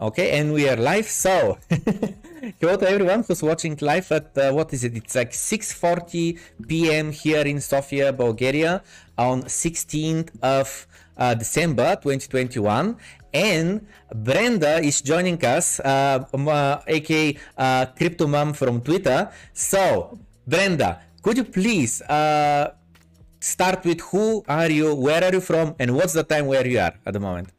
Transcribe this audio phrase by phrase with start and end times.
[0.00, 1.04] Okay, and we are live.
[1.04, 1.58] So,
[2.58, 4.96] hello to everyone who's watching live at uh, what is it?
[4.96, 7.12] It's like 6:40 p.m.
[7.12, 8.82] here in Sofia, Bulgaria,
[9.18, 10.86] on 16th of
[11.18, 12.96] uh, December 2021.
[13.34, 19.28] And Brenda is joining us, uh, um, uh, aka uh, Crypto Mom from Twitter.
[19.52, 20.16] So,
[20.48, 22.72] Brenda, could you please uh,
[23.38, 26.78] start with who are you, where are you from, and what's the time where you
[26.78, 27.52] are at the moment?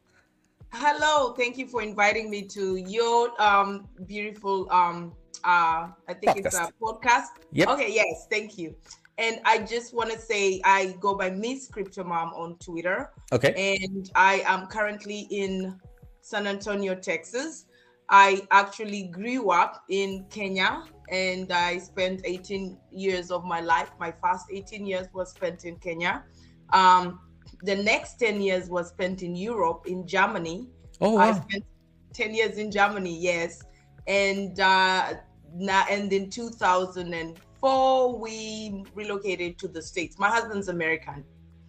[0.74, 6.46] Hello, thank you for inviting me to your um, beautiful um, uh, I think podcast.
[6.46, 7.28] it's a podcast.
[7.52, 7.68] Yep.
[7.70, 8.76] Okay, yes, thank you.
[9.18, 13.12] And I just want to say I go by Miss Crypto Mom on Twitter.
[13.34, 13.80] Okay.
[13.84, 15.80] And I am currently in
[16.22, 17.66] San Antonio, Texas.
[18.10, 23.92] I actually grew up in Kenya and I spent 18 years of my life.
[24.00, 26.24] My first 18 years was spent in Kenya.
[26.72, 27.20] Um,
[27.64, 30.68] the next 10 years was spent in Europe, in Germany.
[31.00, 31.22] Oh, wow.
[31.22, 31.66] I spent
[32.14, 33.64] 10 years in Germany, yes.
[34.08, 35.14] And uh,
[35.54, 40.18] now, and in 2004, we relocated to the States.
[40.18, 41.24] My husband's American.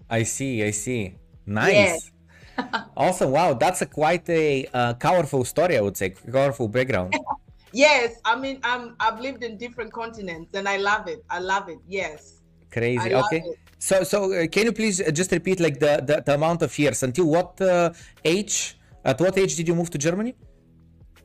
[0.09, 1.17] I see, I see.
[1.47, 1.73] Nice.
[1.73, 2.11] Yes.
[2.97, 3.31] awesome.
[3.31, 6.11] Wow, that's a quite a uh, powerful story, I would say.
[6.11, 7.15] Powerful background.
[7.73, 11.25] yes, I mean, I'm I've lived in different continents and I love it.
[11.31, 11.79] I love it.
[11.89, 12.43] Yes.
[12.71, 13.15] Crazy.
[13.15, 13.43] Okay.
[13.45, 13.59] It.
[13.88, 16.78] So, so uh, can you please uh, just repeat like the, the, the amount of
[16.78, 17.92] years until what uh,
[18.25, 18.78] age?
[19.05, 20.36] At what age did you move to Germany?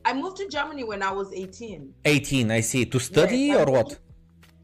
[0.04, 1.94] I moved to Germany when I was 18.
[2.04, 2.84] 18, I see.
[2.86, 3.96] To study yes, or what?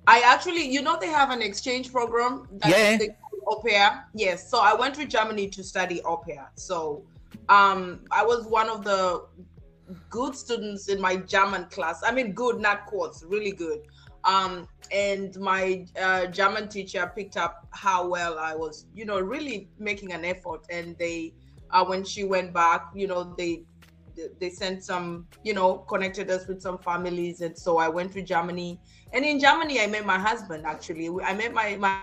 [0.08, 2.48] I actually, you know, they have an exchange program.
[2.66, 2.98] yeah.
[3.46, 4.06] au pair.
[4.12, 4.50] Yes.
[4.50, 6.50] So I went to Germany to study au pair.
[6.56, 7.04] So
[7.48, 9.24] um, I was one of the
[10.10, 12.02] good students in my German class.
[12.04, 13.82] I mean, good, not quotes, really good.
[14.24, 19.68] Um, and my uh, German teacher picked up how well I was, you know, really
[19.78, 20.64] making an effort.
[20.70, 21.34] And they,
[21.70, 23.64] uh, when she went back, you know, they
[24.38, 28.22] they sent some, you know, connected us with some families, and so I went to
[28.22, 28.80] Germany.
[29.12, 30.64] And in Germany, I met my husband.
[30.66, 32.00] Actually, I met my my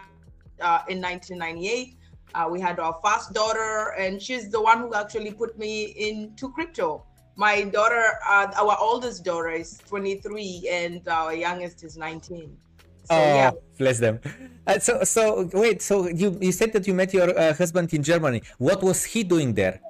[0.60, 1.98] uh, in 1998.
[2.34, 6.52] Uh, we had our first daughter, and she's the one who actually put me into
[6.52, 7.06] crypto
[7.36, 12.58] my daughter, uh, our oldest daughter is 23 and our youngest is 19.
[13.04, 13.52] So, oh, yeah.
[13.78, 14.20] bless them.
[14.68, 15.82] Uh, so, so wait.
[15.82, 18.44] So you you said that you met your uh, husband in Germany.
[18.60, 19.82] What was he doing there?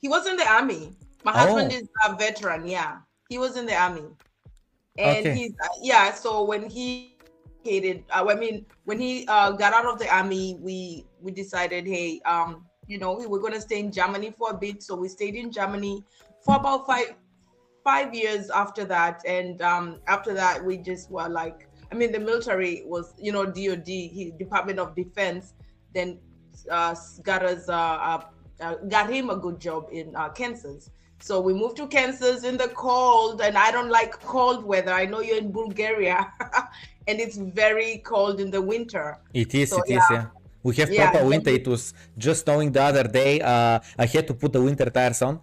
[0.00, 0.92] He was in the army.
[1.24, 1.76] My husband oh.
[1.76, 2.66] is a veteran.
[2.66, 4.02] Yeah, he was in the army,
[4.98, 5.34] and okay.
[5.34, 6.12] he's uh, yeah.
[6.12, 7.16] So when he
[7.62, 11.86] hated, uh, I mean, when he uh, got out of the army, we we decided,
[11.86, 14.82] hey, um, you know, we were gonna stay in Germany for a bit.
[14.82, 16.02] So we stayed in Germany
[16.44, 17.14] for about five
[17.84, 19.22] five years after that.
[19.26, 23.44] And um after that we just were like i mean the military was you know
[23.44, 25.52] dod he, department of defense
[25.94, 26.18] then
[26.70, 28.20] uh, got us uh,
[28.60, 30.90] uh, got him a good job in uh, kansas.
[31.20, 34.92] So we moved to kansas in the cold and i don't like cold weather.
[34.92, 36.32] I know you're in bulgaria
[37.08, 39.18] and it's very cold in the winter.
[39.34, 39.96] It is so, it yeah.
[39.96, 40.26] is yeah.
[40.62, 41.50] we have proper winter.
[41.50, 43.40] It was just snowing the other day.
[43.40, 45.40] Uh, i had to put the winter tires on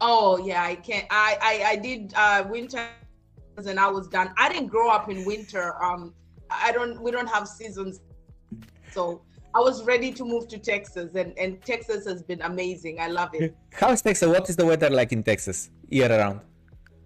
[0.00, 1.06] Oh yeah, I can't.
[1.10, 2.86] I I, I did uh, winter
[3.56, 4.32] and I was done.
[4.36, 5.82] I didn't grow up in winter.
[5.82, 6.14] Um,
[6.50, 7.00] I don't.
[7.00, 8.00] We don't have seasons,
[8.90, 9.22] so
[9.54, 13.00] I was ready to move to Texas, and and Texas has been amazing.
[13.00, 13.56] I love it.
[13.72, 14.28] How is Texas?
[14.28, 16.40] What is the weather like in Texas year around?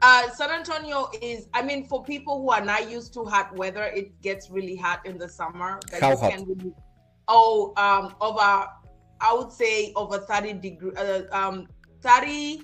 [0.00, 1.48] Uh, San Antonio is.
[1.54, 5.04] I mean, for people who are not used to hot weather, it gets really hot
[5.04, 5.80] in the summer.
[6.00, 6.32] How hot?
[6.46, 6.72] Really,
[7.26, 8.66] oh, um, over.
[9.20, 10.92] I would say over thirty degree.
[10.96, 11.68] Uh, um,
[12.00, 12.62] thirty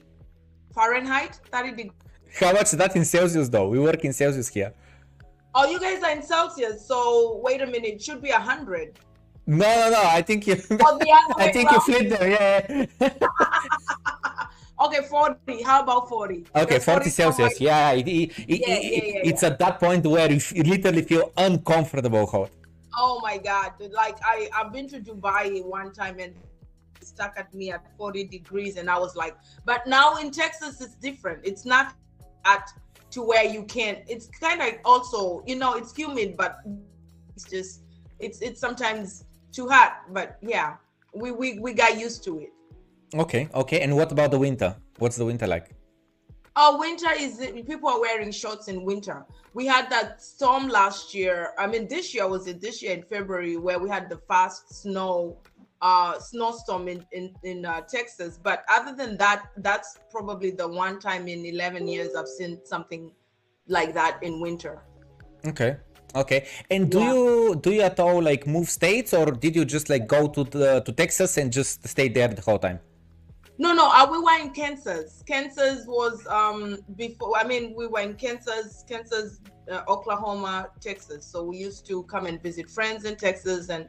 [0.74, 1.92] Fahrenheit, 30 degrees.
[2.40, 3.68] How much is that in Celsius though?
[3.68, 4.72] We work in Celsius here.
[5.54, 6.86] Oh, you guys are in Celsius.
[6.86, 8.98] So wait a minute, it should be 100.
[9.46, 10.02] No, no, no.
[10.02, 10.56] I think you.
[10.70, 10.98] Oh,
[11.36, 12.30] I think you flipped them.
[12.30, 12.86] Yeah.
[14.84, 15.62] okay, 40.
[15.62, 16.46] How about 40?
[16.56, 17.60] Okay, 40, 40 Celsius.
[17.60, 21.02] Yeah, it, it, it, yeah, yeah, yeah, it's at that point where you, you literally
[21.02, 22.50] feel uncomfortable hot.
[22.96, 23.72] Oh my God.
[23.92, 26.34] Like, I, I've been to Dubai one time and
[27.14, 30.96] stuck at me at 40 degrees and i was like but now in texas it's
[30.96, 31.94] different it's not
[32.44, 32.68] at
[33.10, 36.58] to where you can't it's kind of also you know it's humid but
[37.34, 37.82] it's just
[38.18, 40.74] it's it's sometimes too hot but yeah
[41.14, 42.52] we we, we got used to it
[43.14, 45.70] okay okay and what about the winter what's the winter like
[46.56, 49.24] Oh, winter is people are wearing shorts in winter.
[49.54, 51.50] We had that storm last year.
[51.58, 54.82] I mean, this year was it this year in February where we had the fast
[54.82, 55.36] snow
[55.84, 58.40] uh, snowstorm in in, in uh, Texas.
[58.42, 63.12] But other than that, that's probably the one time in 11 years I've seen something
[63.68, 64.82] like that in winter.
[65.46, 65.76] Okay.
[66.16, 66.46] Okay.
[66.70, 67.12] And do yeah.
[67.12, 70.44] you do you at all like move states or did you just like go to
[70.44, 72.80] the to Texas and just stay there the whole time?
[73.56, 75.22] No, no, uh, we were in Kansas.
[75.26, 77.36] Kansas was um before.
[77.36, 79.40] I mean, we were in Kansas, Kansas,
[79.70, 81.26] uh, Oklahoma, Texas.
[81.26, 83.68] So we used to come and visit friends in Texas.
[83.68, 83.88] And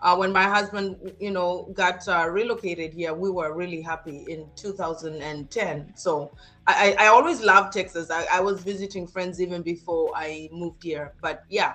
[0.00, 4.46] uh, when my husband, you know, got uh, relocated here, we were really happy in
[4.54, 5.92] 2010.
[5.96, 6.32] So
[6.66, 8.10] I, I always loved Texas.
[8.10, 11.14] I, I was visiting friends even before I moved here.
[11.22, 11.74] But yeah,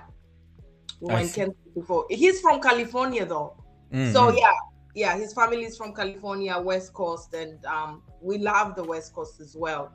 [1.00, 2.06] we were in Kansas before.
[2.10, 3.56] He's from California though.
[3.92, 4.12] Mm-hmm.
[4.12, 4.52] So yeah,
[4.94, 9.40] yeah, his family is from California, West Coast, and um, we love the West Coast
[9.40, 9.92] as well.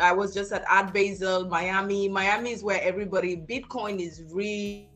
[0.00, 2.08] I was just at Art Basel, Miami.
[2.08, 4.90] Miami is where everybody Bitcoin is really,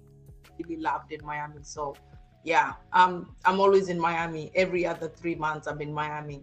[0.58, 1.60] really loved in Miami.
[1.62, 1.96] So
[2.44, 4.50] yeah, um, I'm always in Miami.
[4.54, 6.42] Every other three months, I'm in Miami.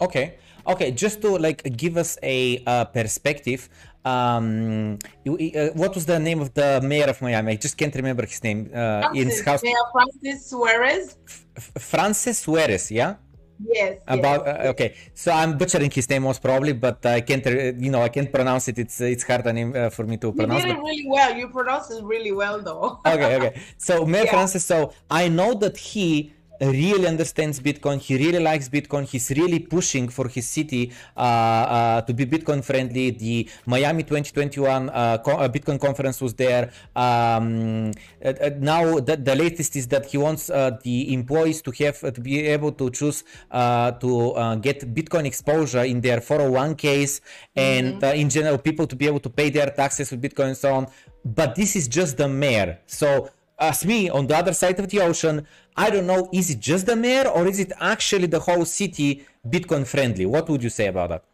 [0.00, 0.90] Okay, okay.
[0.90, 3.68] Just to like give us a uh, perspective,
[4.04, 7.52] um, you, uh, what was the name of the mayor of Miami?
[7.52, 8.70] I just can't remember his name.
[8.72, 9.62] Uh, Francis, in his house.
[9.62, 11.16] Mayor Francis Suarez.
[11.56, 13.16] F- Francis Suarez, yeah.
[13.62, 14.02] Yes.
[14.06, 14.66] About yes.
[14.66, 18.08] Uh, okay, so I'm butchering his name most probably, but I can't, you know, I
[18.08, 18.78] can't pronounce it.
[18.78, 20.64] It's it's hard name uh, for me to pronounce.
[20.64, 21.36] You did it really well.
[21.36, 23.00] You pronounce it really well, though.
[23.06, 23.60] okay, okay.
[23.78, 24.30] So Mayor yeah.
[24.30, 24.64] Francis.
[24.64, 27.98] So I know that he really understands Bitcoin.
[28.00, 29.08] He really likes Bitcoin.
[29.08, 33.10] He's really pushing for his city uh, uh, to be Bitcoin friendly.
[33.10, 36.72] The Miami 2021 uh, co- uh, Bitcoin conference was there.
[36.94, 37.92] Um,
[38.24, 42.20] uh, uh, now the, the, latest is that he wants the employees to have to
[42.20, 47.20] be able to choose to get Bitcoin exposure in their 401ks
[47.56, 48.20] and mm-hmm.
[48.20, 50.86] in general people to be able to pay their taxes with Bitcoin and so on.
[51.24, 52.78] But this is just the mayor.
[52.86, 56.60] So as me on the other side of the ocean, I don't know, is it
[56.60, 60.26] just the mayor or is it actually the whole city Bitcoin friendly?
[60.26, 61.24] What would you say about that?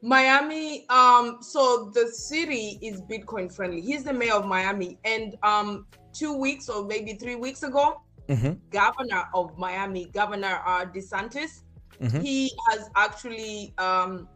[0.00, 3.80] Miami, um, so the city is Bitcoin friendly.
[3.80, 4.98] He's the mayor of Miami.
[5.04, 8.52] And um two weeks or maybe three weeks ago, mm-hmm.
[8.70, 11.62] governor of Miami, Governor uh, DeSantis,
[12.00, 12.20] mm-hmm.
[12.20, 14.28] he has actually um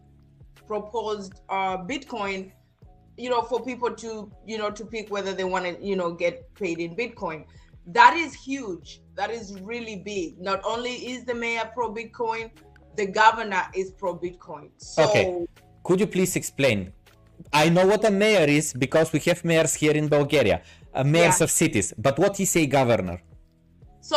[0.66, 2.50] proposed uh Bitcoin
[3.16, 6.12] you know for people to you know to pick whether they want to you know
[6.12, 7.44] get paid in bitcoin
[7.86, 10.40] that is huge that is really big.
[10.40, 12.50] Not only is the mayor pro bitcoin
[12.96, 14.70] the governor is pro bitcoin.
[14.76, 15.46] So okay.
[15.84, 16.92] Could you please explain?
[17.52, 20.62] I know what a mayor is because we have mayors here in bulgaria
[20.94, 21.44] uh, mayors yeah.
[21.44, 21.92] of cities.
[21.98, 23.20] But what is a governor?
[24.00, 24.16] So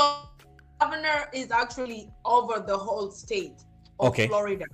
[0.79, 3.63] governor is actually over the whole state
[3.99, 4.27] of okay.
[4.27, 4.65] florida.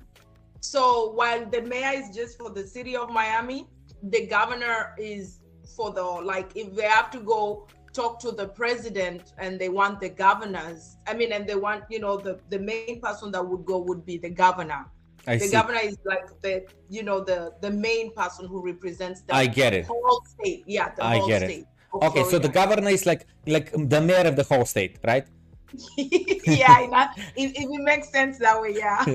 [0.60, 3.68] So while the mayor is just for the city of miami
[4.04, 5.40] the governor is
[5.76, 10.00] for the like if they have to go talk to the president and they want
[10.00, 13.66] the governors i mean and they want you know the the main person that would
[13.66, 14.86] go would be the governor
[15.28, 15.52] I the see.
[15.52, 19.74] governor is like the you know the the main person who represents the I get
[19.74, 19.86] it.
[19.86, 20.64] whole state.
[20.66, 21.66] Yeah, I get it.
[21.94, 25.26] Okay, so the governor is like like the mayor of the whole state, right?
[25.98, 29.06] yeah, if, if it makes sense that way, yeah.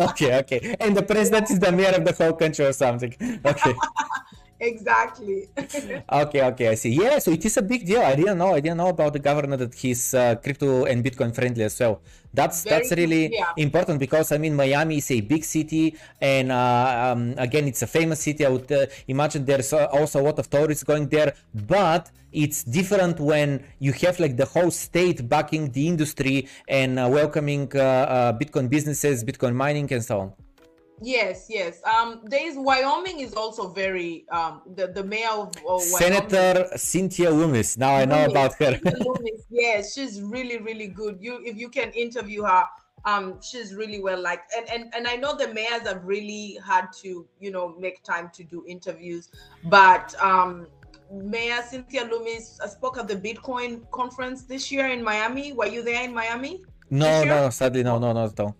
[0.00, 0.74] okay, okay.
[0.80, 3.14] And the president is the mayor of the whole country or something.
[3.44, 3.74] Okay.
[4.60, 5.48] exactly.
[6.22, 6.90] okay, okay, I see.
[6.90, 8.02] Yeah, so it is a big deal.
[8.02, 8.54] I didn't know.
[8.54, 12.00] I didn't know about the governor that he's uh, crypto and Bitcoin friendly as well.
[12.32, 13.52] That's Very that's really yeah.
[13.56, 17.88] important because I mean Miami is a big city, and uh, um, again it's a
[17.88, 18.46] famous city.
[18.46, 22.62] I would uh, imagine there's uh, also a lot of tourists going there, but it's
[22.62, 28.32] different when you have like the whole state backing the industry and uh, welcoming uh,
[28.40, 30.32] Bitcoin businesses, Bitcoin mining, and so on.
[31.00, 31.80] Yes, yes.
[31.84, 37.78] Um, there's Wyoming is also very um the, the mayor of uh, Senator Cynthia Lummis.
[37.78, 38.78] Now I know about her.
[39.52, 41.18] Yes, she's really really good.
[41.20, 42.64] You if you can interview her,
[43.04, 44.52] um, she's really well liked.
[44.56, 48.30] And and and I know the mayors have really had to you know make time
[48.34, 49.30] to do interviews,
[49.64, 50.66] but um.
[51.12, 55.52] Mayor Cynthia Lummis spoke at the Bitcoin conference this year in Miami.
[55.52, 56.62] Were you there in Miami?
[56.88, 58.54] No, no, sadly, no, no, no, no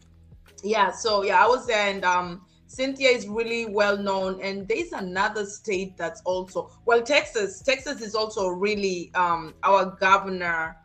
[0.62, 4.92] yeah so yeah i was there and um cynthia is really well known and there's
[4.92, 7.62] another state that's also well texas.
[7.62, 10.76] Texas is also really um our governor.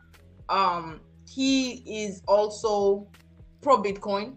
[0.48, 3.06] Um he is also
[3.62, 4.36] pro bitcoin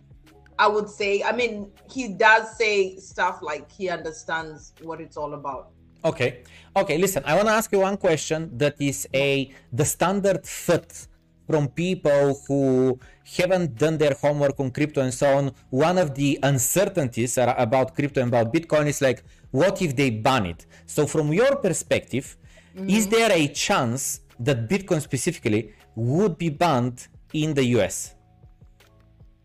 [0.60, 1.24] i would say.
[1.24, 5.72] I mean he does say stuff like he understands what it's all about.
[6.06, 6.44] Okay.
[6.76, 11.08] Okay listen i want to ask you one question that is a the standard fit
[11.50, 13.00] from people who
[13.38, 15.52] haven't done their homework on crypto and so on.
[15.72, 20.46] One of the uncertainties about crypto and about Bitcoin is like, what if they ban
[20.46, 20.68] it?
[20.86, 22.38] So, from your perspective,
[22.76, 22.88] mm-hmm.
[22.88, 28.14] is there a chance that Bitcoin specifically would be banned in the US?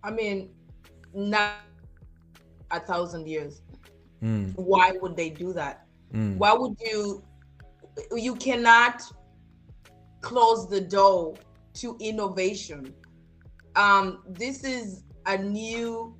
[0.03, 0.51] I mean,
[1.15, 1.55] not
[2.71, 3.63] a thousand years.
[4.23, 4.53] Mm.
[4.57, 5.87] Why would they do that?
[6.13, 6.37] Mm.
[6.37, 7.23] Why would you?
[8.13, 9.03] You cannot
[10.21, 11.35] close the door
[11.75, 12.95] to innovation.
[13.77, 16.17] Um, this is a new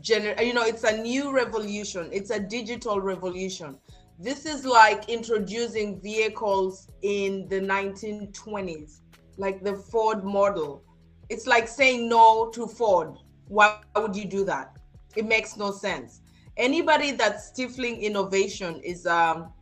[0.00, 2.08] gener you know it's a new revolution.
[2.12, 3.78] It's a digital revolution.
[4.18, 9.00] This is like introducing vehicles in the 1920s
[9.36, 10.82] like the ford model.
[11.28, 13.16] It's like saying no to ford.
[13.48, 14.76] Why would you do that?
[15.16, 16.20] It makes no sense.
[16.56, 19.52] Anybody that's stifling innovation is um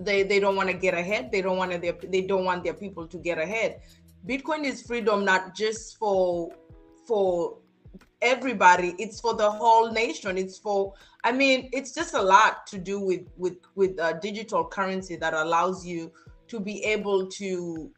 [0.00, 1.30] they they don't want to get ahead.
[1.30, 3.80] They don't want to they don't want their people to get ahead.
[4.26, 6.50] Bitcoin is freedom not just for
[7.06, 7.58] for
[8.22, 8.94] everybody.
[8.98, 10.36] It's for the whole nation.
[10.38, 14.64] It's for i mean it's just a lot to do with with with a digital
[14.64, 16.10] currency that allows you
[16.48, 17.90] to be able to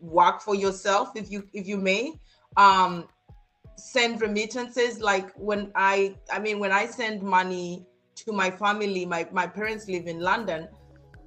[0.00, 2.12] work for yourself if you if you may.
[2.56, 3.08] Um
[3.76, 9.24] send remittances like when i i mean when i send money to my family my
[9.30, 10.66] my parents live in london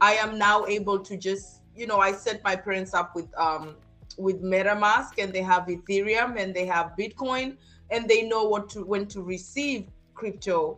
[0.01, 3.75] i am now able to just you know i set my parents up with um
[4.17, 7.55] with metamask and they have ethereum and they have bitcoin
[7.91, 10.77] and they know what to when to receive crypto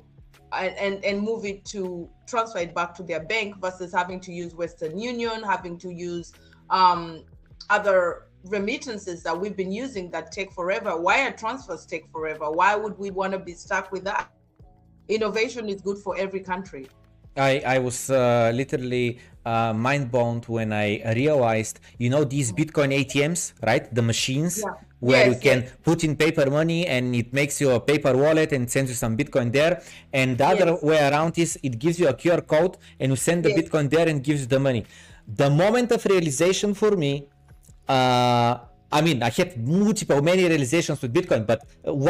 [0.53, 4.31] and, and, and move it to transfer it back to their bank versus having to
[4.31, 6.33] use Western Union, having to use
[6.69, 7.23] um,
[7.69, 10.97] other remittances that we've been using that take forever.
[10.97, 12.51] Wire transfers take forever.
[12.51, 14.29] Why would we want to be stuck with that?
[15.07, 16.87] Innovation is good for every country.
[17.35, 22.93] I, I was uh, literally uh, mind blown when I realized, you know, these Bitcoin
[22.93, 23.93] ATMs, right?
[23.93, 24.73] The machines yeah
[25.03, 25.71] where yes, you can yes.
[25.83, 29.17] put in paper money and it makes you a paper wallet and sends you some
[29.21, 29.73] bitcoin there
[30.13, 30.81] and the other yes.
[30.89, 34.07] way around is it gives you a qr code and you send the bitcoin there
[34.07, 34.85] and gives you the money
[35.41, 37.11] the moment of realization for me
[37.89, 38.53] uh,
[38.97, 41.59] i mean i had multiple many realizations with bitcoin but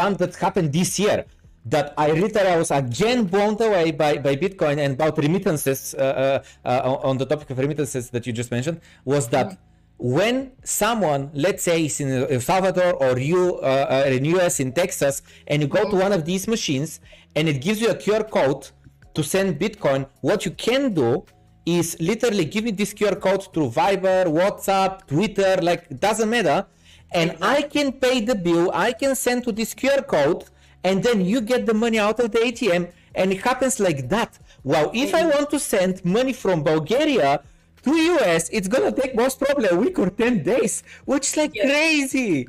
[0.03, 1.25] one that happened this year
[1.65, 6.67] that I literally was again blown away by, by Bitcoin and about remittances uh, uh,
[6.67, 9.69] uh on the topic of remittances that you just mentioned was that mm-hmm
[10.03, 14.73] when someone, let's say is in El Salvador or you uh, uh in US in
[14.73, 16.99] Texas, and you go to one of these machines
[17.35, 18.67] and it gives you a QR code
[19.13, 21.25] to send Bitcoin, what you can do
[21.65, 26.65] is literally give me this QR code through Viber, WhatsApp, Twitter, like it doesn't matter.
[27.11, 30.45] And I can pay the bill, I can send to this QR code,
[30.83, 34.37] and then you get the money out of the ATM, and it happens like that.
[34.63, 37.41] Well, if I want to send money from Bulgaria
[37.83, 41.53] to US, it's gonna take most probably a week or 10 days, which is like
[41.53, 41.65] yes.
[41.65, 42.47] crazy.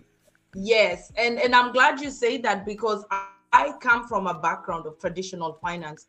[0.54, 4.86] Yes, and, and I'm glad you say that because I, I come from a background
[4.86, 6.06] of traditional finance.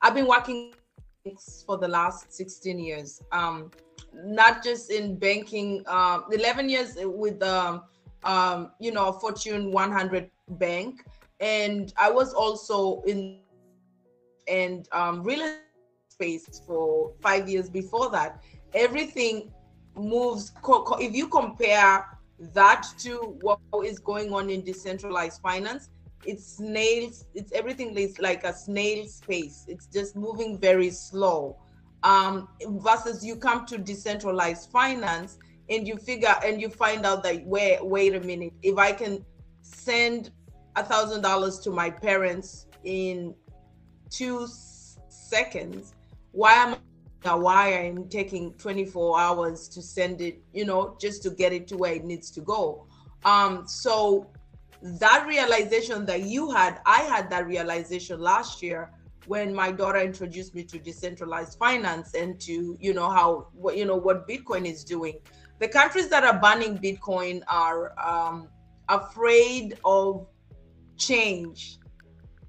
[0.00, 0.72] I've been working
[1.66, 3.22] for the last 16 years.
[3.32, 3.70] Um,
[4.12, 7.82] not just in banking, um, 11 years with um,
[8.24, 11.04] um, you know, Fortune 100 bank,
[11.40, 13.40] and I was also in
[14.48, 15.40] and um, real
[16.10, 18.42] space for five years before that.
[18.74, 19.52] Everything
[19.96, 20.52] moves
[21.00, 22.04] if you compare
[22.54, 25.88] that to what is going on in decentralized finance
[26.24, 29.64] it's snails it's everything is like a snail space.
[29.68, 31.56] It's just moving very slow.
[32.02, 35.38] Um versus you come to decentralized finance
[35.70, 38.52] and you figure and you find out that wait wait a minute.
[38.62, 39.24] If i can
[39.62, 40.30] send
[40.80, 43.34] a thousand dollars to my parents in
[44.10, 44.46] two
[45.08, 45.94] seconds
[46.32, 46.76] why am
[47.24, 51.66] I, why I'm taking 24 hours to send it, you know, just to get it
[51.68, 52.86] to where it needs to go.
[53.24, 54.30] Um, so
[54.82, 58.92] that realization that you had, I had that realization last year
[59.26, 63.84] when my daughter introduced me to decentralized finance and to, you know, how what you
[63.84, 65.18] know what Bitcoin is doing.
[65.58, 68.48] The countries that are banning Bitcoin are um,
[68.88, 70.28] afraid of
[70.98, 71.78] change.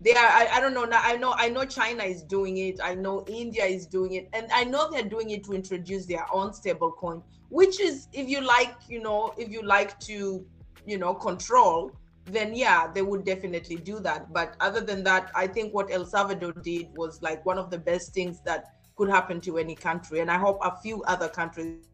[0.02, 2.80] They are I, I don't know now i know i know china is doing it
[2.82, 6.26] i know india is doing it and i know they're doing it to introduce their
[6.32, 10.46] own stable coin which is if you like you know if you like to
[10.86, 11.92] you know control
[12.26, 14.32] then yeah they would definitely do that.
[14.32, 17.78] But other than that i think what el salvador did was like one of the
[17.78, 21.90] best things that could happen to any country and i hope a few other countries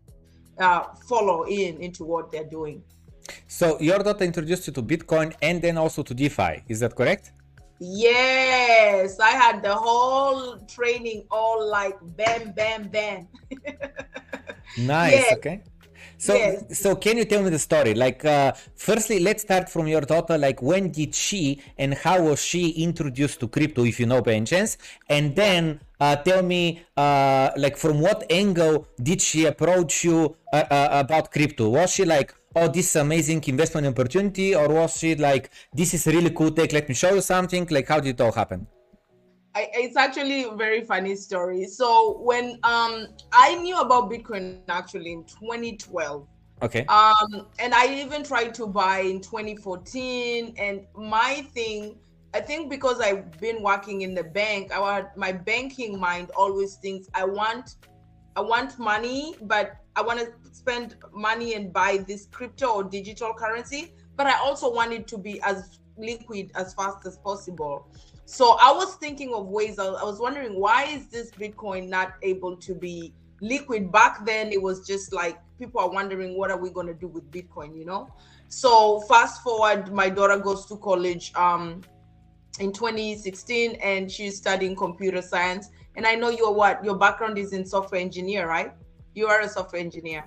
[0.60, 2.82] uh, follow in into what they're doing
[3.48, 7.32] so your daughter introduced you to bitcoin and then also to defi is that correct
[7.80, 13.28] Yes, I had the whole training all like bam, bam, bam.
[14.78, 15.12] nice.
[15.12, 15.34] Yes.
[15.34, 15.62] Okay.
[16.18, 16.80] So, yes.
[16.80, 17.94] so can you tell me the story?
[17.94, 20.38] Like, uh, firstly, let's start from your daughter.
[20.38, 24.34] Like, when did she and how was she introduced to crypto, if you know by
[24.34, 24.78] any chance?
[25.10, 30.64] And then uh, tell me, uh, like, from what angle did she approach you uh,
[30.72, 31.70] uh, about crypto?
[31.70, 36.08] Was she like, oh, this is amazing investment opportunity, or was it like, this is
[36.08, 37.68] really cool tech, let me show you something?
[37.70, 38.68] Like, how did it all happen?
[39.54, 41.66] I, it's actually a very funny story.
[41.66, 46.28] So when um I knew about Bitcoin actually in 2012,
[46.62, 46.86] Okay.
[46.86, 50.56] Um, and I even tried to buy in 2014.
[50.58, 51.98] And my thing,
[52.34, 56.76] I think because I've been working in the bank, I want my banking mind always
[56.76, 57.76] thinks I want
[58.38, 63.34] I want money, but I want to spend money and buy this crypto or digital
[63.34, 67.88] currency, but I also want it to be as liquid as fast as possible.
[68.26, 69.78] So I was thinking of ways.
[69.78, 73.92] I was wondering why is this Bitcoin not able to be liquid?
[73.92, 77.08] Back then, it was just like people are wondering what are we going to do
[77.08, 78.10] with Bitcoin, you know?
[78.48, 81.82] So fast forward, my daughter goes to college um,
[82.60, 85.70] in 2016, and she's studying computer science.
[85.98, 88.74] And I know your what your background is in software engineer, right?
[89.14, 90.26] You are a software engineer.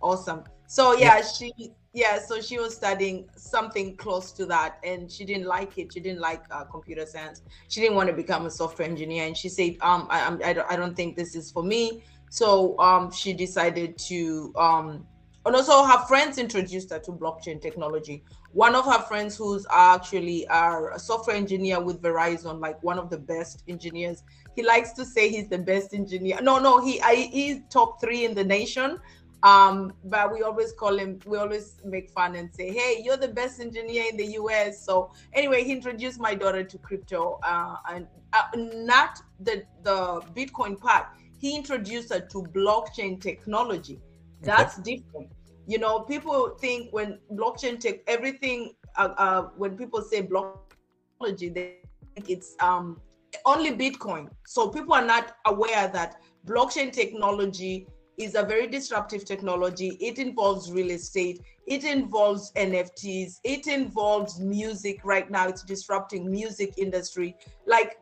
[0.00, 0.44] Awesome.
[0.66, 1.22] So yeah, yeah.
[1.22, 5.92] she yeah so she was studying something close to that and she didn't like it.
[5.92, 7.42] She didn't like uh, computer science.
[7.68, 10.52] She didn't want to become a software engineer and she said um i I'm, I,
[10.52, 12.04] don't, I don't think this is for me.
[12.30, 15.06] So um she decided to um
[15.46, 18.22] and also her friends introduced her to blockchain technology.
[18.52, 23.18] One of her friends who's actually a software engineer with verizon like one of the
[23.18, 24.22] best engineers.
[24.54, 26.38] He likes to say he's the best engineer.
[26.42, 28.98] No no he I, he's top three in the nation
[29.42, 33.28] um, but we always call him, we always make fun and say, Hey, you're the
[33.28, 34.84] best engineer in the US.
[34.84, 40.78] So anyway, he introduced my daughter to crypto uh, and uh, not the, the Bitcoin
[40.78, 41.06] part.
[41.38, 43.98] He introduced her to blockchain technology.
[44.42, 44.96] That's okay.
[44.96, 45.30] different.
[45.66, 51.76] You know, people think when blockchain tech, everything, uh, uh, when people say blockchain, they
[52.14, 53.00] think it's um,
[53.46, 54.28] only Bitcoin.
[54.46, 57.86] So people are not aware that blockchain technology
[58.18, 59.96] is a very disruptive technology.
[60.00, 61.40] It involves real estate.
[61.66, 63.40] It involves NFTs.
[63.44, 65.00] It involves music.
[65.04, 67.36] Right now, it's disrupting music industry.
[67.66, 67.98] Like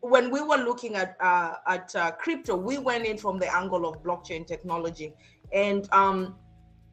[0.00, 3.86] when we were looking at uh, at uh, crypto, we went in from the angle
[3.86, 5.14] of blockchain technology,
[5.52, 6.36] and um,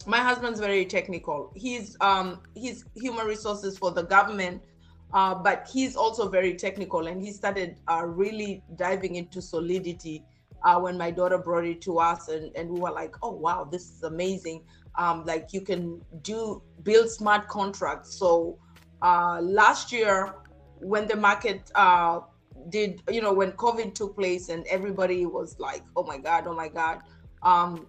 [0.08, 1.52] my husband's very technical.
[1.56, 4.64] He's um, he's human resources for the government,
[5.14, 10.24] uh, but he's also very technical, and he started uh, really diving into solidity
[10.66, 13.64] uh, when my daughter brought it to us and, and we were like oh wow
[13.64, 14.62] this is amazing.
[14.98, 18.16] Um, like you can do build smart contracts.
[18.18, 18.58] So
[19.02, 20.36] uh, last year
[20.80, 22.22] when the market uh,
[22.70, 26.56] did you know when covid took place and everybody was like oh my god oh
[26.56, 27.02] my god.
[27.44, 27.86] Um,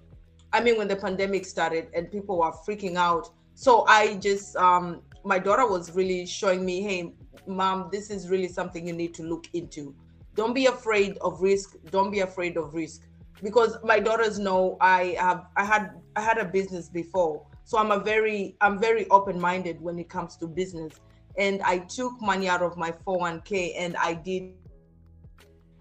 [0.53, 3.31] i mean when the pandemic started and people were freaking out.
[3.55, 7.12] So i just um, my daughter was really showing me hey
[7.46, 9.94] mom this is really something you need to look into
[10.37, 11.77] don't be afraid of risk.
[11.90, 13.03] Don't be afraid of risk.
[13.42, 17.44] Because my daughters know i have i had i had a business before.
[17.64, 21.01] So i'm a very i'm very open-minded when it comes to business.
[21.37, 24.55] And i took money out of my 401k and i did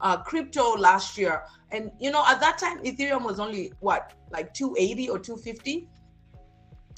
[0.01, 1.43] uh, crypto last year.
[1.71, 5.89] And you know at that time ethereum was only what like 280 or 250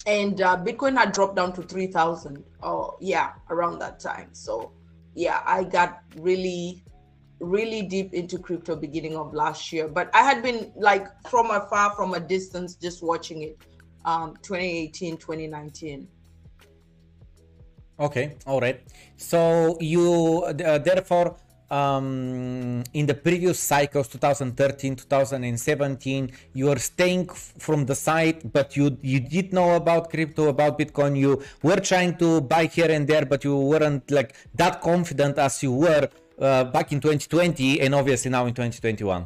[0.06, 4.30] and uh, bitcoin had dropped down to 3000 oh yeah around that time.
[4.34, 4.72] So
[5.14, 6.84] yeah i got really
[7.40, 11.94] really deep into crypto beginning of last year but i had been like from afar
[11.96, 13.58] from a distance just watching it
[14.06, 16.08] um 2018 2019
[18.00, 18.82] okay all right.
[19.18, 21.36] So you uh, therefore
[21.70, 28.98] um, in the previous cycles 2013 2017 you were staying from the side but you
[29.02, 31.18] you did know about crypto about bitcoin.
[31.18, 35.62] You were trying to buy here and there but you weren't like that confident as
[35.64, 36.08] you were
[36.40, 39.26] uh, back in 2020 and obviously now in 2021?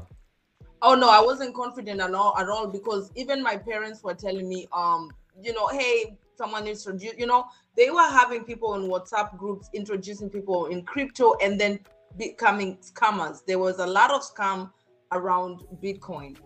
[0.82, 4.50] Oh no, I wasn't confident at all at all because even my parents were telling
[4.50, 7.46] me, um, you know, hey, someone introduced, you know,
[7.78, 11.80] they were having people in WhatsApp groups introducing people in crypto and then
[12.18, 13.46] becoming scammers.
[13.46, 14.72] There was a lot of scam
[15.12, 16.38] around Bitcoin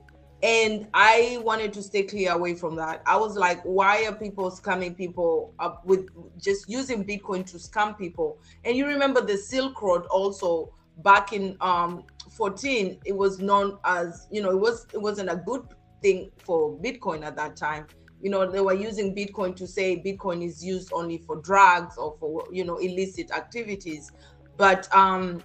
[0.46, 3.02] and i wanted to stay clear away from that.
[3.08, 6.08] I was like why are people scamming people up with
[6.40, 8.38] just using bitcoin to scam people?
[8.64, 14.28] And you remember the silk road also back in um 14 it was known as
[14.32, 15.64] you know it was it wasn't a good
[16.04, 17.88] thing for bitcoin at that time.
[18.22, 22.16] You know they were using bitcoin to say bitcoin is used only for drugs or
[22.20, 24.12] for you know illicit activities.
[24.58, 25.44] But um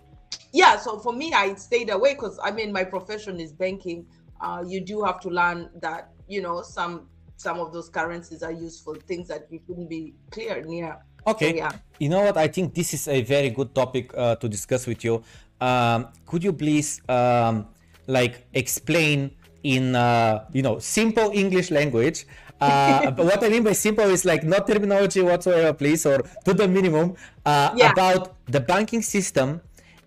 [0.53, 4.05] yeah so for me i stayed away because i mean my profession is banking
[4.41, 8.53] uh, you do have to learn that you know some some of those currencies are
[8.53, 10.99] used for things that you couldn't be clear near.
[11.27, 11.51] Okay.
[11.53, 11.73] So, yeah.
[11.99, 12.37] You know what?
[12.37, 15.23] I think this is a very good topic uh, to discuss with you.
[15.61, 17.67] Um, could you please um,
[18.07, 22.27] like explain in uh, you know simple English language?
[22.61, 26.69] Uh, what I mean by simple is like not terminology whatsoever, please, or to the
[26.69, 27.93] minimum uh, yeah.
[27.93, 29.61] about the banking system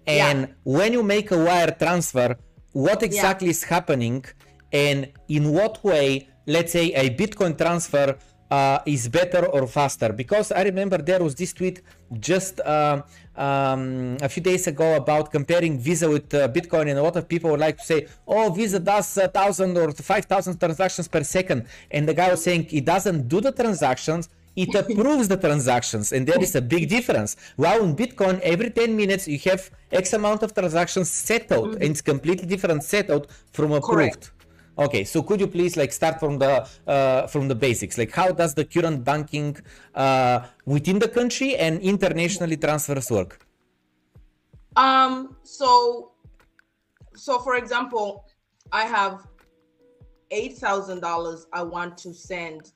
[0.06, 0.54] and yeah.
[0.64, 2.36] when you make a wire transfer
[2.74, 3.52] what exactly yeah.
[3.52, 4.26] is happening
[4.72, 8.18] and in what way let's say a Bitcoin transfer
[8.52, 10.12] uh, is better or faster?
[10.12, 11.82] Because I remember there was this tweet
[12.20, 13.02] just uh,
[13.36, 17.28] um, a few days ago about comparing Visa with uh, Bitcoin, and a lot of
[17.28, 21.24] people would like to say, "Oh, Visa does a thousand or five thousand transactions per
[21.24, 24.30] second," and the guy was saying it doesn't do the transactions.
[24.56, 27.36] It approves the transactions, and there is a big difference.
[27.56, 31.82] While in Bitcoin, every 10 minutes you have X amount of transactions settled, mm-hmm.
[31.82, 33.86] and it's completely different settled from approved.
[33.86, 34.32] Correct.
[34.78, 37.98] Okay, so could you please like start from the uh, from the basics?
[37.98, 39.56] Like how does the current banking
[39.94, 43.46] uh, within the country and internationally transfers work?
[44.76, 45.36] Um.
[45.44, 46.14] So,
[47.16, 48.26] so for example,
[48.72, 49.28] I have
[50.32, 52.72] eight thousand dollars I want to send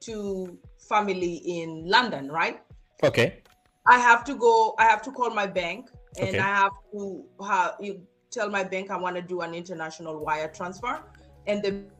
[0.00, 2.60] to family in London, right?
[3.02, 3.42] Okay.
[3.86, 4.74] I have to go.
[4.78, 6.38] I have to call my bank, and okay.
[6.38, 10.48] I have to have you tell my bank I want to do an international wire
[10.48, 11.02] transfer
[11.46, 11.90] and then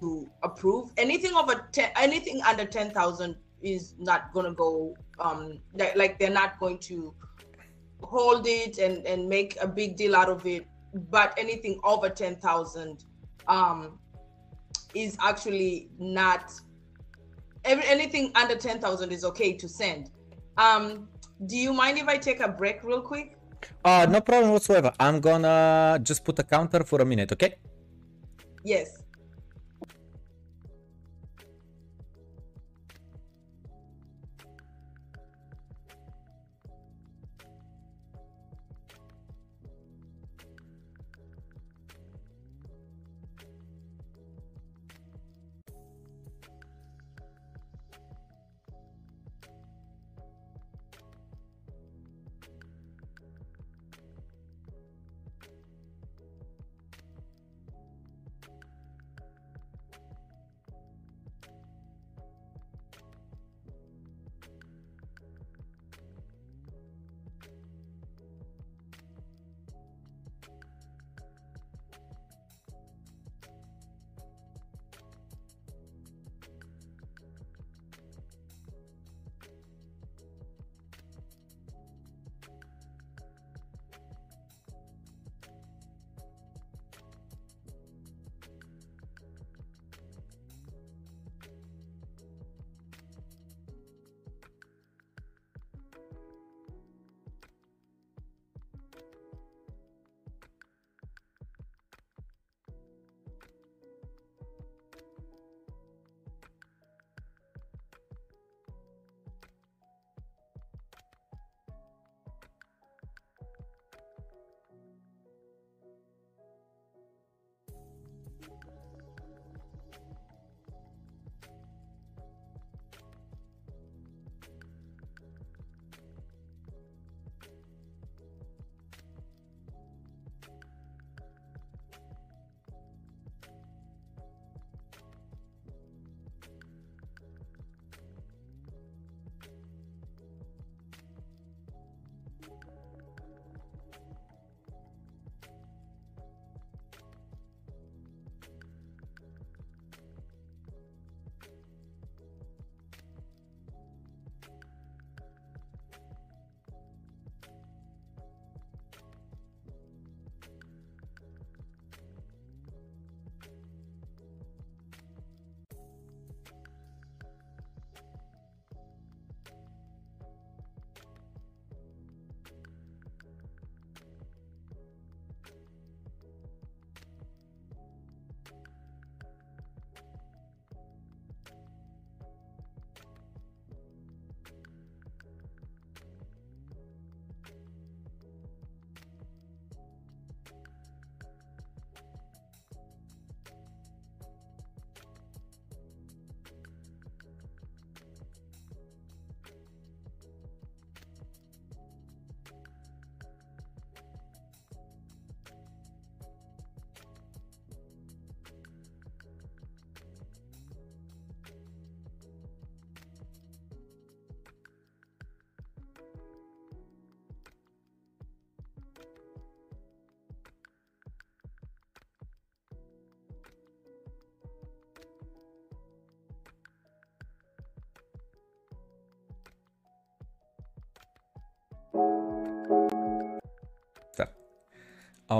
[0.00, 5.60] to approve anything over 10 anything under 10,000 is not going to go um
[5.94, 7.14] like they're not going to
[8.02, 10.66] hold it and and make a big deal out of it
[11.10, 13.04] but anything over 10,000
[13.46, 13.98] um
[14.94, 16.52] is actually not
[17.64, 20.10] every, anything under 10,000 is okay to send.
[20.56, 21.08] Um
[21.46, 23.36] do you mind if i take a break real quick?
[23.84, 24.92] Uh no problem whatsoever.
[24.98, 27.56] I'm gonna just put a counter for a minute okay?
[28.64, 29.01] Yes.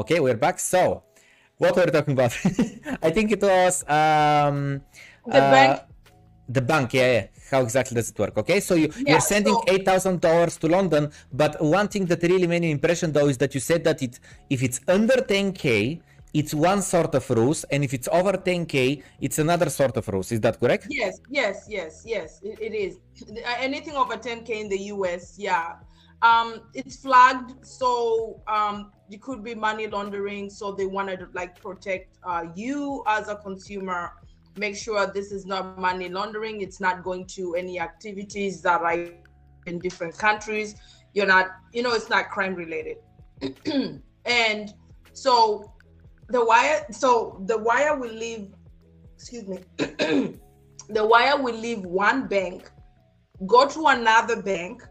[0.00, 0.58] Okay, we're back.
[0.58, 1.02] So
[1.58, 2.32] what were we talking about?
[3.02, 4.80] I think it was um,
[5.26, 5.80] The uh, bank.
[6.48, 7.26] The bank, yeah, yeah.
[7.50, 8.36] How exactly does it work?
[8.38, 12.06] Okay, so you, Yeah, you're sending so- eight thousand dollars to London, but one thing
[12.06, 15.14] that really made an impression though is that you said that it if it's under
[15.16, 16.00] 10k,
[16.32, 20.32] it's one sort of rules, and if it's over 10k, it's another sort of rules.
[20.32, 20.86] Is that correct?
[20.88, 22.40] Yes, yes, yes, yes.
[22.42, 22.92] It, it is
[23.58, 25.38] anything over 10k in the US.
[25.38, 25.74] Yeah,
[26.22, 30.48] um, it's flagged, so um, it could be money laundering.
[30.50, 34.12] So they wanted to like protect uh, you as a consumer.
[34.56, 36.60] Make sure this is not money laundering.
[36.60, 39.08] It's not going to any activities that are
[39.66, 40.76] in different countries.
[41.14, 42.98] You're not, you know, it's not crime related.
[44.24, 44.74] and
[45.12, 45.72] so
[46.28, 48.54] the wire, so the wire will leave.
[49.14, 49.58] Excuse me.
[50.88, 52.70] the wire will leave one bank,
[53.46, 54.82] go to another bank.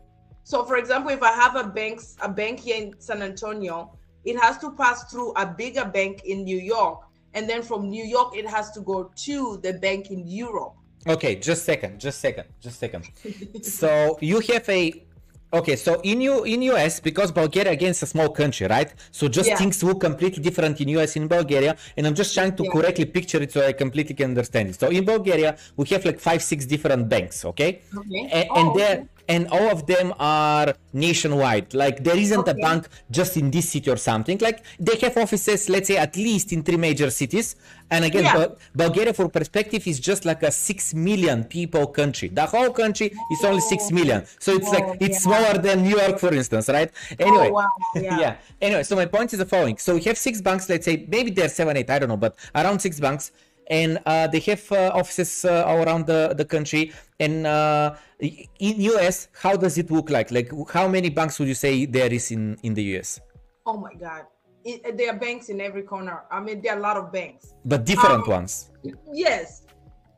[0.44, 4.40] So, for example, if I have a bank, a bank here in San Antonio, it
[4.40, 7.02] has to pass through a bigger bank in New York,
[7.34, 10.74] and then from New York, it has to go to the bank in Europe.
[11.08, 13.06] Okay, just second, just second, just second.
[13.64, 15.04] so you have a
[15.52, 15.76] okay.
[15.76, 18.94] So in you in US because Bulgaria again is a small country, right?
[19.12, 19.58] So just Yeah.
[19.58, 22.70] things look completely different in US in Bulgaria, and I'm just trying to Yeah.
[22.76, 24.80] correctly picture it so I completely can understand it.
[24.80, 27.82] So in Bulgaria we have like five six different banks, okay?
[27.98, 28.22] Okay.
[28.32, 29.04] And, Oh, and okay.
[29.32, 31.74] There and all of them are nationwide.
[31.74, 34.38] Like there isn't a bank just in this city or something.
[34.40, 37.56] Like they have offices, let's say at least in three major cities.
[37.90, 38.34] And again, Yeah.
[38.38, 42.30] Bul- Bulgaria, for perspective, is just like a six million people country.
[42.30, 43.96] The whole country is only six oh.
[43.96, 45.28] million, so it's like Oh, it's yeah.
[45.28, 46.90] smaller than New York, for instance, right?
[47.20, 48.36] Oh, anyway, Oh, wow, yeah.
[48.62, 50.70] Anyway, so my point is the following: so we have six banks.
[50.70, 53.32] Let's say maybe they're seven, eight, I don't know, but around six banks.
[53.70, 56.92] And uh, they have uh, offices uh, all around the, the country.
[57.20, 60.32] And uh, in US, how does it look like?
[60.32, 63.20] Like, how many banks would you say there is in, in the US?
[63.66, 64.24] Oh my God.
[64.64, 66.24] It, there are banks in every corner.
[66.30, 67.54] I mean, there are a lot of banks.
[67.66, 68.70] But different Um, ones.
[69.14, 69.64] Yes.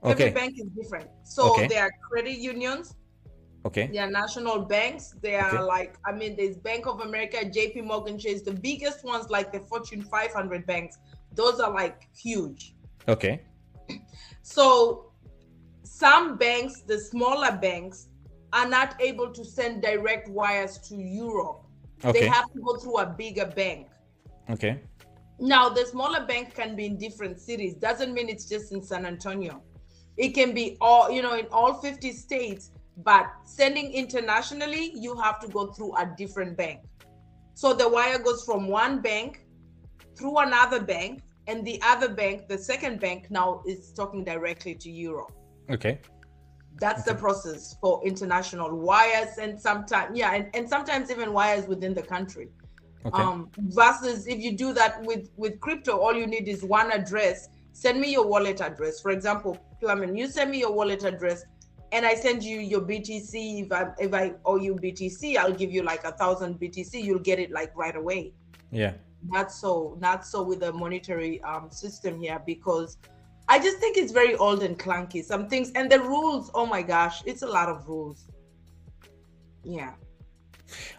[0.04, 0.12] Okay.
[0.12, 1.10] Every bank is different.
[1.24, 1.68] So Okay.
[1.68, 2.96] there are credit unions,
[3.66, 3.88] Okay.
[3.88, 5.64] there are national banks, there are Okay.
[5.64, 9.62] like, I mean, there's Bank of America, JP Morgan Chase, the biggest ones like the
[9.62, 10.98] Fortune 500 banks.
[11.34, 12.76] Those are like huge.
[13.08, 13.42] Okay.
[14.42, 15.12] So
[15.84, 18.08] some banks, the smaller banks,
[18.52, 21.66] are not able to send direct wires to Europe.
[22.06, 22.22] Okay.
[22.22, 23.88] They have to go through a bigger bank.
[24.50, 24.82] Okay.
[25.40, 27.76] Now, the smaller bank can be in different cities.
[27.76, 29.62] Doesn't mean it's just in San Antonio.
[30.18, 35.40] It can be all, you know, in all 50 states, but sending internationally, you have
[35.40, 36.82] to go through a different bank.
[37.56, 39.46] So the wire goes from one bank
[40.16, 44.90] through another bank, and the other bank, the second bank, now is talking directly to
[44.90, 45.32] Europe.
[45.70, 46.00] Okay.
[46.80, 51.94] That's the process for international wires, and sometimes, yeah, and, and sometimes even wires within
[51.94, 52.50] the country.
[53.06, 53.22] Okay.
[53.22, 57.50] Um, versus if you do that with with crypto, all you need is one address.
[57.74, 59.02] Send me your wallet address.
[59.02, 61.44] For example, Plamen, you send me your wallet address,
[61.92, 63.66] and I send you your BTC.
[63.66, 67.04] If I if I owe you BTC, I'll give you like a thousand BTC.
[67.04, 68.34] You'll get it like right away.
[68.72, 68.94] yeah.
[69.26, 72.98] Not so, not so with the monetary um, system here because
[73.48, 75.24] I just think it's very old and clunky.
[75.24, 76.50] Some things and the rules.
[76.54, 78.26] Oh my gosh, it's a lot of rules.
[79.64, 79.94] Yeah.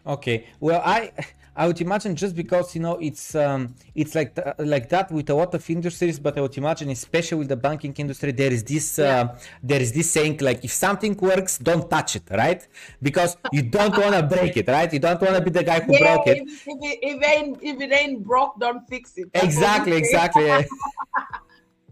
[0.06, 0.46] Okay.
[0.60, 1.12] Well, I
[1.56, 5.30] I would imagine just because you know it's um it's like th- like that with
[5.30, 8.64] a lot of industries, but I would imagine especially with the banking industry there is
[8.64, 12.66] this uh, there is this saying like if something works, don't touch it, right?
[13.00, 14.92] Because you don't want to break it, right?
[14.92, 16.38] You don't want to be the guy who Yeah, broke it.
[16.38, 19.28] if, if, it, if, it ain't, if it ain't broke, don't fix it.
[19.32, 20.44] That's Exactly, exactly.
[20.46, 20.62] yeah.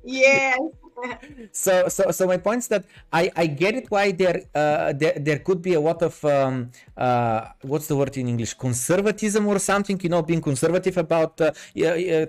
[0.05, 0.59] Yes.
[1.53, 5.17] So so so my point is that I I get it why there uh there,
[5.27, 9.59] there could be a lot of um uh what's the word in English conservatism or
[9.59, 11.51] something you know being conservative about uh,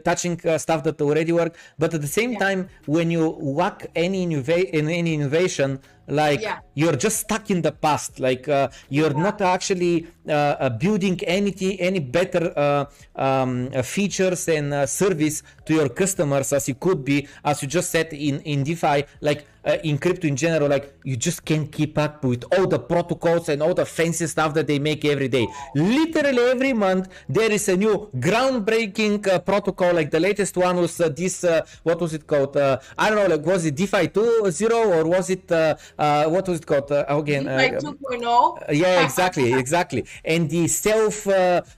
[0.10, 2.39] touching uh, stuff that already work but at the same Yeah.
[2.45, 3.23] time when you
[3.60, 6.59] whack any innova- any innovation like Yeah.
[6.75, 8.19] you're just stuck in the past.
[8.19, 12.85] Like uh, you're not actually uh, uh, building anything any better uh,
[13.15, 17.67] um, uh, features and uh, service to your customers as you could be as you
[17.67, 19.05] just said in in defi.
[19.21, 22.80] Like uh, in crypto in general like you just can't keep up with all the
[22.80, 25.47] protocols and all the fancy stuff that they make every day.
[25.76, 30.99] Literally every month there is a new groundbreaking uh, protocol like the latest one was
[30.99, 32.56] uh, this uh, what was it called?
[32.58, 36.47] Uh, i don't know like was it defi 2.0 or was it uh, uh, what
[36.47, 36.91] was it called?
[36.91, 38.65] Uh, again like 2.0.
[38.71, 40.06] yeah exactly exactly.
[40.26, 41.26] And the self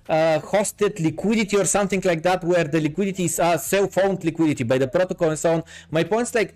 [0.08, 4.78] hosted liquidity or something like that where the liquidity is uh, self owned liquidity by
[4.78, 5.64] the protocol and so on.
[5.92, 6.56] My point is like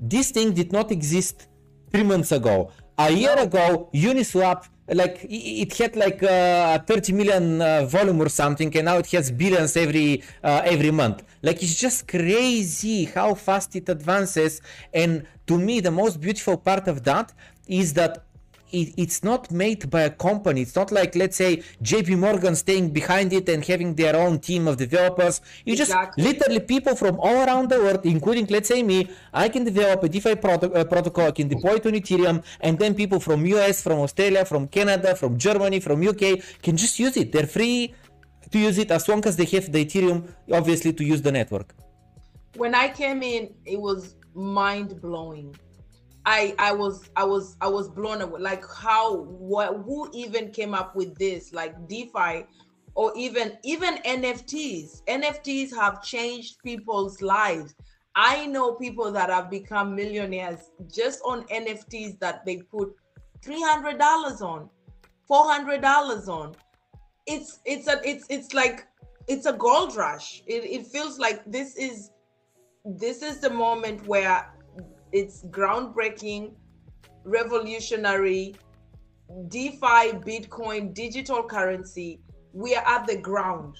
[0.00, 1.48] this thing did not exist
[1.90, 2.70] three months ago.
[2.98, 8.74] A year ago uniswap like it had like uh, 30 million uh, volume or something
[8.76, 11.22] and now it has billions every uh, every month.
[11.42, 14.60] Like it's just crazy how fast it advances
[14.92, 17.32] and to me the most beautiful part of that
[17.68, 18.24] is that
[18.72, 20.62] it, it's not made by a company.
[20.62, 24.68] It's not like, let's say, JP Morgan staying behind it and having their own team
[24.68, 25.40] of developers.
[25.64, 26.22] You exactly.
[26.22, 30.02] just literally people from all around the world, including, let's say, me, I can develop
[30.04, 33.44] a DeFi proto- uh, protocol, I can deploy it on Ethereum, and then people from
[33.46, 37.32] US, from Australia, from Canada, from Germany, from UK can just use it.
[37.32, 37.94] They're free
[38.50, 41.74] to use it as long as they have the Ethereum, obviously, to use the network.
[42.56, 45.54] When I came in, it was mind blowing
[46.26, 48.40] I I was I was I was blown away.
[48.40, 51.52] Like how what who even came up with this?
[51.52, 52.44] Like DeFi
[52.94, 55.02] or even even NFTs.
[55.04, 57.74] NFTs have changed people's lives.
[58.14, 62.92] I know people that have become millionaires just on NFTs that they put
[63.42, 64.68] $300 on,
[65.30, 66.54] $400 on.
[67.26, 68.86] It's it's a it's it's like
[69.28, 70.42] it's a gold rush.
[70.46, 72.10] It, it feels like this is
[72.84, 74.52] this is the moment where
[75.12, 76.52] it's groundbreaking,
[77.24, 78.54] revolutionary,
[79.48, 82.20] DeFi, Bitcoin, digital currency.
[82.52, 83.76] We are at the ground.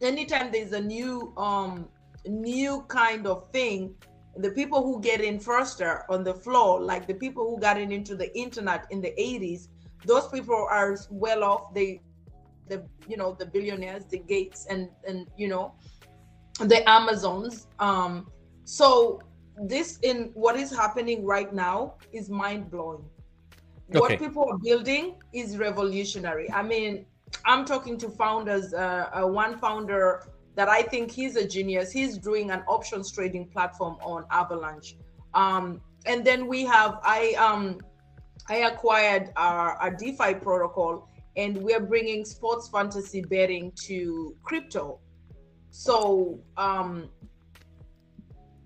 [0.00, 1.88] Anytime there's a new um
[2.26, 3.94] new kind of thing,
[4.36, 7.78] the people who get in first are on the floor, like the people who got
[7.78, 9.68] in into the internet in the 80s,
[10.04, 11.74] those people are well off.
[11.74, 12.00] They
[12.68, 15.74] the you know the billionaires, the Gates and and you know
[16.60, 17.66] the Amazons.
[17.78, 18.30] Um
[18.64, 19.20] so
[19.62, 23.04] this in what is happening right now is mind blowing.
[23.90, 23.98] Okay.
[23.98, 26.50] What people are building is revolutionary.
[26.52, 27.06] I mean,
[27.44, 28.74] I'm talking to founders.
[28.74, 31.90] Uh, uh, one founder that I think he's a genius.
[31.90, 34.96] He's doing an options trading platform on Avalanche.
[35.34, 37.80] Um, and then we have I um
[38.48, 45.00] I acquired our, our DeFi protocol, and we're bringing sports fantasy betting to crypto.
[45.70, 47.10] So um,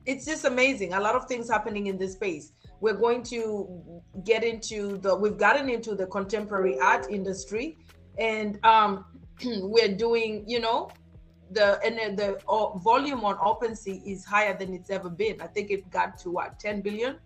[0.07, 0.95] it's just amazing.
[0.95, 2.53] A lot of things happening in this space.
[2.81, 7.79] We're going to get into the we've gotten into the contemporary art industry,
[8.19, 9.05] and um,
[9.45, 10.91] we're doing you know
[11.53, 15.41] the and the uh, volume on OpenSea is higher than it's ever been.
[15.41, 17.19] I think it got to what 10 billion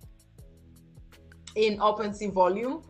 [1.54, 2.82] in OpenSea volume.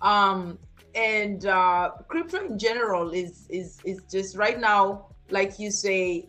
[0.00, 0.58] Um,
[0.94, 6.28] and uh, crypto in general is is is just right now, like you say,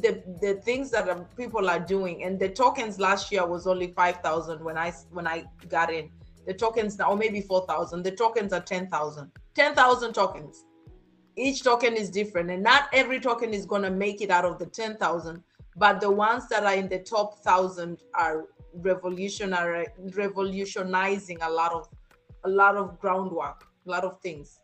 [0.00, 3.88] the the things that um, people are doing and the tokens last year was only
[3.92, 6.10] 5000 when i when i got in.
[6.46, 10.64] The tokens now or maybe 4000 the tokens are 10000 10000 tokens.
[11.36, 14.58] Each token is different and not every token is going to make it out of
[14.58, 15.42] the 10000
[15.76, 21.88] but the ones that are in the top 1000 are revolutionary revolutionizing a lot of
[22.44, 24.60] a lot of groundwork a lot of things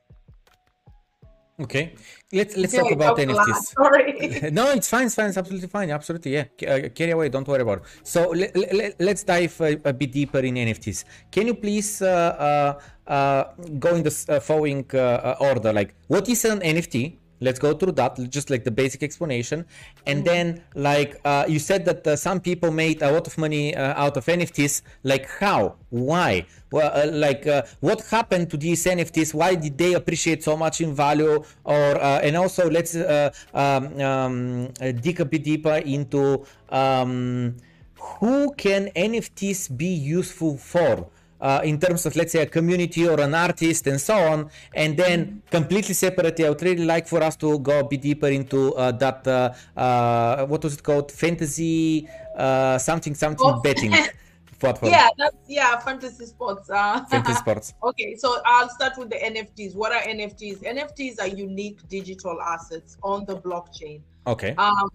[1.61, 1.93] Okay,
[2.33, 3.77] let's let's talk about NFTs.
[3.77, 4.51] Sorry.
[4.59, 5.07] no, it's fine.
[5.07, 5.29] It's fine.
[5.29, 5.91] It's absolutely fine.
[5.91, 6.45] Absolutely, yeah.
[6.67, 7.29] Uh, carry away.
[7.29, 7.85] Don't worry about it.
[8.03, 8.57] So let,
[8.99, 11.05] let, us dive a, a, bit deeper in NFTs.
[11.31, 13.45] Can you please uh, uh, uh
[13.79, 15.73] go in the uh, following uh, order?
[15.73, 17.19] Like, what is an NFT?
[17.41, 19.65] Let's go through that just like the basic explanation.
[20.07, 20.27] And mm-hmm.
[20.27, 24.03] then like uh, you said that uh, some people made a lot of money uh,
[24.03, 25.77] out of nfts like how?
[25.91, 26.47] Why?
[26.71, 30.81] Well uh, like uh, what happened to these nfts why did they appreciate so much
[30.81, 31.43] in value?
[31.65, 34.69] Or uh, and also let's um, um,
[35.01, 37.57] dig a bit deeper into um,
[37.95, 41.09] who can nfts be useful for
[41.41, 44.97] uh, in terms of let's say a community or an artist and so on and
[44.97, 48.75] then completely separately i would really like for us to go a bit deeper into
[48.75, 51.11] uh, that uh, uh what was it called?
[51.11, 53.61] Fantasy uh, something something oh.
[53.61, 53.93] betting
[54.59, 54.93] platform.
[54.93, 57.75] Yeah that's yeah fantasy sports uh, fantasy sports.
[57.83, 62.97] Okay so i'll start with the nfts what are nfts nfts are unique digital assets
[63.03, 64.01] on the blockchain.
[64.27, 64.55] Okay.
[64.57, 64.91] Um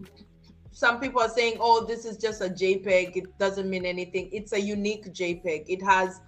[0.71, 3.15] some people are saying, oh, this is just a JPEG.
[3.15, 4.29] It doesn't mean anything.
[4.33, 5.63] It's a unique JPEG.
[5.69, 6.19] It has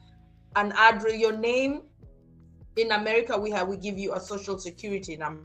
[0.55, 1.83] an address, your name.
[2.75, 5.43] In America, we have we give you a social security number.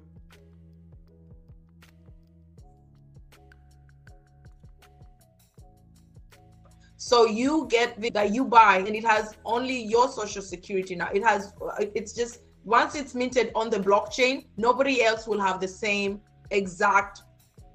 [6.97, 11.11] So you get that you buy, and it has only your social security now.
[11.13, 11.53] It has
[11.95, 16.21] it's just once it's minted on the blockchain, nobody else will have the same
[16.51, 17.23] exact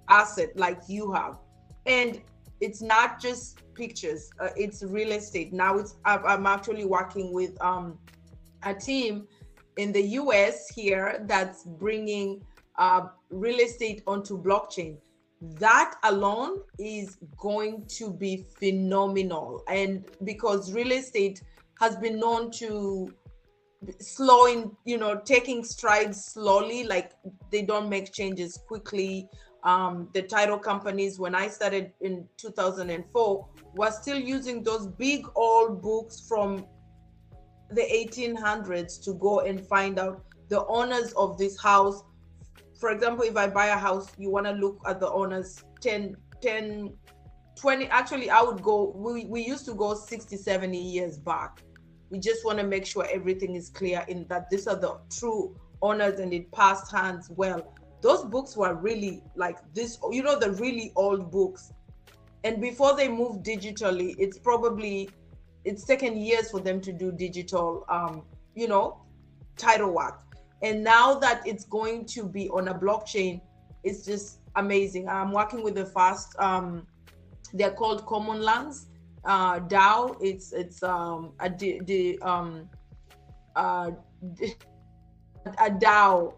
[0.08, 1.40] asset like you have.
[1.86, 2.22] And
[2.60, 5.54] it's not just pictures uh, it's real estate.
[5.54, 7.98] Now it's i'm actually working with um,
[8.64, 9.28] a team
[9.78, 12.42] in the us here that's bringing
[12.78, 14.98] uh, real estate onto blockchain.
[15.42, 19.64] That alone is going to be phenomenal.
[19.68, 21.42] And because real estate
[21.80, 23.14] has been known to
[24.00, 27.12] slowing you know taking strides slowly like
[27.52, 29.30] they don't make changes quickly
[29.68, 35.82] um, the title companies when i started in 2004 were still using those big old
[35.82, 36.66] books from
[37.72, 42.02] the 1800s to go and find out the owners of this house.
[42.80, 46.16] For example if i buy a house you want to look at the owners 10
[46.42, 46.94] 10
[47.58, 51.62] 20 actually i would go we, we used to go 60 70 years back.
[52.10, 55.60] We just want to make sure everything is clear in that these are the true
[55.82, 57.76] owners and it passed hands well
[58.08, 61.74] those books were really like this you know the really old books.
[62.46, 65.10] And before they move digitally it's probably
[65.66, 68.24] it's taken years for them to do digital um
[68.56, 69.02] you know
[69.58, 70.22] title work.
[70.62, 73.42] And now that it's going to be on a blockchain
[73.84, 75.10] it's just amazing.
[75.10, 76.88] I'm working with the fast um
[77.54, 78.88] they're called common lands.
[79.26, 82.70] Uh dao it's it's um a the um
[83.58, 83.92] uh
[85.60, 86.34] a dao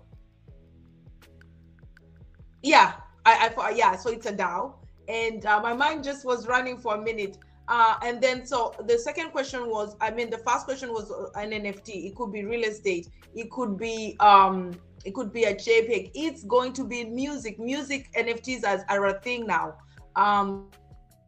[2.62, 2.94] yeah
[3.26, 4.74] I, I yeah so it's a dao
[5.10, 7.38] and uh, my mind just was running for a minute.
[7.68, 11.30] Uh, and then so the second question was i mean the first question was uh,
[11.40, 13.08] an nft it could be real estate.
[13.36, 14.72] It could be um
[15.06, 16.10] it could be a jpeg.
[16.16, 17.60] It's going to be music.
[17.60, 19.76] Music nfts as are a thing now.
[20.16, 20.72] Um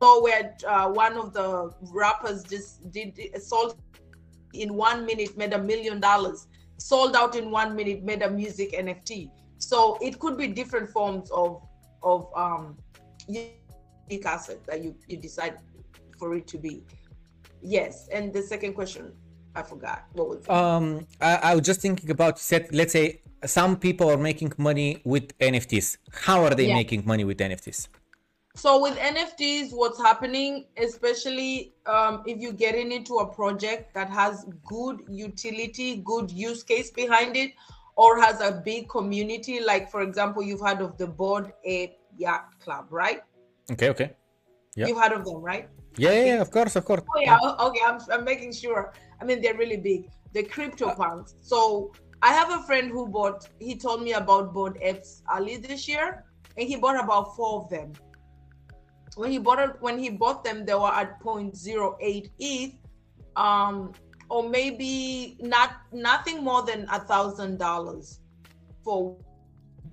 [0.01, 3.77] so where uh, one of the rappers just did sold
[4.53, 6.47] in one minute made a million dollars.
[6.77, 9.29] Sold out in one minute made a music nft
[9.61, 11.61] so it could be different forms of
[12.03, 12.75] of um
[13.27, 15.57] unique asset that you you decide
[16.19, 16.83] for it to be
[17.61, 19.13] yes and the second question
[19.55, 20.49] i forgot what was it?
[20.49, 25.01] um I, I was just thinking about set let's say some people are making money
[25.05, 26.73] with nfts how are they Yeah.
[26.81, 27.87] making money with nfts
[28.63, 31.51] So with NFTs, what's happening, especially
[31.85, 37.37] um, if you're getting into a project that has good utility, good use case behind
[37.37, 37.51] it,
[37.95, 42.59] or has a big community, like for example, you've heard of the Bored Ape Yacht
[42.59, 43.21] Club, right?
[43.71, 44.09] okay okay
[44.75, 44.87] Yeah.
[44.87, 45.69] You've heard of them, right?
[45.97, 47.37] yeah yeah, yeah of course of course Oh yeah,
[47.67, 47.81] okay.
[47.85, 48.93] I'm, I'm making sure.
[49.19, 50.09] I mean, they're really big.
[50.33, 51.35] The CryptoPunks.
[51.41, 53.47] So I have a friend who bought.
[53.59, 56.23] He told me about Bored Apes early this year,
[56.57, 57.93] and he bought about four of them.
[59.15, 62.73] When he bought it, when he bought them, they were at 0.08 ETH,
[63.35, 63.91] um,
[64.31, 68.21] or maybe not nothing more than a thousand dollars
[68.81, 69.17] for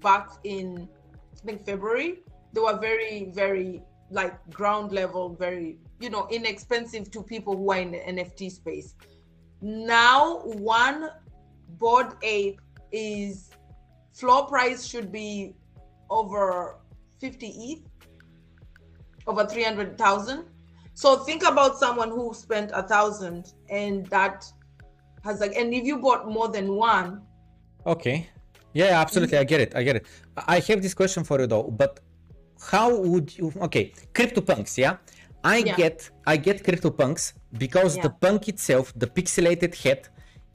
[0.00, 0.88] back in
[1.34, 2.20] I think February.
[2.52, 7.78] They were very, very like ground level, very you know inexpensive to people who are
[7.78, 8.94] in the NFT space.
[9.60, 11.10] Now one
[11.80, 12.60] Bored Ape
[12.92, 13.50] is
[14.12, 15.54] floor price should be
[16.10, 16.78] over
[17.18, 17.82] 50 ETH,
[19.26, 20.44] over 300,000.
[21.02, 24.44] So think about someone who spent a thousand and that
[25.22, 27.22] has like, and if you bought more than one,
[27.86, 28.26] Okay.
[28.74, 29.36] Yeah, absolutely.
[29.36, 29.40] Mm-hmm.
[29.40, 29.76] I get it.
[29.76, 30.06] I get it.
[30.56, 32.00] I have this question for you though, but
[32.72, 34.96] how would you okay, CryptoPunks, yeah?
[35.44, 35.76] I Yeah.
[35.82, 37.22] get I get CryptoPunks
[37.64, 40.00] because the punk itself, the pixelated head,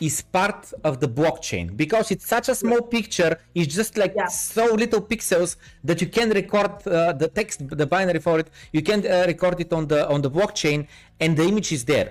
[0.07, 4.27] is part of the blockchain because it's such a small picture it's just like Yeah.
[4.55, 5.51] so little pixels
[5.87, 8.47] that you can record uh, the text the binary for it
[8.77, 10.79] you can uh, record it on the on the blockchain
[11.23, 12.09] and the image is there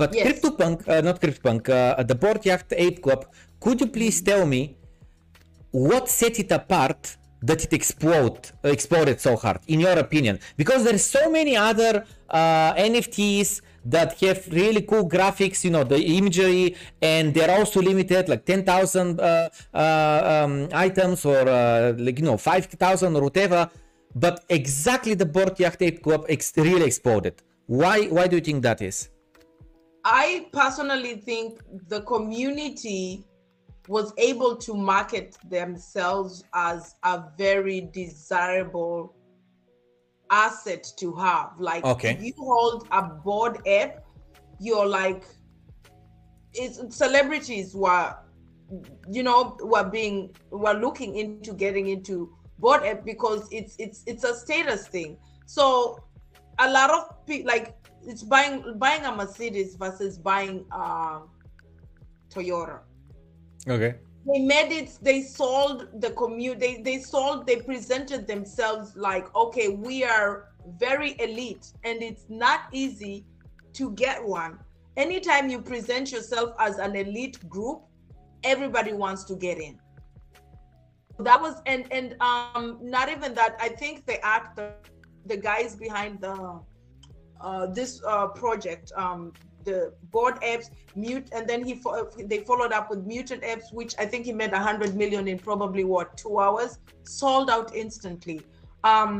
[0.00, 0.24] but Yes.
[0.26, 3.20] CryptoPunk uh, not CryptoPunk uh, the bored yacht ape club
[3.64, 4.62] could you please tell me
[5.88, 7.02] what set it apart
[7.48, 8.40] that it explode
[8.76, 11.92] exploded so hard in your opinion because there's so many other
[12.38, 13.50] uh, nfts
[13.84, 19.20] that have really cool graphics you know the imagery and they're also limited like 10000
[19.20, 23.70] uh, uh, um, items or uh, like you know 5000 or whatever.
[24.14, 27.42] But exactly the bored yacht ape club ex- really exploded.
[27.66, 29.10] Why why do you think that is?
[30.04, 33.24] I personally think the community
[33.88, 39.14] was able to market themselves as a very desirable
[40.30, 41.52] asset to have.
[41.58, 42.12] Like, Okay.
[42.12, 43.94] if you hold a Bored Ape,
[44.60, 45.24] you're like,
[46.52, 48.14] it's celebrities were,
[49.10, 54.24] you know, were being were looking into getting into Bored Ape because it's it's it's
[54.24, 55.16] a status thing.
[55.46, 56.02] So
[56.58, 57.76] a lot of people like
[58.06, 61.20] it's buying buying a Mercedes versus buying a
[62.30, 62.80] Toyota.
[63.68, 63.96] okay
[64.26, 64.98] They made it.
[65.00, 66.58] They sold the commute.
[66.60, 67.46] They they sold.
[67.46, 70.48] They presented themselves like, okay, we are
[70.78, 73.24] very elite, and it's not easy
[73.74, 74.58] to get one.
[74.96, 77.82] Anytime you present yourself as an elite group,
[78.44, 79.78] everybody wants to get in.
[81.20, 83.56] That was and and um not even that.
[83.60, 84.74] I think the actor,
[85.26, 86.60] the guys behind the
[87.40, 89.32] uh, this uh, project, um,
[89.68, 93.94] the Bored Apes, mute, and then he fo- they followed up with mutant apes, which
[93.98, 98.40] I think he made hundred million in probably what two hours, sold out instantly.
[98.84, 99.12] Um,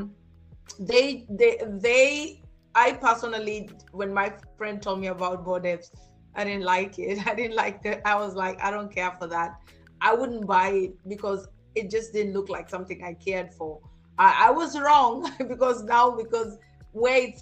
[0.78, 1.52] they they
[1.86, 2.42] they
[2.74, 5.90] I personally, when my friend told me about Bored Apes,
[6.34, 7.26] I didn't like it.
[7.30, 8.02] I didn't like that.
[8.06, 9.60] I was like, I don't care for that.
[10.00, 13.80] I wouldn't buy it because it just didn't look like something I cared for.
[14.18, 16.58] I, I was wrong because now because
[16.92, 17.40] wait,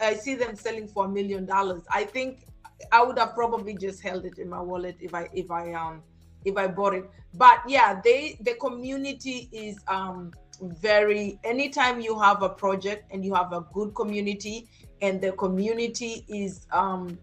[0.00, 1.82] I see them selling for a million dollars.
[1.90, 2.46] I think
[2.92, 6.02] I would have probably just held it in my wallet if I if I um
[6.44, 7.04] if I bought it.
[7.34, 13.34] But yeah, they the community is um very anytime you have a project and you
[13.34, 14.68] have a good community
[15.02, 17.18] and the community is um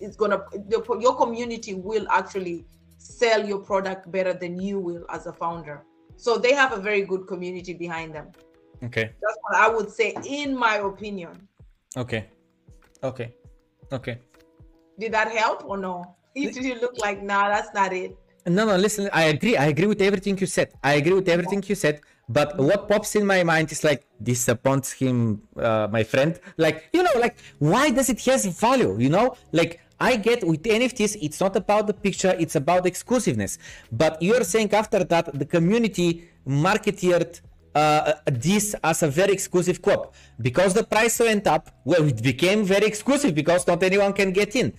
[0.00, 2.64] is gonna the, your community will actually
[2.98, 5.84] sell your product better than you will as a founder.
[6.16, 8.28] So they have a very good community behind them.
[8.86, 9.10] Okay.
[9.22, 11.48] That's what I would say, in my opinion.
[11.96, 12.26] Okay.
[13.02, 13.34] Okay.
[13.92, 14.18] Okay.
[14.98, 16.16] Did that help or no?
[16.34, 18.16] Did you look like, nah, that's not it?
[18.46, 19.56] No, no, listen, I agree.
[19.56, 20.72] I agree with everything you said.
[20.82, 22.00] I agree with everything you said.
[22.28, 26.38] But what pops in my mind is like, disappoints him, uh, my friend.
[26.56, 28.98] Like, you know, like, why does it has value?
[28.98, 33.58] You know, like, I get with NFTs, it's not about the picture, it's about exclusiveness.
[33.92, 37.40] But you're saying after that, the community marketed
[37.74, 40.14] uh, this as a very exclusive co-op.
[40.40, 44.56] Because the price went up well it became very exclusive because not anyone can get
[44.56, 44.72] in.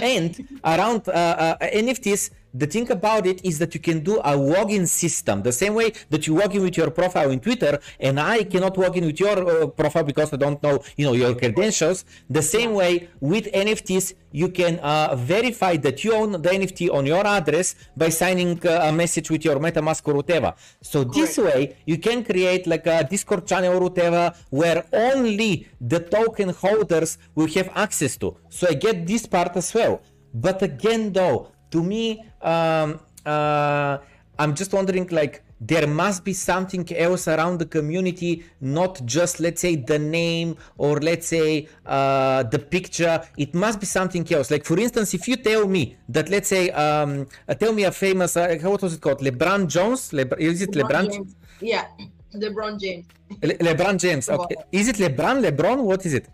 [0.00, 0.30] And
[0.64, 2.30] around uh, uh, nfts
[2.62, 5.88] the thing about it is that you can do a login system the same way
[6.10, 9.18] that you log in with your profile in twitter and i cannot log in with
[9.20, 12.04] your uh, profile because i don't know you know your credentials.
[12.30, 17.06] The same way with nfts you can uh, verify that you own the nft on
[17.06, 20.54] your address by signing uh, a message with your metamask or whatever.
[20.82, 26.00] So this way you can create like a discord channel or whatever where only the
[26.00, 28.36] token holders will have access to.
[28.48, 30.02] So i get this part as well.
[30.34, 32.04] But again though to me
[32.52, 32.88] um,
[33.34, 33.94] uh,
[34.42, 39.60] i'm just wondering like there must be something else around the community not just let's
[39.60, 43.22] say the name or let's say uh, the picture.
[43.38, 44.50] It must be something else.
[44.50, 47.92] Like for instance if you tell me that let's say um, uh, tell me a
[47.92, 49.20] famous uh, what was it called?
[49.20, 50.12] Lebron jones?
[50.12, 51.36] Le- is it lebron, James.
[51.60, 51.86] Yeah,
[52.34, 53.06] LeBron James.
[53.42, 54.28] Le- lebron james.
[54.38, 54.56] Okay.
[54.72, 55.78] Is it lebron lebron?
[55.84, 56.28] What is it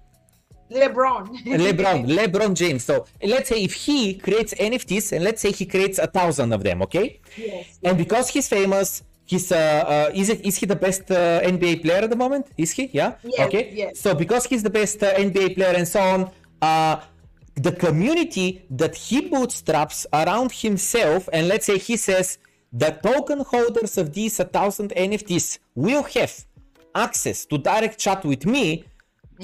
[0.73, 1.45] LeBron.
[1.45, 2.85] LeBron, LeBron James.
[2.85, 6.63] So let's say if he creates NFTs and let's say he creates a thousand of
[6.63, 7.21] them, okay?
[7.37, 7.79] Yes.
[7.83, 11.83] And because he's famous, he's uh, uh is it is he the best uh, NBA
[11.83, 12.47] player at the moment?
[12.57, 12.91] Is he?
[12.93, 13.15] Yeah.
[13.23, 13.71] Yes, okay.
[13.73, 14.01] yes.
[14.01, 17.01] So because he's the best uh, NBA player and so on, uh,
[17.55, 22.39] the community that he bootstraps around himself, and let's say he says
[22.73, 26.33] the token holders of these a thousand NFTs will have
[26.95, 28.85] access to direct chat with me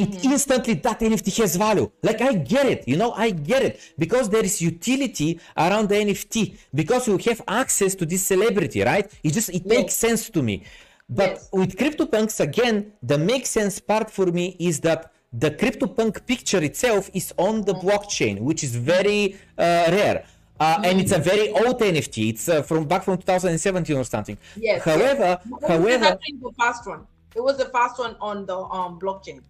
[0.00, 1.90] it instantly that NFT has value.
[2.02, 5.96] Like I get it, you know, I get it because there is utility around the
[5.96, 9.10] NFT because you have access to this celebrity, right?
[9.22, 10.64] It just it makes sense to me.
[11.08, 11.48] But Yes.
[11.52, 17.10] with CryptoPunks again, the make sense part for me is that the CryptoPunk picture itself
[17.14, 20.24] is on the blockchain, which is very uh, rare.
[20.60, 22.30] Uh, and it's a very old NFT.
[22.30, 24.36] It's uh, from back from 2017 or something.
[24.56, 24.82] Yes.
[24.82, 25.46] However, yes.
[25.46, 27.06] It was however, the fast one.
[27.36, 29.40] It was the first one on the um blockchain.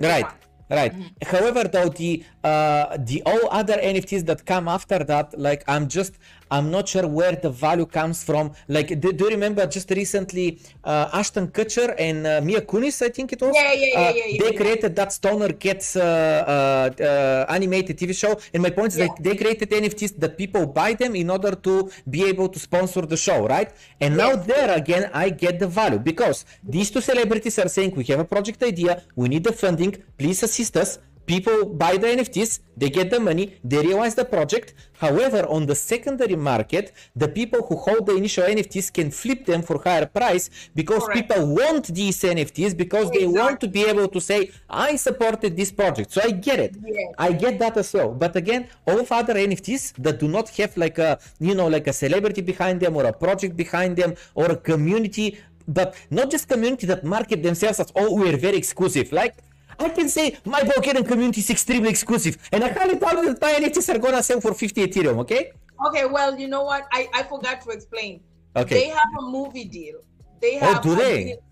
[0.00, 0.26] Right
[0.70, 0.92] right.
[1.22, 6.14] However though the uh the all other nfts that come after that like i'm just
[6.50, 8.44] i'm not sure where the value comes from.
[8.76, 10.46] Like do, do you remember just recently
[10.84, 13.52] uh, ashton kutcher and uh, mia kunis i think it was?
[13.54, 14.60] Yeah, yeah, yeah, Uh, yeah, yeah, they yeah.
[14.60, 18.32] created that stoner cats uh, uh, uh, animated tv show.
[18.54, 19.08] And my point is Yeah.
[19.26, 21.74] they created nfts that people buy them in order to
[22.14, 23.70] be able to sponsor the show right?
[24.02, 26.38] And now there again i get the value because
[26.74, 28.92] these two celebrities are saying we have a project idea.
[29.20, 29.92] We need the funding.
[30.20, 30.90] Please assist us
[31.34, 34.68] people buy the nfts they get the money they realize the project
[35.04, 36.86] however on the secondary market
[37.22, 40.44] the people who hold the initial nfts can flip them for higher price
[40.80, 41.18] because Correct.
[41.18, 44.40] people want these nfts because they want to be able to say
[44.88, 47.12] i supported this project so i get it Yes.
[47.18, 48.10] I get that as well.
[48.24, 51.86] But again, all of other NFTs that do not have like a you know like
[51.86, 56.48] a celebrity behind them or a project behind them or a community, but not just
[56.48, 59.12] community that market themselves as oh we're very exclusive.
[59.12, 59.34] Like
[59.78, 63.52] I can say my Bulgarian community is extremely exclusive, and I highly doubt that my
[63.54, 65.18] NFTs are gonna sell for 50 Ethereum.
[65.20, 65.52] Okay?
[65.86, 66.86] Okay, well, you know what?
[66.92, 68.20] I, I forgot to explain.
[68.56, 68.74] Okay.
[68.74, 70.00] They have a movie deal.
[70.40, 71.24] They have Oh, have do they?
[71.24, 71.42] deal-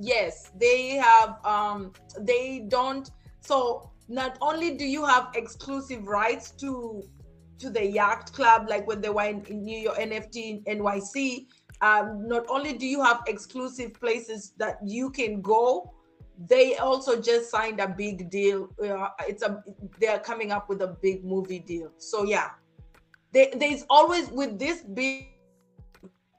[0.00, 3.10] Yes, they have um they don't
[3.40, 7.02] so not only do you have exclusive rights to
[7.58, 11.46] to the yacht club like when they were in, in New York NFT in NYC,
[11.80, 15.92] um, not only do you have exclusive places that you can go
[16.46, 18.68] they also just signed a big deal.
[18.82, 19.62] Uh, it's a
[20.00, 21.90] they're coming up with a big movie deal.
[21.98, 22.50] So yeah,
[23.32, 25.26] they, there's always with this big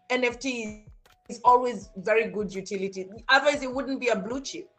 [0.09, 0.85] NFT
[1.27, 3.07] is always very good utility.
[3.27, 4.69] Otherwise, it wouldn't be a blue chip.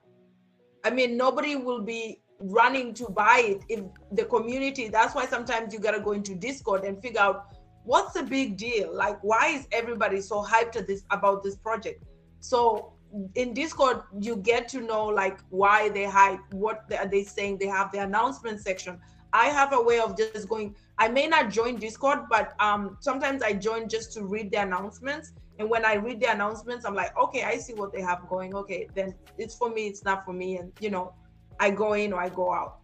[0.84, 4.88] I mean, nobody will be running to buy it if the community.
[4.88, 7.54] That's why sometimes you gotta go into Discord and figure out
[7.84, 8.94] what's the big deal.
[8.94, 12.04] Like, why is everybody so hyped this about this project?
[12.40, 12.94] So
[13.34, 17.58] in Discord, you get to know like why they hype, what they, are they saying.
[17.58, 18.98] They have the announcement section.
[19.32, 20.74] I have a way of just going.
[20.98, 25.32] I may not join Discord, but um, sometimes I join just to read the announcements.
[25.58, 28.54] And when I read the announcements, I'm like, okay, I see what they have going.
[28.54, 29.86] Okay, then it's for me.
[29.86, 30.58] It's not for me.
[30.58, 31.14] And you know,
[31.58, 32.78] I go in or I go out.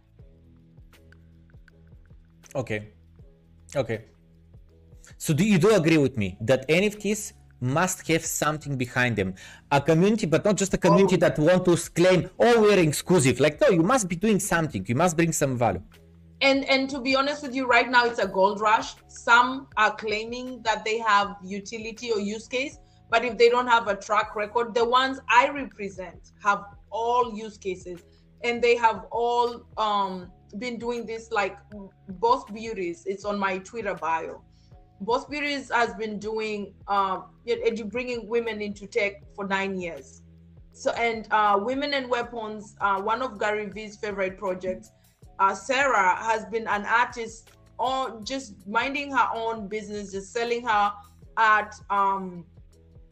[2.55, 2.89] Okay.
[3.75, 4.05] Okay.
[5.17, 9.35] So do you do agree with me that NFTs must have something behind them.
[9.71, 11.19] A community but not just a community oh.
[11.19, 13.39] that want to claim oh we're exclusive.
[13.39, 14.85] Like no you must be doing something.
[14.87, 15.81] You must bring some value.
[16.41, 18.95] And and to be honest with you right now it's a gold rush.
[19.07, 22.77] Some are claiming that they have utility or use case
[23.09, 27.57] but if they don't have a track record the ones i represent have all use
[27.57, 28.03] cases.
[28.43, 31.57] And they have all um been doing this like
[32.07, 33.03] Boss Beauties.
[33.05, 34.43] It's on my twitter bio
[35.01, 37.25] Boss Beauties has been doing um,
[37.87, 40.21] bringing women into tech for nine years.
[40.73, 44.91] So and uh, Women and Weapons, uh, one of Gary Vee's favorite projects.
[45.39, 50.91] Uh, Sarah has been an artist, on just minding her own business, just selling her
[51.35, 52.45] art, um,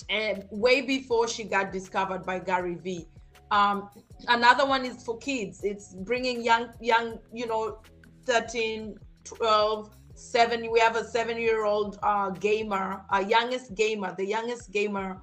[0.10, 3.08] and way before she got discovered by Gary Vee.
[3.52, 3.90] Um,
[4.28, 5.64] another one is for kids.
[5.64, 7.80] It's bringing young, young, you know,
[8.26, 9.90] 13, 12,
[10.26, 15.22] seven we have a seven year old uh, gamer a youngest gamer the youngest gamer.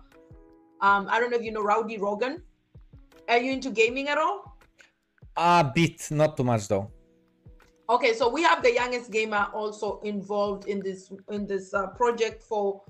[0.80, 2.42] Um i don't know if you know rowdy rogan.
[3.28, 4.58] Are you into gaming at all?
[5.36, 6.90] A bit not too much though.
[7.88, 12.42] Okay so we have the youngest gamer also involved in this in this uh, project
[12.42, 12.82] for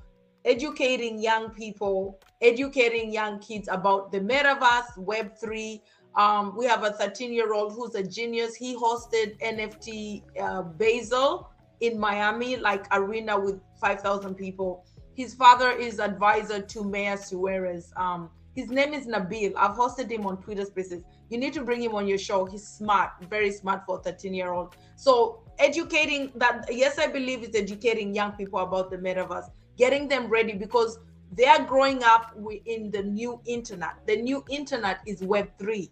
[0.45, 5.81] educating young people educating young kids about the metaverse web 3
[6.15, 8.55] um, we have a 13 year old who's a genius.
[8.55, 11.51] He hosted nft uh, Basel
[11.83, 14.87] in Miami, like arena with 5,000 people.
[15.15, 17.93] His father is advisor to Mayor Suarez.
[17.97, 19.53] Um, his name is Nabil.
[19.57, 21.03] I've hosted him on Twitter Spaces.
[21.29, 22.45] You need to bring him on your show.
[22.45, 24.77] He's smart, very smart for a 13 year old.
[24.97, 30.29] So educating that, yes, I believe it's educating young people about the metaverse, getting them
[30.29, 30.99] ready because
[31.33, 34.07] they are growing up in the new internet.
[34.07, 35.91] The new internet is Web 3.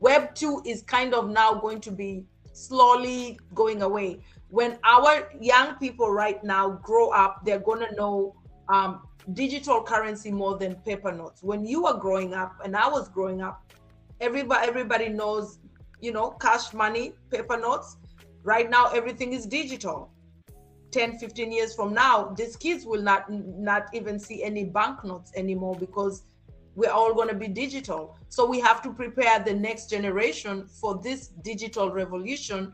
[0.00, 4.20] Web 2 is kind of now going to be slowly going away
[4.50, 8.34] when our young people right now grow up, they're to know
[8.68, 11.42] um, digital currency more than paper notes.
[11.42, 13.72] When you were growing up and I was growing up,
[14.20, 15.60] everybody everybody knows,
[16.00, 17.96] you know, cash money, paper notes.
[18.42, 20.10] Right now, everything is digital.
[20.90, 25.76] 10, 15 years from now, these kids will not not even see any banknotes anymore
[25.78, 26.24] because
[26.74, 28.16] we're all going to be digital.
[28.28, 32.72] So we have to prepare the next generation for this digital revolution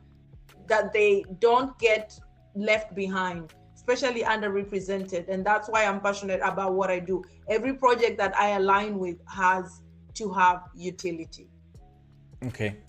[0.68, 2.18] that they don't get
[2.54, 3.52] left behind
[3.86, 5.30] especially underrepresented.
[5.30, 7.22] And that's why i'm passionate about what i do.
[7.46, 9.80] Every project that i align with has
[10.18, 11.46] to have utility.
[12.50, 12.82] Okay.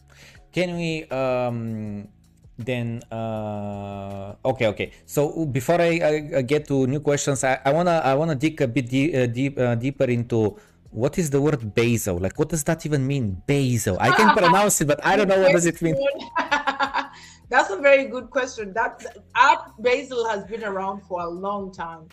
[0.51, 2.09] Can we um
[2.57, 4.89] then uh okay okay.
[5.05, 6.01] So before i,
[6.34, 9.28] I get to new questions i, I wanna i wanna dig a bit de- uh,
[9.30, 10.57] deep uh, deeper into
[10.89, 12.17] what is the word Basel?
[12.17, 14.01] Like what does that even mean Basel?
[14.01, 15.93] I can pronounce it but i don't know what does it mean
[17.49, 18.73] That's a very good question.
[18.73, 22.07] That Art Basel has been around for a long time.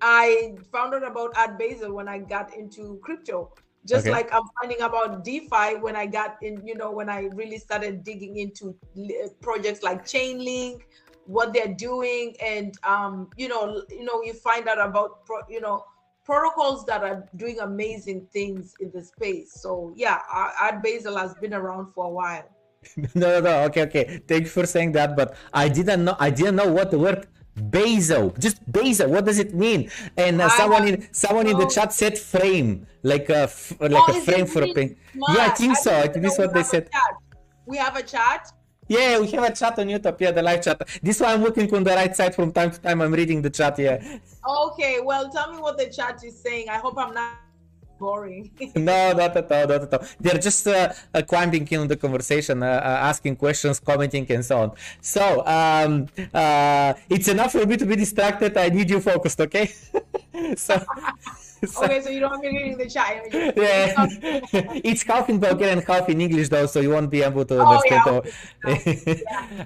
[0.00, 3.52] I found out about Art Basel when I got into crypto.
[3.86, 4.12] Just okay.
[4.12, 8.02] like I'm finding about DeFi when I got in, you know, when I really started
[8.02, 8.74] digging into
[9.40, 10.82] projects like Chainlink,
[11.26, 15.60] what they're doing, and um, you know, you know, you find out about, pro, you
[15.60, 15.84] know,
[16.24, 19.52] protocols that are doing amazing things in the space.
[19.54, 22.48] So yeah, Art Basel has been around for a while.
[23.14, 23.64] no, no, no.
[23.64, 24.22] Okay, okay.
[24.26, 26.16] Thank you for saying that, but I didn't know.
[26.18, 27.26] I didn't know what the word
[27.56, 28.30] Basel.
[28.38, 29.10] Just Basel.
[29.10, 29.90] What does it mean?
[30.16, 33.48] And uh, someone in someone in the chat said frame, like a
[33.80, 34.98] like oh, a frame for a paint.
[35.14, 35.94] Yeah, I think I so.
[35.94, 36.90] I think this is what they said.
[37.66, 38.52] We have a chat.
[38.88, 40.20] Yeah, we have a chat on YouTube.
[40.20, 40.82] Yeah, the live chat.
[41.02, 43.00] This one I'm looking on the right side from time to time.
[43.00, 43.78] I'm reading the chat.
[43.78, 44.18] Yeah.
[44.46, 45.00] Okay.
[45.00, 46.68] Well, tell me what the chat is saying.
[46.68, 47.43] I hope I'm not
[48.04, 48.50] boring.
[48.88, 50.04] no, not at all, not at all.
[50.20, 54.56] They're just uh, uh, climbing in the conversation, uh, uh, asking questions, commenting, and so
[54.64, 54.70] on.
[55.00, 55.24] So
[55.58, 55.92] um,
[56.42, 58.56] uh, it's enough for me to be distracted.
[58.56, 59.66] I need you focused, okay?
[60.56, 60.74] so.
[61.82, 63.24] Okay, so you don't want me reading the chat.
[63.32, 64.06] yeah,
[64.90, 67.66] it's half in Bulgarian, half in English, though, so you won't be able to Oh,
[67.66, 68.02] understand.
[68.06, 68.22] yeah, all.
[68.66, 69.14] yeah.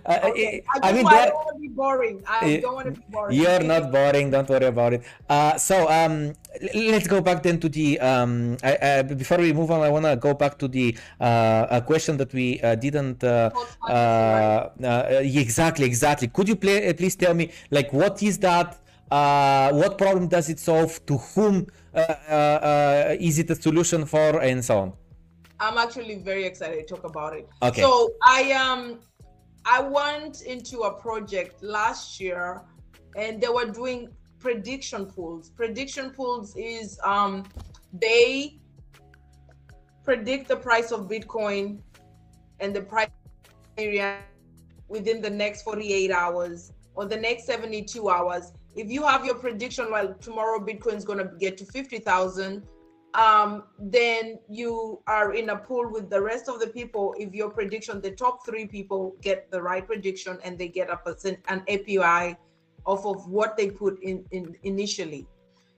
[0.07, 0.63] Uh, Okay.
[0.83, 2.17] I, I mean, want- I don't want to be boring.
[2.27, 2.61] I Yeah.
[2.61, 3.37] don't want to be boring.
[3.41, 4.31] You're not boring.
[4.31, 5.03] Don't worry about it.
[5.29, 6.33] Uh, so um,
[6.75, 7.99] let's go back then to the.
[8.01, 11.81] Um, I, uh, before we move on, I wanna go back to the uh, a
[11.83, 13.23] question that we uh, didn't.
[13.25, 13.51] Uh,
[13.89, 16.29] uh, uh, exactly, exactly.
[16.29, 18.79] Could you play, please tell me, like, what is that?
[19.11, 21.05] Uh, what problem does it solve?
[21.07, 24.93] To whom uh, uh, uh, is it a solution for, and so on?
[25.61, 27.49] I'm actually very excited to talk about it.
[27.63, 27.83] Okay.
[27.83, 29.01] So I um
[29.65, 32.63] I went into a project last year
[33.17, 35.51] and they were doing prediction pools.
[35.51, 37.45] Prediction pools is um
[37.93, 38.61] they
[40.05, 41.81] predict the price of Bitcoin
[42.61, 43.11] and the price
[43.77, 44.19] Ethereum
[44.89, 48.53] within the next 48 hours or the next 72 hours.
[48.79, 52.63] If you have your prediction, well, tomorrow Bitcoin is going to get to 50,000,
[53.15, 57.13] um, then you are in a pool with the rest of the people.
[57.19, 60.97] If your prediction, the top three people get the right prediction and they get a
[60.97, 62.37] percent, an APY
[62.87, 65.27] off of what they put in, in initially.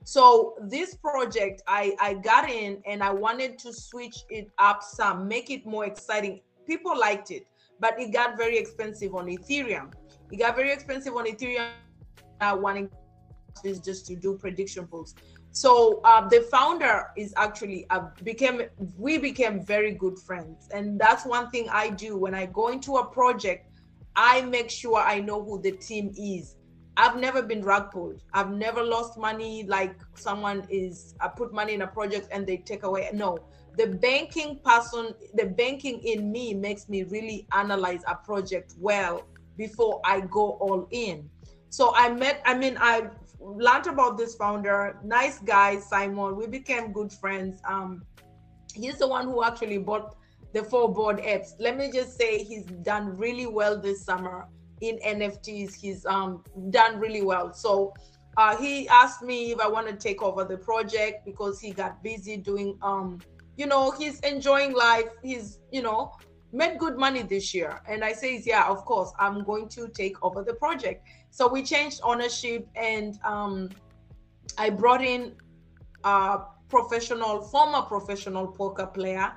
[0.03, 5.27] So this project, I, I got in and I wanted to switch it up some,
[5.27, 6.41] make it more exciting.
[6.67, 7.47] People liked it,
[7.79, 9.91] but it got very expensive on Ethereum.
[10.31, 11.71] It got very expensive on Ethereum.
[12.41, 12.89] Uh, wanting
[13.63, 15.13] is just to do prediction pools.
[15.51, 18.63] So uh, the founder is actually uh, became
[18.97, 22.97] we became very good friends, and that's one thing I do when I go into
[22.97, 23.67] a project.
[24.15, 26.55] I make sure I know who the team is.
[26.97, 28.23] I've never been rug pulled.
[28.33, 31.15] I've never lost money like someone is.
[31.21, 33.09] I put money in a project and they take away.
[33.13, 33.37] No,
[33.77, 39.23] the banking person, the banking in me makes me really analyze a project well
[39.57, 41.29] before I go all in.
[41.71, 42.41] So I met.
[42.45, 43.07] I mean, I
[43.39, 46.35] learned about this founder, nice guy, Simon.
[46.35, 47.61] We became good friends.
[47.63, 48.03] Um,
[48.75, 50.15] he's the one who actually bought
[50.53, 51.55] the four Bored Apes.
[51.59, 54.47] Let me just say he's done really well this summer
[54.81, 55.73] in NFTs.
[55.73, 57.53] He's um, done really well.
[57.53, 57.93] So
[58.35, 62.03] uh, he asked me if I want to take over the project because he got
[62.03, 63.21] busy doing, um,
[63.55, 65.09] you know, he's enjoying life.
[65.23, 66.11] He's, you know,
[66.51, 67.81] made good money this year.
[67.87, 71.07] And I says, yeah, of course, I'm going to take over the project.
[71.31, 73.69] So we changed ownership and um,
[74.57, 75.33] I brought in
[76.03, 79.33] a professional, former professional poker player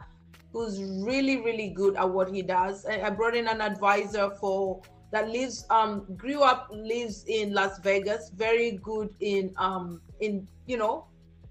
[0.53, 2.85] who's really, really good at what he does.
[2.85, 4.83] I brought in an advisor for
[5.13, 10.77] that lives, um, grew up, lives in Las Vegas, very good in, um, in you
[10.77, 11.07] know,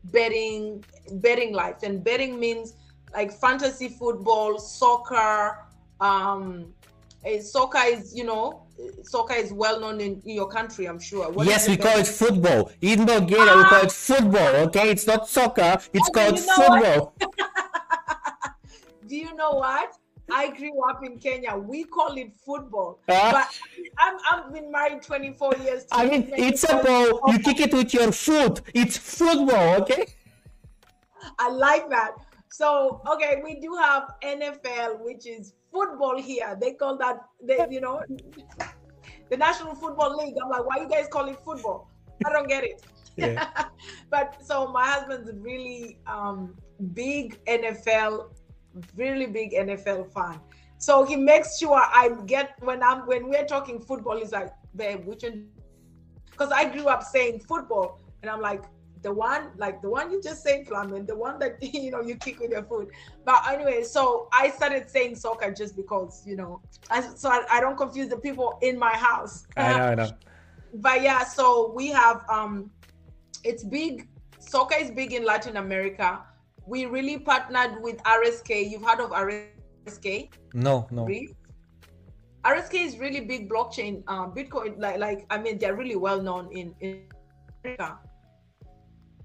[0.06, 0.84] betting,
[1.14, 1.84] betting life.
[1.84, 2.76] And betting means
[3.14, 5.60] like fantasy football, soccer.
[6.02, 6.74] Um,
[7.26, 11.00] Eh, soccer is, you know, eh, soccer is well known in, in your country, I'm
[11.00, 11.32] sure.
[11.32, 12.72] What yes, we call it football.
[12.82, 14.08] In Bulgaria, we call it ah!
[14.10, 14.56] football.
[14.68, 15.78] Okay, it's not soccer.
[15.94, 17.16] It's called you know football.
[19.08, 19.96] Do you know what?
[20.32, 21.56] I grew up in Kenya.
[21.56, 23.00] We call it football.
[23.08, 23.32] Ah.
[23.32, 23.60] But
[24.00, 25.86] I'm I've been married 24 years.
[25.92, 27.22] I mean, it's a ball.
[27.32, 28.62] You kick it with your foot.
[28.74, 29.82] It's football.
[29.82, 30.08] Okay.
[31.40, 32.16] I like that.
[32.50, 36.58] So okay, we do have NFL, which is football here.
[36.62, 38.02] They call that they, you know
[39.30, 40.36] the National Football League.
[40.42, 41.90] I'm like, why you guys call it football?
[42.26, 42.84] I don't get it.
[43.18, 43.48] Yeah.
[44.10, 46.56] but so my husband's really um
[46.94, 48.32] big NFL,
[48.96, 50.40] really big NFL fan.
[50.78, 55.06] So he makes sure I get when I'm when we're talking football, he's like, babe,
[55.06, 55.48] which one?
[56.30, 58.64] Because I grew up saying football, and I'm like,
[59.04, 62.16] the one like the one you just said, Plamen, the one that you know you
[62.16, 62.90] kick with your foot.
[63.26, 67.60] But anyway, so I started saying soccer just because you know, I, so I, I
[67.60, 69.46] don't confuse the people in my house.
[69.58, 69.84] I know.
[69.84, 70.10] I know.
[70.76, 72.72] but yeah, so we have um
[73.44, 74.08] it's big
[74.40, 76.22] soccer is big in Latin America.
[76.66, 78.70] We really partnered with RSK.
[78.70, 80.30] You've heard of RSK?
[80.54, 81.06] No, no.
[82.46, 84.04] RSK is really big blockchain.
[84.08, 87.04] Um, Bitcoin, like, like I mean, they're really well known in, in
[87.64, 88.00] America.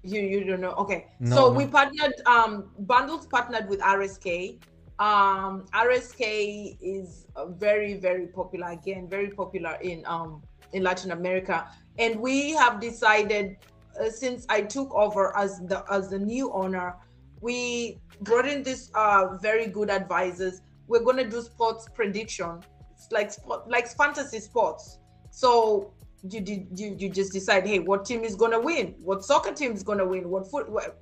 [0.03, 0.73] You you don't know?
[0.73, 1.07] Okay.
[1.19, 1.57] No, so no.
[1.57, 2.13] we partnered.
[2.25, 4.59] Um, Bundles partnered with RSK.
[4.99, 7.27] Um, RSK is
[7.57, 8.67] very very popular.
[8.69, 10.41] Again, very popular in um
[10.73, 13.57] in Latin America, and we have decided
[13.99, 16.95] uh, since I took over as the as the new owner,
[17.41, 20.61] we brought in this uh very good advisors.
[20.87, 22.63] We're gonna do sports prediction,
[22.99, 24.99] it's like sport like fantasy sports.
[25.31, 25.93] So
[26.23, 28.95] you you, you just decide, hey, what team is gonna win?
[29.01, 30.29] What soccer team is gonna win?
[30.29, 30.99] What foot what,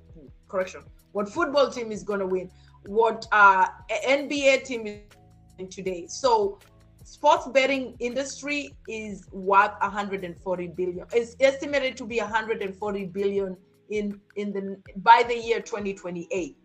[0.48, 0.82] correction?
[1.12, 2.50] What football team is gonna win?
[2.86, 5.00] What uh NBA team is
[5.58, 6.06] in today?
[6.08, 6.58] So
[7.04, 11.06] sports betting industry is worth 140 billion.
[11.12, 13.56] It's estimated to be 140 billion
[13.90, 16.56] in in the by the year 2028.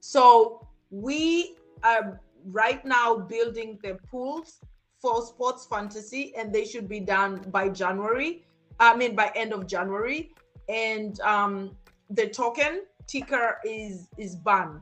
[0.00, 2.20] So we are
[2.50, 4.60] right now building the pools
[5.04, 8.42] for sports fantasy, and they should be done by January.
[8.80, 10.32] I mean by end of January,
[10.70, 11.76] and um,
[12.08, 14.80] the token ticker is is banned.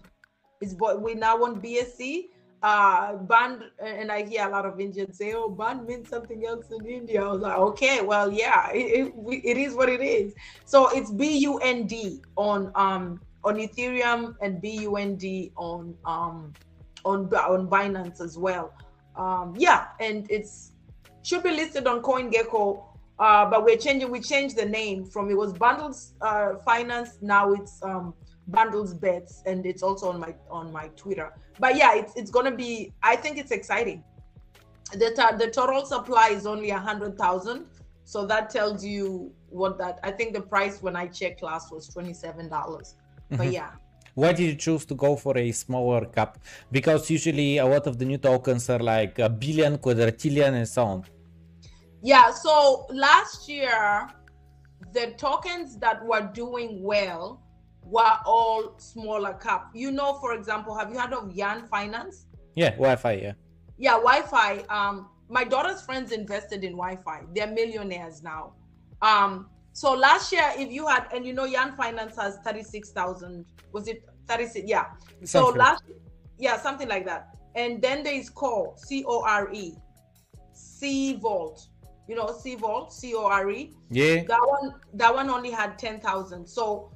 [0.60, 2.28] Is what we now want BSC
[2.62, 3.16] uh
[3.84, 7.20] and i hear a lot of indians say oh band means something else in india
[7.20, 10.32] i was like okay well yeah it, it, it is what it is
[10.64, 16.52] so it's b-u-n-d on um on ethereum and b-u-n-d on um
[17.04, 18.72] on on binance as well
[19.16, 20.72] um yeah and it's
[21.22, 22.84] should be listed on coingecko
[23.18, 27.52] uh but we're changing we changed the name from it was bundles uh finance now
[27.52, 28.14] it's um
[28.48, 31.32] bundles bets and it's also on my on my twitter.
[31.60, 34.02] But yeah it's, it's gonna be i think it's exciting.
[34.92, 37.66] The, the total supply is only a hundred thousand
[38.04, 41.88] so that tells you what that i think the price when i checked last was
[41.88, 42.96] 27 dollars.
[43.30, 43.52] But mm-hmm.
[43.52, 43.70] yeah
[44.14, 46.38] why did you choose to go for a smaller cap
[46.70, 50.84] because usually a lot of the new tokens are like a billion quadrillion and so
[50.84, 51.04] on
[52.02, 54.08] yeah so last year
[54.92, 57.42] the tokens that were doing well
[57.84, 59.70] were all smaller cap.
[59.74, 62.26] You know, for example, have you heard of Yearn Finance?
[62.54, 63.32] Yeah, YFI, yeah.
[63.78, 64.70] Yeah, YFI.
[64.70, 67.34] Um, my daughter's friends invested in YFI.
[67.34, 68.52] They're millionaires now.
[69.00, 73.88] Um, so last year, if you had, and you know, Yearn Finance has 36,000, was
[73.88, 74.68] it 36?
[74.68, 74.86] Yeah.
[75.24, 75.82] So last,
[76.38, 77.28] yeah, something like that.
[77.54, 79.74] And then there is Core, C O R E,
[80.54, 81.68] cVault.
[82.08, 83.72] You know, cVault, C O R E.
[83.90, 84.24] Yeah.
[84.24, 86.46] That one, that one only had 10,000.
[86.46, 86.92] So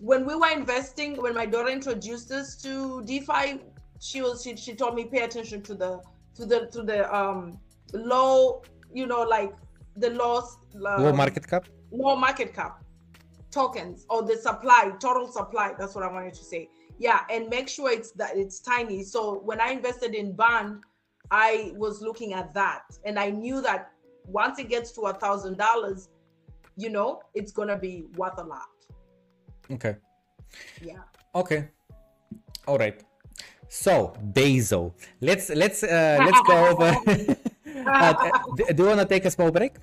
[0.00, 3.60] when we were investing, when my daughter introduced us to DeFi,
[4.00, 6.00] she was she, she told me pay attention to the
[6.36, 7.58] to the to the um
[7.92, 8.62] low,
[8.92, 9.54] you know, like
[9.96, 10.56] the loss
[10.86, 12.84] um, low market cap, low market cap
[13.50, 15.72] tokens or the supply, total supply.
[15.78, 16.68] That's what I wanted to say.
[16.98, 19.02] Yeah, and make sure it's that it's tiny.
[19.04, 20.82] So when I invested in bond,
[21.30, 23.90] I was looking at that, and I knew that
[24.26, 26.08] once it gets to a thousand dollars,
[26.76, 28.68] you know, it's gonna be worth a lot.
[29.70, 29.96] Okay.
[30.82, 31.02] Yeah.
[31.34, 31.68] Okay.
[32.66, 33.02] All right.
[33.68, 36.88] So Basil, let's let's uh, let's go over.
[37.86, 38.14] uh,
[38.56, 39.76] do you want to take a small break?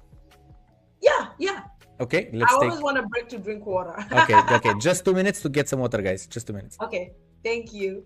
[1.02, 1.64] Yeah, yeah.
[2.00, 2.70] Okay, let's I take.
[2.70, 3.96] always want a break to drink water.
[4.12, 6.28] okay, okay, just two minutes to get some water, guys.
[6.28, 6.78] Just two minutes.
[6.82, 8.06] Okay, thank you.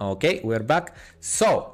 [0.00, 0.94] Okay, we're back.
[1.20, 1.72] So,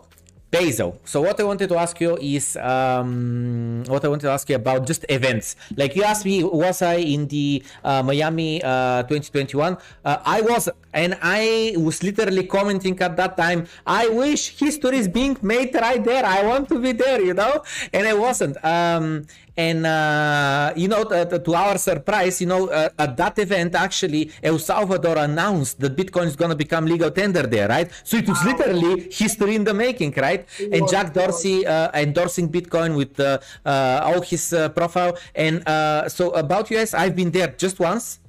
[0.53, 0.99] Bezo.
[1.05, 4.55] So what I wanted to ask you is um, what I wanted to ask you
[4.55, 5.57] about just events.
[5.77, 9.77] Like you asked me, was I in the uh, Miami uh, 2021?
[10.05, 13.67] Uh, I was, and I was literally commenting at that time.
[13.87, 16.25] I wish history is being made right there.
[16.25, 18.63] I want to be there, you know, and I wasn't.
[18.65, 19.27] Um,
[19.57, 24.31] and uh, you know, to, to, our surprise, you know, uh, at that event, actually,
[24.43, 27.91] El Salvador announced that Bitcoin is going to become legal tender there, right?
[28.05, 30.47] So it was literally history in the making, right?
[30.59, 35.19] And Jack Dorsey uh, endorsing Bitcoin with uh, uh, all his uh, profile.
[35.35, 35.63] And
[36.11, 38.21] so about US, I've been there just once,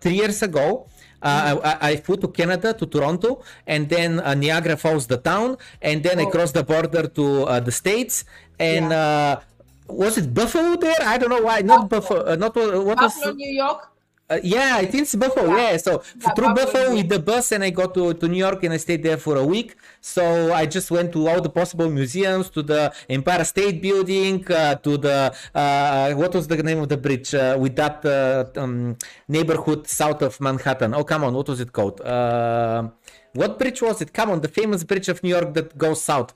[0.00, 0.88] three years ago.
[1.20, 5.56] Uh, I, I, flew to Canada, to Toronto, and then uh, Niagara Falls, the town,
[5.82, 6.22] and then oh.
[6.22, 8.24] I crossed the border to uh, the States.
[8.60, 9.40] And yeah
[9.88, 10.96] was it Buffalo there?
[11.02, 11.60] I don't know why.
[11.60, 12.24] Not Buffalo.
[12.26, 13.90] Uh, not uh, what Buffalo, was New York.
[14.30, 15.56] Uh, yeah, I think it's Buffalo.
[15.56, 15.76] Yeah, yeah.
[15.78, 18.62] so yeah, through Buffalo, Buffalo with the bus, and I got to, to New York,
[18.62, 19.74] and I stayed there for a week.
[20.02, 24.74] So I just went to all the possible museums, to the Empire State Building, uh,
[24.74, 28.98] to the uh, what was the name of the bridge uh, with that uh, um,
[29.28, 30.92] neighborhood south of Manhattan?
[30.92, 32.02] Oh, come on, what was it called?
[32.02, 32.88] Uh,
[33.32, 34.12] what bridge was it?
[34.12, 36.34] Come on, the famous bridge of New York that goes south.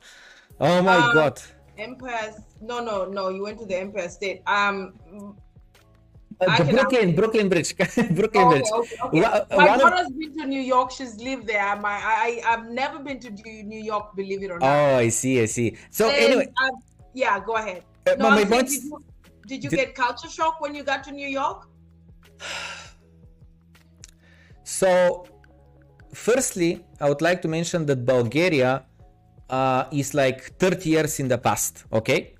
[0.58, 1.42] Oh my um, God.
[1.82, 2.34] Empire.
[2.60, 3.28] No, no, no.
[3.28, 4.42] You went to the Empire State.
[4.46, 4.94] Um.
[6.40, 7.16] Uh, the Brooklyn, ask...
[7.16, 7.76] Brooklyn Bridge,
[8.18, 8.70] Brooklyn Bridge.
[8.72, 9.56] Okay, okay.
[9.56, 10.18] my daughter's of...
[10.18, 10.90] been to New York.
[10.90, 11.76] She's lived there.
[11.76, 14.16] My, I, I've never been to New York.
[14.16, 14.66] Believe it or not.
[14.66, 15.76] Oh, I see, I see.
[15.90, 16.70] So and, anyway, uh,
[17.14, 17.84] yeah, go ahead.
[18.06, 19.02] Uh, no, my saying, did you,
[19.46, 19.76] did you did...
[19.76, 21.68] get culture shock when you got to New York?
[24.64, 25.26] So,
[26.14, 28.86] firstly, I would like to mention that Bulgaria
[29.52, 32.34] uh, is like 30 years in the past okay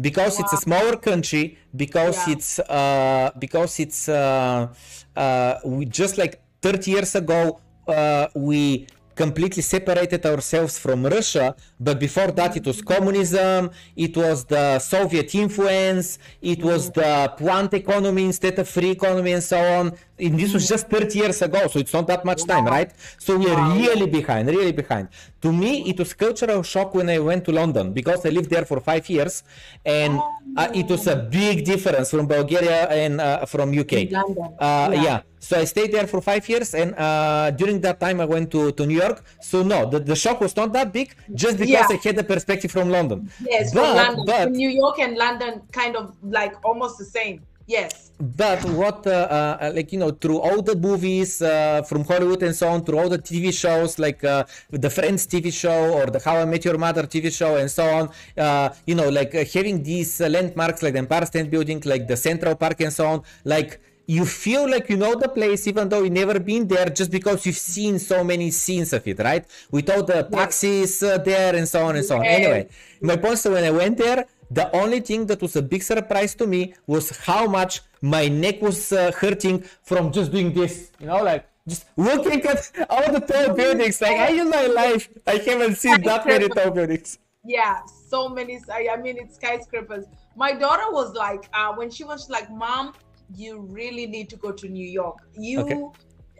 [0.00, 0.44] because wow.
[0.44, 2.34] it's a smaller country because yeah.
[2.34, 4.68] it's uh, because it's uh,
[5.16, 8.86] uh, we just like 30 years ago uh, we
[9.18, 11.46] completely separated ourselves from Russia.
[11.80, 17.74] But before that, it was communism, it was the Soviet influence, it was the plant
[17.74, 19.84] economy instead of free economy, and so on
[20.18, 22.92] this was just 30 years ago so it's not that much time right?
[23.18, 25.08] So we are really behind really behind.
[25.42, 28.64] To me it was cultural shock when i went to london because i lived there
[28.64, 29.44] for five years
[29.86, 30.18] and
[30.56, 34.90] uh, it was a big difference from bulgaria and uh, from uk uh, yeah.
[35.06, 35.18] yeah.
[35.38, 38.72] so i stayed there for five years and uh, during that time i went to,
[38.72, 39.22] to new york.
[39.40, 41.86] So no the, the shock was not that big just because yeah.
[41.88, 43.30] i had the perspective from london.
[43.40, 44.24] Yes but, from london.
[44.26, 48.10] but, new york and london kind of like almost the same Yes.
[48.18, 52.56] But what, uh, uh, like, you know, through all the movies uh, from Hollywood and
[52.56, 56.18] so on, through all the TV shows, like uh, the Friends TV show or the
[56.18, 59.44] How I Met Your Mother TV show and so on, uh, you know, like uh,
[59.54, 63.22] having these landmarks like the Empire State Building, like the Central Park and so on,
[63.44, 67.10] like, you feel like you know the place even though you've never been there just
[67.10, 69.44] because you've seen so many scenes of it right?
[69.70, 72.24] With all the taxis uh, there and so on and so on.
[72.24, 75.82] Anyway my point is when i went there the only thing that was a big
[75.82, 80.92] surprise to me was how much my neck was uh, hurting from just doing this.
[81.00, 84.00] You know, like just looking at all the tall buildings.
[84.00, 87.18] Like I in my life, I haven't seen that many tall buildings.
[87.44, 88.60] Yeah, so many.
[88.70, 90.06] I mean, it's skyscrapers.
[90.36, 92.94] My daughter was like, uh, when she was like, "Mom,
[93.34, 95.18] you really need to go to New York.
[95.38, 95.84] You." Okay.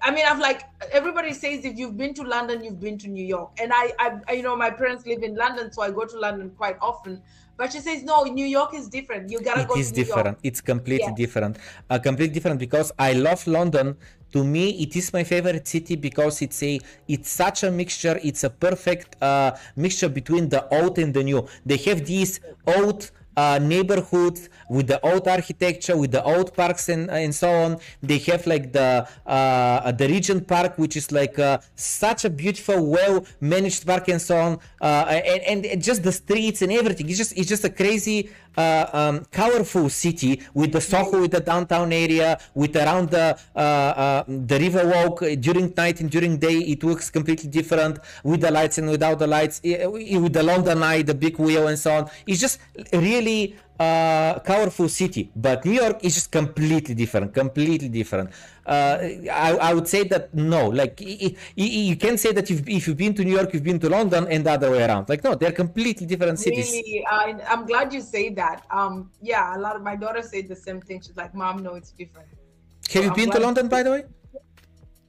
[0.03, 3.25] I mean, I've like everybody says if you've been to London, you've been to New
[3.25, 6.19] York, and I, I, you know, my parents live in London, so I go to
[6.19, 7.23] London quite often.
[7.59, 9.31] But she says no, New York is different.
[9.33, 9.75] You gotta it go.
[9.75, 10.39] It is different.
[10.45, 11.23] It's completely yeah.
[11.23, 11.59] different.
[11.91, 13.97] Uh, completely different because I love London.
[14.35, 16.79] To me, it is my favorite city because it's a
[17.09, 18.21] it's such a mixture.
[18.23, 21.49] It's a perfect uh, mixture between the old and the new.
[21.67, 27.11] They have these old uh, neighborhoods with the old architecture, with the old parks and,
[27.11, 27.79] and so on.
[28.03, 32.85] They have like the uh, the Regent Park, which is like uh, such a beautiful,
[32.87, 37.09] well managed park and so on, uh, and, and just the streets and everything.
[37.09, 41.41] It's just it's just a crazy uh, um, colorful city with the Soho, with the
[41.41, 46.59] downtown area, with around the uh, uh, the river walk during night and during day.
[46.59, 51.03] It looks completely different with the lights and without the lights, with the London Eye,
[51.03, 52.11] the big wheel, and so on.
[52.27, 52.59] It's just
[52.93, 58.31] really uh, colorful city, but New York is just completely different, completely different.
[58.67, 58.99] Uh,
[59.33, 63.15] I, I, would say that no, like you, you can't say that if you've been
[63.15, 65.09] to New York, you've been to London, and the other way around.
[65.09, 66.71] Like no, they're completely different cities.
[66.71, 68.65] Really, uh, I'm glad you say that.
[68.71, 71.01] Um, yeah, a lot of my daughter said the same thing.
[71.01, 73.91] She's like, "Mom, no, it's different." Have so you I'm been to London, by the
[73.91, 74.05] way?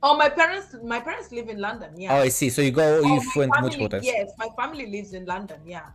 [0.01, 1.91] Oh, my parents, my parents live in London.
[1.97, 2.13] Yeah.
[2.13, 2.49] Oh, I see.
[2.49, 4.05] So you go, oh, you went multiple times.
[4.05, 5.59] Yes, my family lives in London.
[5.65, 5.88] Yeah.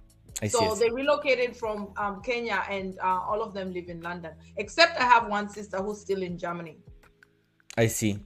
[0.43, 4.33] I so they relocated from um, Kenya, and uh, all of them live in London.
[4.57, 6.79] Except I have one sister who's still in Germany.
[7.77, 8.19] I see.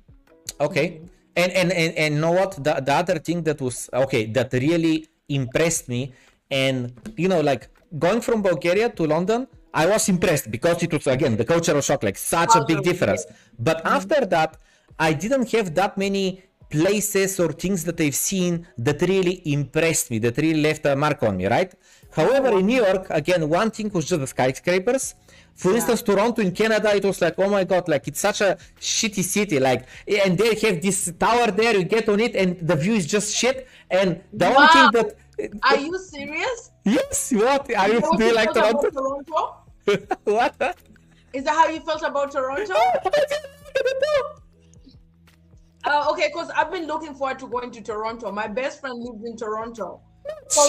[0.61, 0.89] Okay.
[0.89, 1.07] Mm-hmm.
[1.37, 2.53] And and and, and know what?
[2.57, 6.13] The, the other thing that was okay that really impressed me,
[6.51, 11.07] and you know, like going from Bulgaria to London, I was impressed because it was
[11.07, 13.27] again the cultural shock, like such a big difference.
[13.59, 14.57] But after that,
[14.99, 20.19] I didn't have that many places or things that I've seen that really impressed me,
[20.21, 21.73] that really left a mark on me, right?
[22.11, 25.15] However, in New York, again, one thing was just the skyscrapers.
[25.55, 25.77] For yeah.
[25.77, 29.25] instance, Toronto in Canada, it was like, oh my god, like it's such a shitty
[29.25, 29.87] city, like,
[30.25, 33.35] and they have this tower there, you get on it, and the view is just
[33.35, 33.67] shit.
[33.91, 34.57] And the wow.
[34.57, 35.17] only thing that
[35.63, 36.73] are you serious?
[36.85, 37.33] Yes.
[37.33, 38.01] What are you?
[38.17, 38.91] Do you like Toronto?
[38.91, 39.57] Toronto?
[40.25, 40.77] what?
[41.33, 42.75] Is that how you felt about Toronto?
[45.89, 48.31] uh, okay, because I've been looking forward to going to Toronto.
[48.31, 50.01] My best friend lives in Toronto.
[50.49, 50.63] So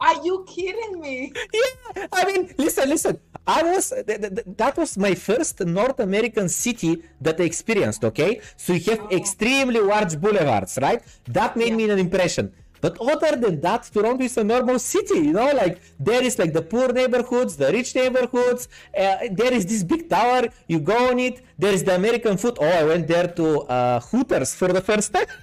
[0.00, 1.32] are you kidding me?
[1.52, 3.18] Yeah, I mean, listen, listen.
[3.46, 8.04] I was th- th- that was my first North American city that I experienced.
[8.04, 9.16] Okay, so you have oh.
[9.16, 11.02] extremely large boulevards, right?
[11.28, 11.76] That made yeah.
[11.76, 12.52] me an impression.
[12.80, 16.52] But other than that, Toronto is a normal city, you know, like there is like
[16.52, 18.68] the poor neighborhoods, the rich neighborhoods.
[18.96, 21.42] Uh, there is this big tower, you go on it.
[21.58, 22.58] There is the American food.
[22.60, 25.26] Oh, I went there to uh, Hooters for the first time.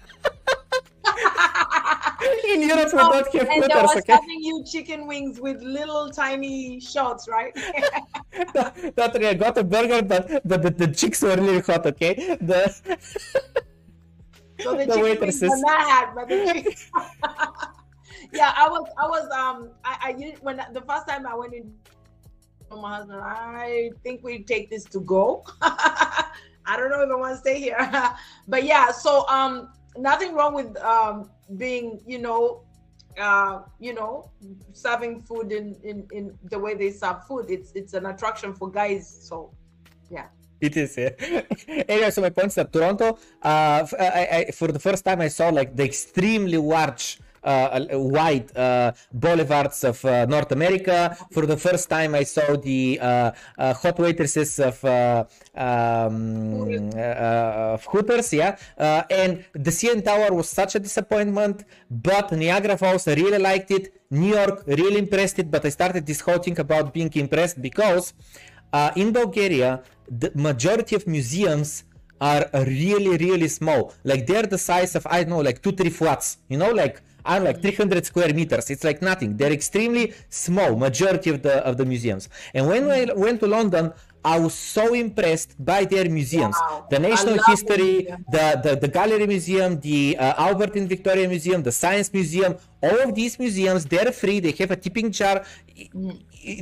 [2.53, 4.13] In Europe, we don't have and Hooters, was okay?
[4.13, 7.53] serving you chicken wings with little tiny shots, right?
[8.53, 12.37] that, that I got a burger, but, but the, the chicks were really hot, okay?
[12.39, 12.73] The
[14.63, 15.61] so the, the waitresses.
[15.65, 16.75] Mad, but the
[18.33, 21.73] yeah, I was, I was, um, I, I when the first time I went in,
[22.71, 25.43] my husband, I think we take this to go.
[25.61, 27.77] I don't know if I want to stay here,
[28.47, 28.91] but yeah.
[28.91, 32.63] So, um, nothing wrong with um being, you know,
[33.19, 34.31] uh, you know,
[34.71, 37.45] serving food in, in in the way they serve food.
[37.49, 39.07] It's it's an attraction for guys.
[39.07, 39.53] So,
[40.61, 40.97] it is
[41.89, 43.85] anyway so my point is that toronto uh,
[44.53, 50.03] for the first time i saw like the extremely large uh, wide uh, boulevards of
[50.05, 51.15] uh, North America.
[51.31, 55.25] For the first time, I saw the uh, uh, hot waitresses of, uh,
[55.55, 58.57] um, of Hooters, yeah.
[58.77, 64.01] and the CN Tower was such a disappointment, but Niagara Falls, I really liked it.
[64.09, 68.13] New York really impressed it, but I started this whole thing about being impressed because
[68.73, 71.83] Uh, in Bulgaria, the majority of museums
[72.19, 73.93] are really really small.
[74.03, 76.37] Like they're the size of i don't know like two three flats.
[76.51, 76.95] You know like
[77.25, 78.69] i don't like 300 square meters.
[78.69, 79.37] It's like nothing.
[79.37, 82.29] They're extremely small majority of the of the museums.
[82.53, 83.93] And when i went to london
[84.25, 86.55] I was so impressed by their museums.
[86.59, 86.87] Wow.
[86.89, 91.73] The National History, the, the, the Gallery Museum, the uh, Albert and Victoria Museum, the
[91.73, 94.39] Science Museum, all of these museums, they're free.
[94.39, 95.43] They have a tipping jar.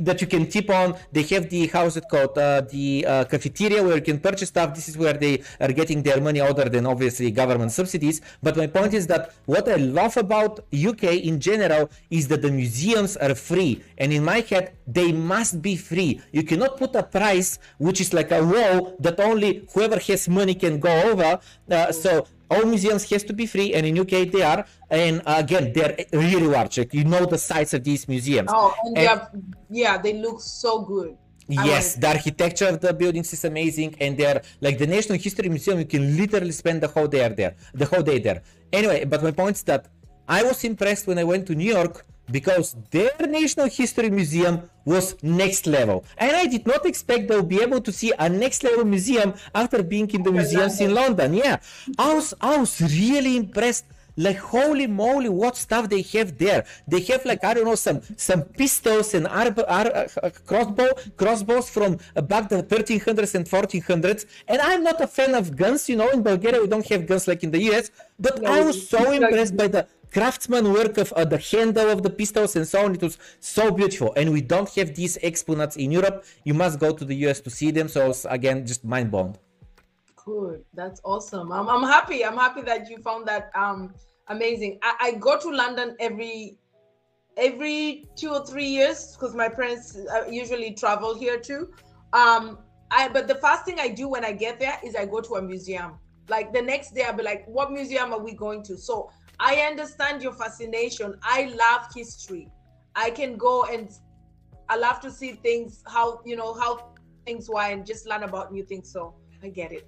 [0.00, 0.94] That you can tip on.
[1.10, 4.74] They have the how's it called uh, the uh, cafeteria where you can purchase stuff.
[4.74, 8.20] This is where they are getting their money other than obviously government subsidies.
[8.42, 12.50] But my point is that what I love about UK in general is that the
[12.50, 16.20] museums are free, and in my head they must be free.
[16.32, 20.54] You cannot put a price which is like a wall that only whoever has money
[20.54, 21.40] can go over.
[21.70, 24.60] Uh, so all museums has to be free and in uk they are.
[24.90, 26.74] And again they're really large.
[26.80, 28.50] Like you know the size of these museums.
[28.52, 29.22] Oh and, and they are,
[29.82, 31.10] yeah they look so good.
[31.48, 35.76] Yes the architecture of the buildings is amazing and they're like the national history museum
[35.84, 38.40] you can literally spend the whole day there the whole day there.
[38.72, 39.82] Anyway but my point is that
[40.28, 41.94] i was impressed when i went to new york
[42.32, 46.04] because their National History Museum was next level.
[46.18, 49.82] And I did not expect they'll be able to see a next level museum after
[49.82, 51.34] being in the museums in London.
[51.34, 51.58] Yeah,
[51.98, 53.84] I was, I was really impressed.
[54.16, 56.64] Like holy moly, what stuff they have there!
[56.86, 61.70] They have like I don't know some some pistols and ar- ar- uh, crossbow crossbows
[61.70, 64.26] from back the 1300s and 1400s.
[64.48, 66.10] And I'm not a fan of guns, you know.
[66.10, 67.90] In Bulgaria, we don't have guns like in the US.
[68.18, 72.10] But I was so impressed by the craftsman work of uh, the handle of the
[72.10, 72.94] pistols and so on.
[72.94, 74.12] It was so beautiful.
[74.16, 76.24] And we don't have these exponents in Europe.
[76.44, 77.88] You must go to the US to see them.
[77.88, 79.36] So again, just mind blown.
[80.24, 80.64] Good.
[80.74, 81.50] That's awesome.
[81.50, 82.24] I'm, I'm happy.
[82.24, 83.92] I'm happy that you found that um
[84.28, 84.78] amazing.
[84.82, 86.58] I, I go to London every
[87.36, 91.70] every two or three years because my parents uh, usually travel here too.
[92.12, 92.58] Um,
[92.90, 95.34] I but the first thing I do when I get there is I go to
[95.34, 95.98] a museum.
[96.28, 99.56] Like the next day, I'll be like, "What museum are we going to?" So I
[99.56, 101.18] understand your fascination.
[101.22, 102.48] I love history.
[102.94, 103.90] I can go and
[104.68, 106.92] I love to see things how you know how
[107.26, 108.92] things were and just learn about new things.
[108.92, 109.86] So I get it.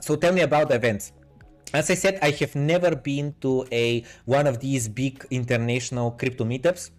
[0.00, 1.12] So tell me about the events.
[1.72, 6.44] As I said, I have never been to a one of these big international crypto
[6.44, 6.90] meetups.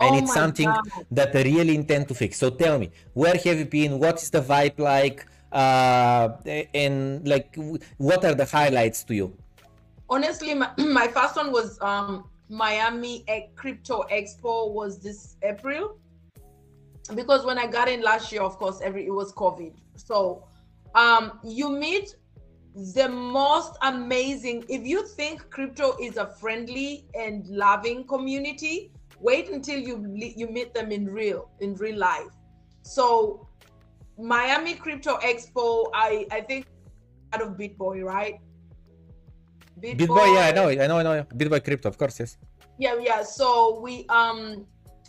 [0.00, 1.06] And oh it's something God.
[1.12, 2.36] that I really intend to fix.
[2.38, 3.98] So tell me, where have you been?
[3.98, 5.26] What is the vibe like?
[5.52, 6.36] uh,
[6.74, 7.56] and like
[7.98, 9.36] what are the highlights to you
[10.08, 13.24] honestly my, my first one was um, miami
[13.54, 15.98] crypto expo was this april
[17.14, 20.44] because when i got in last year of course every it was covid so
[20.94, 22.16] um, you meet
[22.74, 28.90] the most amazing if you think crypto is a friendly and loving community
[29.20, 32.32] wait until you you meet them in real in real life.
[32.82, 33.46] So
[34.18, 36.66] miami crypto expo i i think
[37.32, 38.40] out of bitboy right?
[39.80, 41.24] Bitboy, bitboy yeah i know i know i know.
[41.36, 42.36] Bitboy crypto of course yes.
[42.78, 44.66] Yeah yeah so we um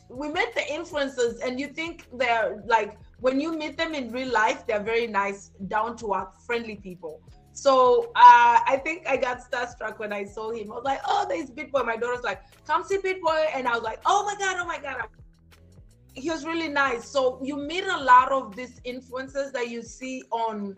[0.10, 4.32] we met the influencers and you think they're like when you meet them in real
[4.32, 7.22] life they're very nice down to earth friendly people
[7.54, 10.72] so uh, I think I got starstruck when I saw him.
[10.72, 11.86] I was like, oh, there's Bitboy.
[11.86, 13.46] My daughter's like, come see Bitboy.
[13.54, 15.08] And I was like, oh my God, oh my God.
[16.16, 17.08] He was really nice.
[17.08, 20.76] So you meet a lot of these influences that you see on,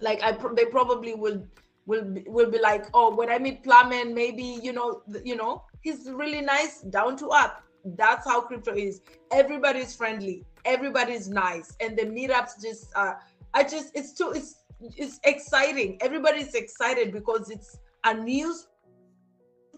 [0.00, 1.46] like, I they probably will
[1.86, 6.10] will will be like, oh, when I meet Plamen, maybe you know, you know, he's
[6.10, 7.52] really nice, down to earth.
[7.84, 9.00] That's how crypto is.
[9.32, 13.14] Everybody's friendly, everybody's nice, and the meetups just, uh,
[13.54, 15.98] I just, it's too, it's it's exciting.
[16.00, 18.54] Everybody's excited because it's a new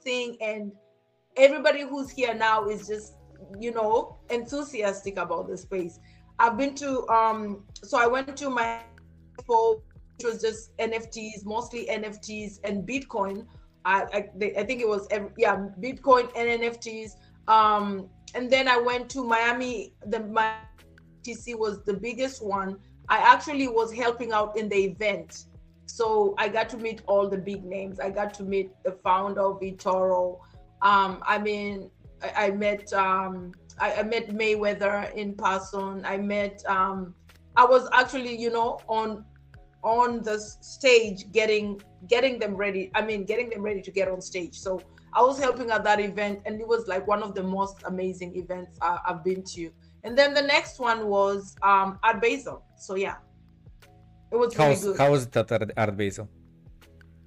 [0.02, 0.72] thing, and
[1.36, 3.14] everybody who's here now is just
[3.58, 5.98] you know enthusiastic about the space.
[6.38, 8.80] I've been to um, so I went to my
[9.46, 13.46] which was just NFTs, mostly NFTs and Bitcoin.
[13.84, 14.28] I I,
[14.58, 15.08] I think it was
[15.38, 17.12] yeah Bitcoin and NFTs.
[17.48, 19.94] Um, and then I went to Miami.
[20.06, 20.54] The my
[21.22, 22.78] TC was the biggest one
[23.10, 25.46] I actually was helping out in the event.
[25.86, 27.98] So I got to meet all the big names.
[27.98, 30.38] I got to meet the founder of eToro.
[30.80, 31.90] Um, I mean,
[32.22, 36.04] I, I met um, I, I, met Mayweather in person.
[36.04, 37.14] I met um,
[37.56, 39.24] I was actually, you know, on
[39.82, 42.92] on the stage getting getting them ready.
[42.94, 44.56] I mean, getting them ready to get on stage.
[44.56, 44.80] So
[45.12, 48.36] I was helping at that event, and it was like one of the most amazing
[48.36, 49.70] events I, I've been to.
[50.04, 52.64] And then the next one was um, Art Basel.
[52.76, 53.16] So yeah,
[54.32, 54.98] it was how really good.
[54.98, 56.28] How was it at Art Basel?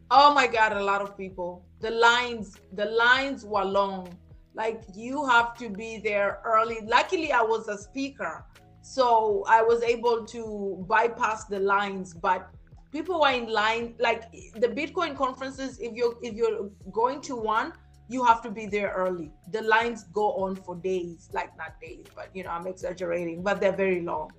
[0.10, 1.66] Oh my God, a lot of people.
[1.80, 4.18] The lines, the lines were long.
[4.54, 6.80] Like you have to be there early.
[6.86, 8.46] Luckily, I was a speaker,
[8.82, 12.14] so I was able to bypass the lines.
[12.14, 12.50] But
[12.92, 13.96] people were in line.
[14.00, 17.74] Like the Bitcoin conferences, if you're if you're going to one,
[18.14, 19.32] you have to be there early.
[19.52, 23.60] The lines go on for days, like not days, but you know, I'm exaggerating, but
[23.60, 24.32] they're very long.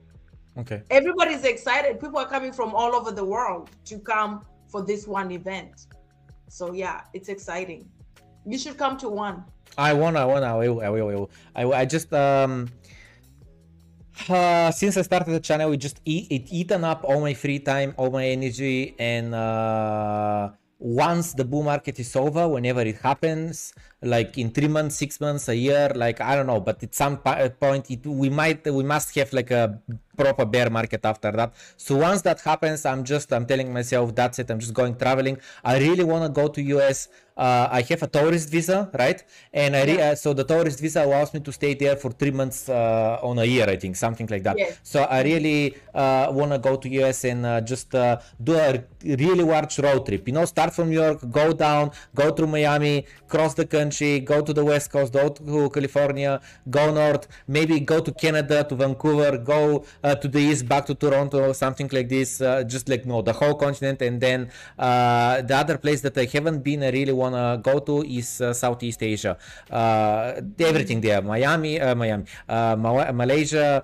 [0.57, 0.83] Okay.
[0.91, 2.01] Everybody's excited.
[2.01, 5.87] People are coming from all over the world to come for this one event.
[6.49, 7.89] So yeah, it's exciting.
[8.47, 9.45] You should come to one.
[9.77, 11.31] I wanna, I wanna, I will, I will, I will.
[11.57, 12.71] I, I just um
[14.29, 17.59] uh, since I started the channel, it just eat, it eaten up all my free
[17.59, 20.51] time, all my energy, and uh
[20.85, 23.73] once the bull market is over, whenever it happens,
[24.05, 27.19] like in three months, six months, a year, like I don't know, but at some
[27.19, 29.81] point, it, we might, we must have like a
[30.17, 31.55] proper bear market after that.
[31.77, 34.51] So once that happens, I'm just, I'm telling myself, that's it.
[34.51, 35.39] I'm just going traveling.
[35.65, 37.09] I really want to go to US.
[37.37, 39.21] Uh, I have a tourist visa, right?
[39.53, 40.11] And I re- yeah.
[40.11, 43.39] uh, so the tourist visa allows me to stay there for three months uh, on
[43.41, 44.57] a year, I think, something like that.
[44.57, 44.79] Yes.
[44.85, 48.85] So I really uh, want to go to US and uh, just uh, do a
[49.03, 50.29] really large road trip.
[50.29, 54.43] You know, start from New York, go down, go through Miami, cross the country, go
[54.43, 56.41] to the West Coast, go to California,
[56.71, 60.95] go north, maybe go to Canada, to Vancouver, go uh, to the east, back to
[60.95, 62.41] Toronto, something like this.
[62.41, 66.25] Uh, just like no, the whole continent, and then uh, the other place that I
[66.25, 69.37] haven't been, I really wanna go to is uh, Southeast Asia.
[69.71, 72.25] Uh, everything there, Miami, uh, Miami,
[73.13, 73.83] Malaysia,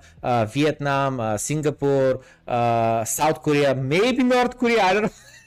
[0.53, 4.83] Vietnam, Singapore, South Korea, maybe North Korea.
[4.83, 5.09] I don't know.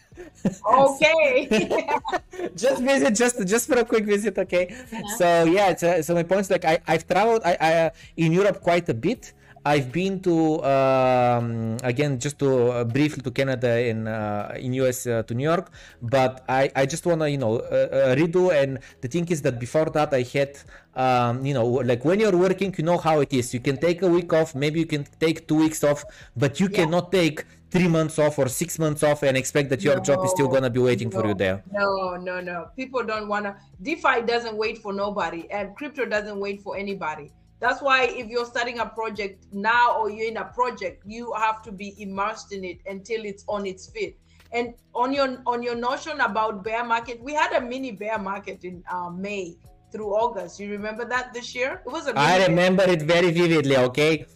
[0.66, 1.48] okay
[2.56, 5.16] just visit just just for a quick visit okay uh-huh.
[5.18, 8.32] so yeah uh, so my point is like i i've traveled i, I uh, in
[8.32, 9.32] europe quite a bit
[9.66, 15.06] I've been to um, again just to uh, briefly to Canada in uh, in US
[15.06, 15.72] uh, to New York,
[16.02, 18.52] but I, I just wanna you know uh, uh, redo.
[18.52, 20.60] And the thing is that before that I had
[20.94, 23.54] um, you know like when you're working, you know how it is.
[23.54, 26.04] You can take a week off, maybe you can take two weeks off,
[26.36, 26.84] but you yeah.
[26.84, 27.44] cannot take
[27.74, 30.46] three months off or six months off and expect that your no, job is still
[30.46, 31.62] gonna be waiting no, for you there.
[31.72, 32.68] No, no, no.
[32.76, 33.56] People don't wanna.
[33.82, 37.32] DeFi doesn't wait for nobody, and crypto doesn't wait for anybody.
[37.58, 41.62] That's why if you're starting a project now or you're in a project, you have
[41.62, 44.18] to be immersed in it until it's on its feet.
[44.52, 48.62] And on your on your notion about bear market, we had a mini bear market
[48.62, 49.56] in uh, May
[49.90, 50.60] through August.
[50.60, 51.82] You remember that this year?
[51.84, 52.16] It was a.
[52.16, 53.76] I remember it very vividly.
[53.88, 54.26] Okay.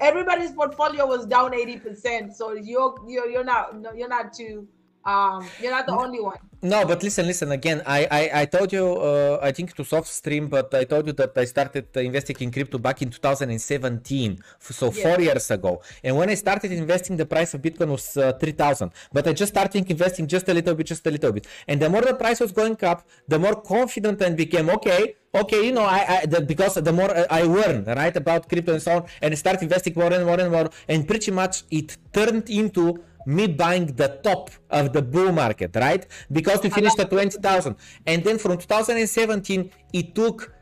[0.00, 2.32] Everybody's portfolio was down 80%.
[2.32, 4.68] So you're you're you're not no, you're not too
[5.06, 6.38] um, you're not the only one.
[6.62, 7.80] No, but listen, listen again.
[7.86, 11.12] I I, I told you, uh, I think to soft stream, but I told you
[11.12, 15.02] that I started investing in crypto back in 2017, so yeah.
[15.04, 15.80] four years ago.
[16.02, 18.90] And when I started investing, the price of Bitcoin was uh, 3,000.
[19.12, 21.46] But I just started investing just a little bit, just a little bit.
[21.68, 24.70] And the more the price was going up, the more confident I became.
[24.70, 28.72] Okay, okay, you know, I, I the, because the more I learn, right, about crypto
[28.72, 31.62] and so on, and I start investing more and more and more, and pretty much
[31.70, 36.06] it turned into me buying the top of the bull market, right?
[36.30, 37.76] Because we finished at 20,000.
[38.06, 40.52] And then from 2017, it took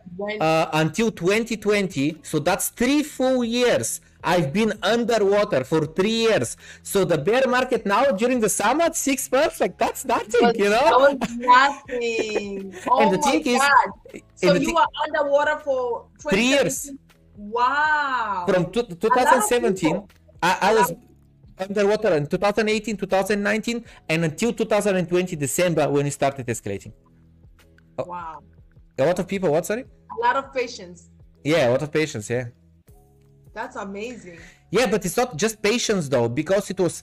[0.41, 2.17] uh, until 2020.
[2.23, 4.01] So that's three full years.
[4.23, 6.57] I've been underwater for three years.
[6.83, 11.19] So the bear market now during the summer, six months, like that's nothing, you know?
[11.37, 12.75] Nothing.
[12.89, 14.15] Oh and the my thing God.
[14.15, 16.91] is, so you were underwater for three years.
[17.37, 18.47] Wow.
[18.49, 20.09] From 2017,
[20.43, 20.95] I, I was
[21.59, 26.93] underwater in 2018, 2019, and until 2020 December when it started escalating.
[27.99, 28.05] Oh.
[28.07, 28.43] Wow.
[28.99, 29.85] A lot of people, what, sorry?
[30.17, 31.11] A lot of patience.
[31.43, 32.47] Yeah, a lot of patience, yeah.
[33.53, 34.39] That's amazing.
[34.71, 37.03] Yeah, but it's not just patience though, because it was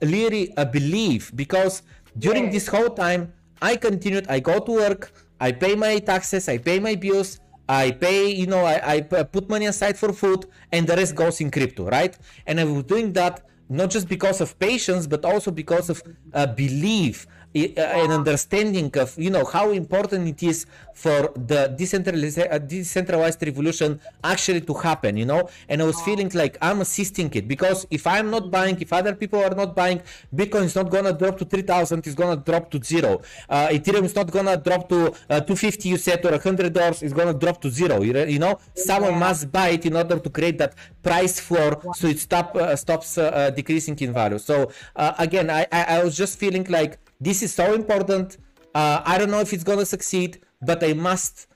[0.00, 1.32] literally a belief.
[1.34, 1.82] Because
[2.18, 2.50] during yeah.
[2.50, 6.78] this whole time, I continued, I go to work, I pay my taxes, I pay
[6.78, 10.96] my bills, I pay, you know, I, I put money aside for food, and the
[10.96, 12.16] rest goes in crypto, right?
[12.46, 16.46] And I was doing that not just because of patience, but also because of uh,
[16.46, 23.40] belief an understanding of you know how important it is for the decentralized uh, decentralized
[23.42, 25.48] revolution actually to happen you know?
[25.68, 29.14] And i was feeling like i'm assisting it because if i'm not buying if other
[29.14, 30.02] people are not buying
[30.34, 33.20] bitcoin is not gonna drop to 3000 it's gonna drop to zero.
[33.48, 37.14] Uh, ethereum is not gonna drop to uh, 250 you said or 100 dollars it's
[37.14, 38.58] gonna drop to zero you, you know?
[38.74, 39.18] Someone yeah.
[39.18, 43.18] must buy it in order to create that price floor so it stop uh, stops
[43.18, 44.38] uh, uh, decreasing in value.
[44.38, 48.38] So again I, I i was just feeling like this is so important.
[48.74, 51.46] Uh, I don't know if it's gonna succeed, but I must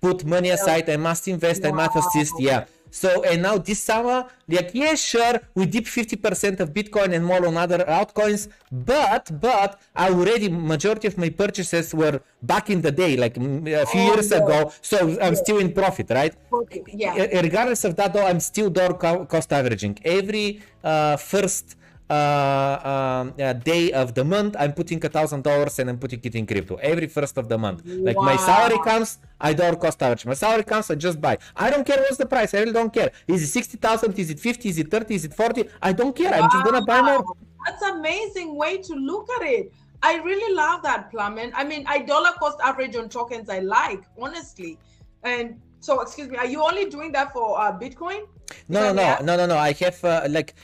[0.00, 0.88] put money aside.
[0.90, 1.62] I must invest.
[1.62, 1.70] Wow.
[1.70, 2.34] I must assist.
[2.38, 2.64] Yeah.
[2.92, 7.44] So and now this summer, like yeah, sure, we dip 50% of Bitcoin and more
[7.46, 12.92] on other altcoins, but but I already majority of my purchases were back in the
[12.92, 14.44] day, like a few oh, years yeah.
[14.44, 14.72] ago.
[14.82, 16.34] So I'm still in profit, right?
[16.52, 16.84] Okay.
[16.86, 17.40] Yeah.
[17.40, 18.94] Regardless of that, though, I'm still dollar
[19.24, 21.76] cost averaging every uh, first
[22.12, 26.20] uh, um, uh, day of the month, I'm putting a thousand dollars and I'm putting
[26.22, 27.80] it in crypto every first of the month.
[27.86, 28.30] Like wow.
[28.30, 30.26] my salary comes, I don't cost average.
[30.26, 31.38] My salary comes, I just buy.
[31.56, 32.52] I don't care what's the price.
[32.54, 33.10] I really don't care.
[33.26, 34.18] Is it sixty thousand?
[34.18, 34.68] Is it fifty?
[34.68, 35.14] Is it thirty?
[35.14, 35.62] Is it forty?
[35.80, 36.32] I don't care.
[36.32, 36.40] Wow.
[36.40, 37.24] I'm just gonna buy more.
[37.64, 39.72] That's amazing way to look at it.
[40.02, 41.52] I really love that, Plamen.
[41.54, 43.48] I mean, I dollar cost average on tokens.
[43.48, 44.78] I like honestly,
[45.22, 46.36] and so excuse me.
[46.36, 48.22] Are you only doing that for uh, Bitcoin?
[48.68, 49.56] No, no, no, no, no, no.
[49.56, 50.54] I have uh, like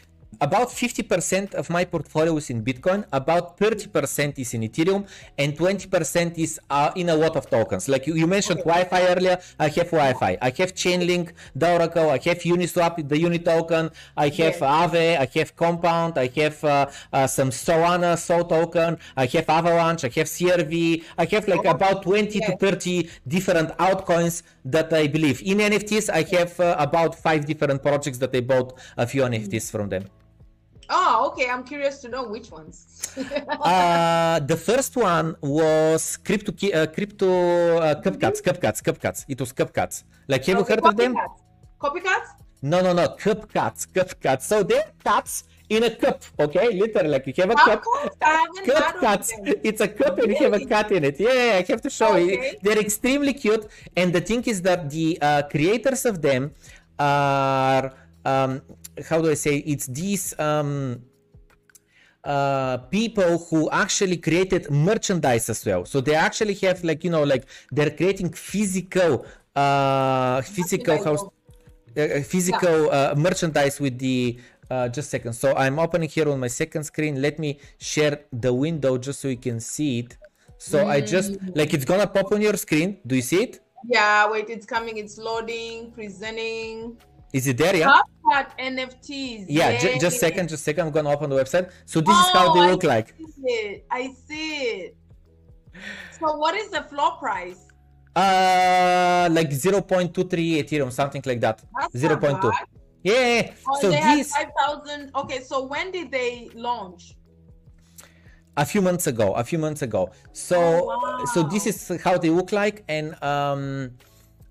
[0.41, 5.07] about 50% of my portfolio is in Bitcoin, about 30% is in Ethereum,
[5.37, 7.89] and 20% is uh, in a lot of tokens.
[7.89, 10.39] Like you, you mentioned YFI earlier, I have YFI.
[10.41, 14.87] I have Chainlink, the Oracle, I have Uniswap, the Uni token, I have yeah.
[14.87, 20.05] Aave, I have Compound, I have uh, uh, some Solana, Sol token, I have Avalanche,
[20.05, 22.51] I have CRV, I have like oh, about 20 yeah.
[22.51, 25.43] to 30 different altcoins that I believe.
[25.43, 29.71] In NFTs, I have uh, about five different projects that I bought a few NFTs
[29.71, 30.05] from them.
[30.91, 31.49] Oh, okay.
[31.49, 33.15] I'm curious to know which ones.
[33.61, 38.49] uh, the first one was crypto, uh, crypto uh, cupcats, mm-hmm.
[38.49, 39.25] cupcats, cupcats.
[39.29, 40.05] It was cupcats.
[40.29, 41.17] Like, have okay, you heard of them?
[41.81, 42.29] Copycats?
[42.63, 43.09] No, no, no.
[43.09, 44.43] Cupcats, cupcats.
[44.43, 46.73] So they're cats in a cup, okay?
[46.73, 47.85] Literally, like you have a cup.
[48.67, 49.33] Cup cats.
[49.63, 51.21] It's a cup and you have a cat in it.
[51.21, 52.25] Yeah, I have to show okay.
[52.25, 52.59] you.
[52.63, 53.67] They're extremely cute.
[53.97, 56.53] And the thing is that the uh, creators of them
[56.99, 57.93] are
[58.25, 58.63] um,
[59.09, 61.03] how do I say it's these um,
[62.25, 65.85] uh, people who actually created merchandise as well.
[65.85, 69.27] So they actually have like you know like they're creating physical
[69.57, 71.25] uh, physical house
[71.97, 73.13] uh, uh, physical yeah.
[73.13, 74.39] uh, merchandise with the
[74.71, 75.33] uh, just a second.
[75.33, 77.23] So I'm opening here on my second screen.
[77.23, 80.17] Let me share the window just so you can see it.
[80.59, 80.89] So mm.
[80.89, 82.99] I just like it's gonna pop on your screen.
[83.07, 83.61] Do you see it?
[83.87, 84.99] Yeah, wait, it's coming.
[84.99, 86.99] It's loading, presenting.
[87.33, 87.77] Is it there?
[87.77, 88.01] Yeah.
[88.31, 89.47] Top NFTs.
[89.49, 90.87] Yeah, just second, just second.
[90.87, 91.71] I'm gonna open the website.
[91.87, 93.15] So this oh, is how they oh, look I like.
[93.45, 93.87] It.
[93.91, 94.97] I see it.
[96.19, 97.67] So what is the floor price?
[98.17, 101.63] Uh, like 0.23 Ethereum, something like that.
[101.79, 102.53] That's 0.2.
[103.05, 103.53] Yeah.
[103.69, 104.33] Oh, so they this.
[104.33, 105.13] Five thousand.
[105.15, 107.15] Okay, so when did they launch?
[108.59, 111.25] a few months ago a few months ago so oh, wow.
[111.33, 113.91] so this is how they look like and um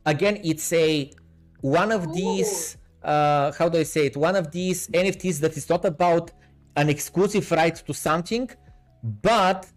[0.06, 1.12] again it's a
[1.60, 4.18] one of these uh, how do I say it?
[4.18, 6.32] One of these NFTs that is not about
[6.76, 8.49] an exclusive right to something,
[9.03, 9.68] but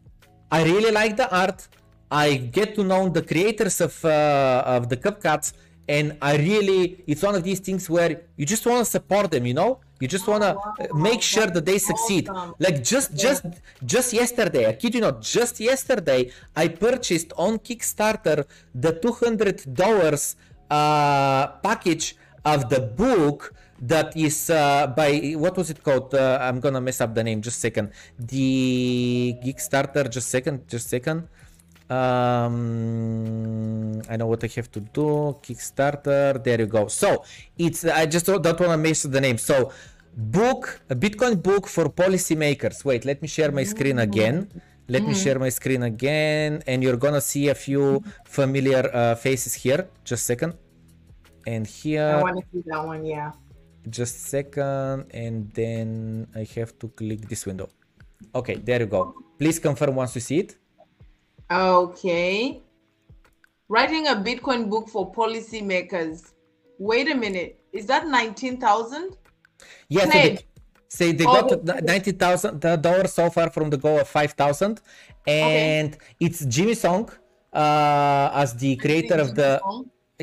[0.50, 1.68] I really like the art.
[2.10, 5.52] I get to know the creators of uh, of the CupCats,
[5.88, 9.46] and I really it's one of these things where you just want to support them.
[9.46, 11.02] You know, you just want to wow.
[11.08, 12.28] make sure that they succeed.
[12.28, 12.54] Awesome.
[12.58, 13.44] Like just just
[13.84, 18.44] just yesterday, I kid you not, just yesterday I purchased on Kickstarter
[18.74, 20.36] the two hundred dollars
[20.68, 26.14] uh, package of the book that is uh, by what was it called?
[26.14, 27.40] Uh, I'm gonna mess up the name.
[27.40, 27.92] Just a second.
[28.18, 30.10] The Kickstarter.
[30.10, 30.68] Just second.
[30.68, 31.28] Just second.
[31.88, 32.60] Um,
[34.08, 35.36] I know what I have to do.
[35.42, 36.42] Kickstarter.
[36.42, 36.88] There you go.
[36.88, 37.24] So
[37.58, 37.84] it's.
[37.84, 39.38] I just don't, to mess up the name.
[39.38, 39.72] So
[40.16, 42.84] book a Bitcoin book for policymakers.
[42.84, 44.48] Wait, let me share my screen again.
[44.88, 49.54] Let me share my screen again, and you're gonna see a few familiar uh, faces
[49.54, 49.88] here.
[50.04, 50.54] Just a second.
[51.46, 53.04] And here I want to see that one.
[53.04, 53.32] Yeah.
[53.88, 57.68] just second and then I have to click this window.
[58.34, 59.14] Okay, there you go.
[59.38, 60.50] Please confirm once you see it.
[61.50, 62.60] Okay.
[63.68, 66.32] Writing a Bitcoin book for policymakers.
[66.78, 67.58] Wait a minute.
[67.72, 69.16] Is that 19,000?
[69.88, 70.36] Yes, so Pledge.
[70.36, 70.44] they,
[70.88, 74.32] say they Oh, got the- ninety thousand dollars so far from the goal of five
[74.32, 74.80] thousand,
[75.26, 77.08] and it's Jimmy Song
[77.52, 79.60] uh, as the creator of the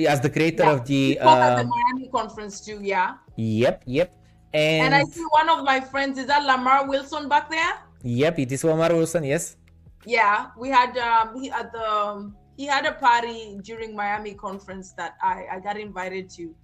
[0.06, 0.72] as the creator Yeah.
[0.74, 3.16] of the spoke at the um, Miami conference too, yeah.
[3.36, 4.14] yep yep
[4.54, 7.74] And and, I see one of my friends, is that Lamar Wilson back there?
[8.04, 9.58] yep it is Lamar Wilson yes
[10.06, 14.94] Yeah, we had um he at the um, he had a party during Miami conference
[15.00, 16.56] that I I got invited to,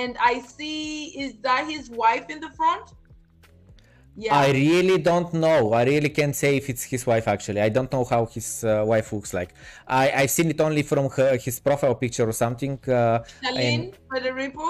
[0.00, 2.86] and I see is that his wife in the front?
[4.20, 4.34] Yeah.
[4.44, 5.60] I really don't know.
[5.80, 7.60] I really can't say if it's his wife actually.
[7.68, 9.50] I don't know how his uh, wife looks like.
[9.86, 12.74] I I've seen it only from her, his profile picture or something.
[12.98, 14.66] Uh, Charlene Federico.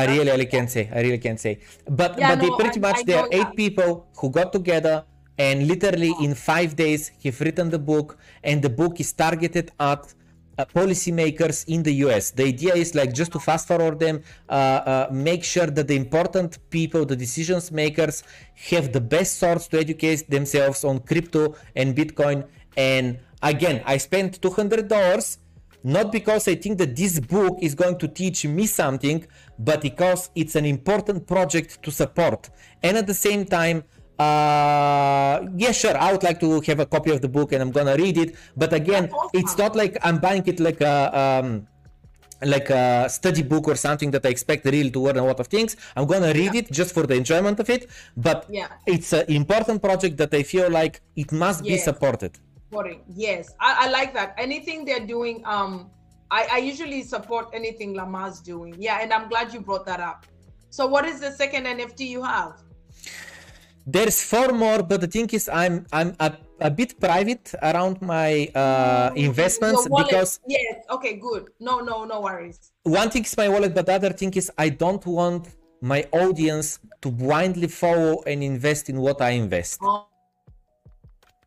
[0.00, 0.84] I really, really can't say.
[0.96, 1.54] I really can't say.
[2.00, 3.56] But Yeah, but they pretty I- much I there are eight that.
[3.64, 4.96] people who got together
[5.46, 8.08] and literally in five days have written the book
[8.48, 10.02] and the book is targeted at
[10.58, 12.30] uh, policymakers in the US.
[12.30, 15.96] The idea is like just to fast forward them, uh, uh, make sure that the
[15.96, 18.22] important people, the decisions makers,
[18.70, 22.46] have the best source to educate themselves on crypto and Bitcoin.
[22.76, 25.38] And again, I spent two hundred dollars
[25.86, 29.26] not because I think that this book is going to teach me something,
[29.58, 32.48] but because it's an important project to support.
[32.82, 33.84] And at the same time,
[34.18, 37.70] uh, yeah, sure, I would like to have a copy of the book and I'm
[37.70, 38.36] gonna read it.
[38.56, 39.30] But again, awesome.
[39.34, 41.66] it's not like I'm buying it like a um,
[42.42, 45.48] like a study book or something that I expect really to learn a lot of
[45.48, 45.76] things.
[45.96, 47.88] I'm gonna read it just for the enjoyment of it.
[48.16, 48.68] But Yeah.
[48.86, 52.38] it's an important project that I feel like it must be supported.
[53.14, 54.34] Yes, I, I like that.
[54.36, 55.90] Anything they're doing, um,
[56.30, 58.74] I, I usually support anything Lamar's doing.
[58.78, 60.26] Yeah, and I'm glad you brought that up.
[60.70, 62.54] So, what is the second NFT you have?
[63.86, 68.48] There's four more, but the thing is, I'm I'm a, a bit private around my
[68.54, 71.50] uh, investments because yes, okay, good.
[71.60, 72.72] No, no, no worries.
[72.84, 75.48] one thing is my wallet, but the other thing is I don't want
[75.82, 79.80] my audience to blindly follow and invest in what I invest.
[79.82, 80.06] Oh,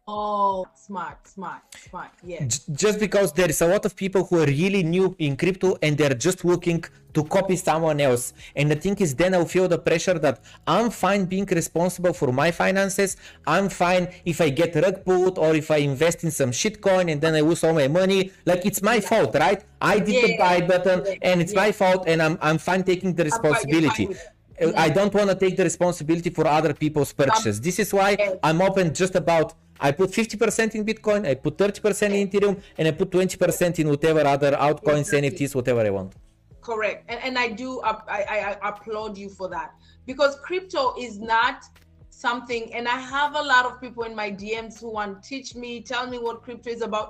[0.07, 2.11] oh smart, smart, smart.
[2.23, 2.59] Yes.
[2.59, 5.77] J- just because there is a lot of people who are really new in crypto
[5.81, 8.33] and they're just looking to copy someone else.
[8.55, 12.31] And the thing is, then I'll feel the pressure that I'm fine being responsible for
[12.31, 13.17] my finances.
[13.45, 17.19] I'm fine if I get rug pulled or if I invest in some shitcoin and
[17.19, 18.31] then I lose all my money.
[18.45, 19.61] Like it's my fault, right?
[19.81, 23.13] I did the buy button yeah, and it's my fault and I'm I'm fine taking
[23.13, 24.07] the responsibility.
[24.75, 27.61] I don't want to take the responsibility for other people's um, purchases.
[27.61, 28.17] This is why.
[28.41, 32.87] I'm open just about I put 50% in Bitcoin, I put 30% in Ethereum, and
[32.87, 35.13] I put 20% in whatever other altcoins.
[35.13, 36.13] NFTs, whatever I want.
[36.67, 37.05] correct.
[37.07, 37.93] And, and i do I,
[38.35, 39.69] I i applaud you for that.
[40.05, 41.63] Because crypto is not
[42.09, 45.53] something and i have a lot of people in my dms who want to teach
[45.53, 47.07] me tell me what crypto is about.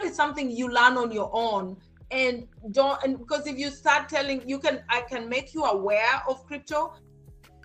[0.00, 1.76] It's something you learn on your own.
[2.10, 6.16] And don't and because if you start telling you can i can make you aware
[6.28, 6.80] of crypto.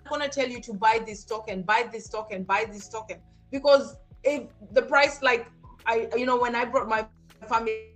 [0.04, 3.18] I'm going to tell you to buy this token buy this token buy this token.
[3.50, 3.96] Because
[4.72, 5.46] the price like
[5.86, 7.06] i you know when i brought my
[7.48, 7.88] family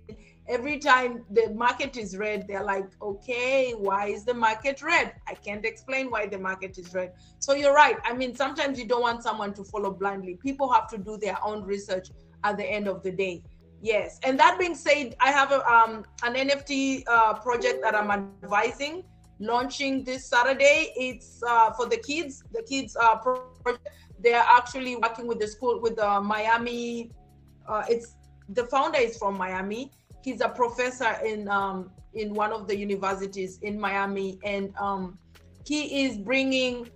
[0.47, 5.13] every time the market is red they're like okay why is the market red?
[5.27, 7.13] I can't explain why the market is red.
[7.39, 7.97] So you're right.
[8.03, 10.37] I mean sometimes you don't want someone to follow blindly.
[10.41, 12.09] People have to do their own research
[12.43, 13.43] at the end of the day.
[13.81, 14.19] Yes.
[14.23, 19.03] And that being said i have a, um, an nft uh, project that i'm advising
[19.39, 20.93] launching this saturday.
[20.95, 23.87] It's uh, for the kids the kids uh, project
[24.23, 27.11] they're actually working with the school with the miami
[27.67, 28.15] uh, it's
[28.49, 29.91] the founder is from miami
[30.23, 35.17] he's a professor in um, in one of the universities in Miami, and um,
[35.65, 36.89] he is bringing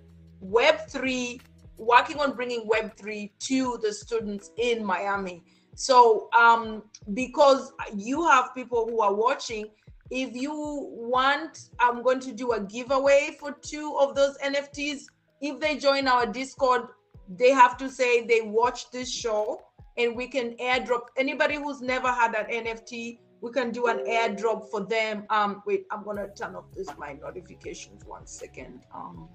[0.43, 1.41] Web3,
[1.77, 5.43] working on bringing Web3 to the students in Miami.
[5.75, 6.83] So, um,
[7.13, 9.67] because you have people who are watching,
[10.09, 15.01] if you want, I'm going to do a giveaway for two of those NFTs.
[15.41, 16.87] If they join our Discord,
[17.29, 19.61] they have to say they watch this show
[19.97, 23.19] and we can airdrop anybody who's never had an NFT.
[23.41, 25.25] We can do an airdrop for them.
[25.29, 28.85] Um, wait, I'm gonna turn off this my notifications one second.
[28.93, 29.29] Um,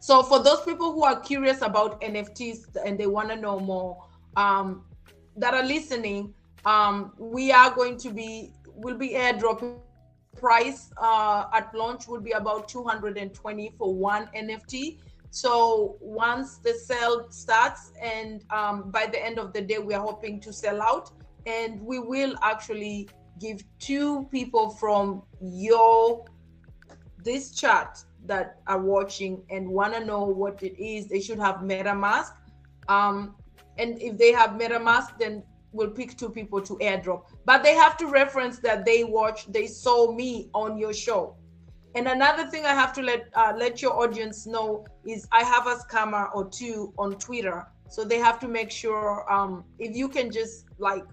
[0.00, 4.04] so for those people who are curious about NFTs and they want to know more,
[4.36, 4.84] um,
[5.36, 6.32] that are listening,
[6.64, 9.78] um, we are going to be will be airdropping
[10.36, 14.98] price uh, at launch would be about 220 for one NFT.
[15.30, 20.02] So once the sale starts, and um, by the end of the day, we are
[20.02, 21.10] hoping to sell out,
[21.46, 23.08] and we will actually
[23.40, 26.24] give two people from your
[27.22, 31.08] this chat that are watching and want to know what it is.
[31.08, 32.32] They should have MetaMask,
[32.88, 33.34] um,
[33.78, 35.42] and if they have MetaMask, then
[35.72, 37.24] we'll pick two people to airdrop.
[37.44, 41.36] But they have to reference that they watched, they saw me on your show
[41.96, 45.66] and another thing I have to let uh, let your audience know is I have
[45.66, 50.08] a scammer or two on Twitter, so they have to make sure um, if you
[50.08, 51.04] can just like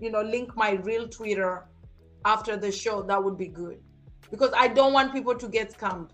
[0.00, 1.66] you know link my real Twitter
[2.24, 3.78] after the show, that would be good
[4.30, 6.10] because I don't want people to get scammed.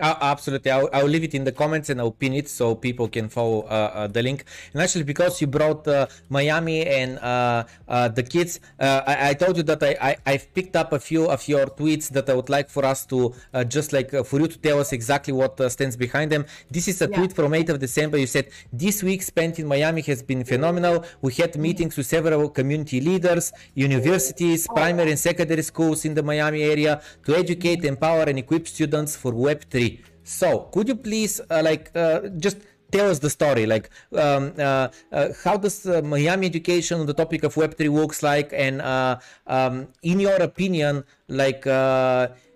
[0.00, 0.70] Uh, absolutely.
[0.70, 3.62] I'll, I'll, leave it in the comments and I'll pin it so people can follow
[3.62, 4.44] uh, uh, the link.
[4.72, 9.58] And actually, because you brought uh, Miami and uh, uh, the kids, I, I, told
[9.58, 12.48] you that I, I, have picked up a few of your tweets that I would
[12.48, 13.34] like for us to
[13.68, 16.46] just like for you to tell us exactly what stands behind them.
[16.70, 17.16] This is a yeah.
[17.16, 18.16] tweet from 8th of December.
[18.16, 21.04] You said, This week spent in Miami has been phenomenal.
[21.20, 26.62] We had meetings with several community leaders, universities, primary and secondary schools in the Miami
[26.62, 29.89] area to educate, empower, and equip students for Web3.
[30.30, 32.58] So, could you please uh, like uh, just
[32.92, 37.14] tell us the story like um, uh, uh, how does uh, miami education on the
[37.14, 38.52] topic of web3 works like?
[38.52, 41.64] And uh, um, in your opinion like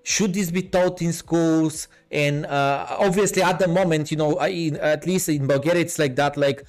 [0.04, 1.88] should this be taught in schools?
[2.12, 6.36] And obviously at the moment you know in, at least in bulgaria it's like that
[6.36, 6.64] like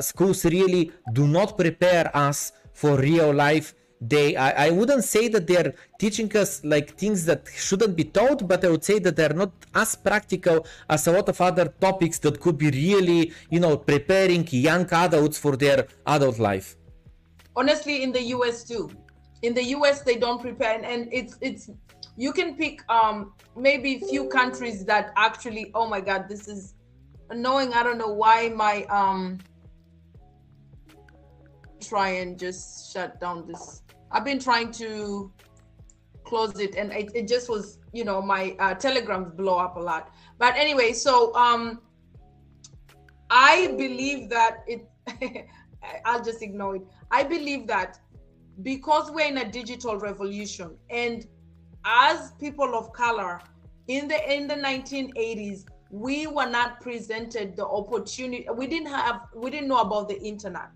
[0.00, 3.74] schools really do not prepare us for real life
[4.08, 8.46] they I, I wouldn't say that they're teaching us like things that shouldn't be taught
[8.46, 12.18] but i would say that they're not as practical as a lot of other topics
[12.18, 16.76] that could be really you know preparing young adults for their adult life.
[17.56, 18.90] Honestly in the us too.
[19.42, 21.70] In the us they don't prepare and, and it's it's
[22.16, 26.74] you can pick um maybe few countries that actually oh my god this is
[27.30, 27.72] annoying.
[27.72, 29.38] I don't know why my um
[31.80, 33.83] try and just shut down this
[34.14, 35.32] I've been trying to
[36.22, 39.80] close it and it, it just was, you know, my uh, telegrams blow up a
[39.80, 40.14] lot.
[40.38, 41.82] But anyway, so um,
[43.28, 44.88] I believe that it,
[46.04, 46.82] I'll just ignore it.
[47.10, 47.98] I believe that
[48.62, 51.26] because we're in a digital revolution and
[51.84, 53.40] as people of color
[53.88, 59.50] in the in the 1980s we were not presented the opportunity we didn't have we
[59.50, 60.68] didn't know about the internet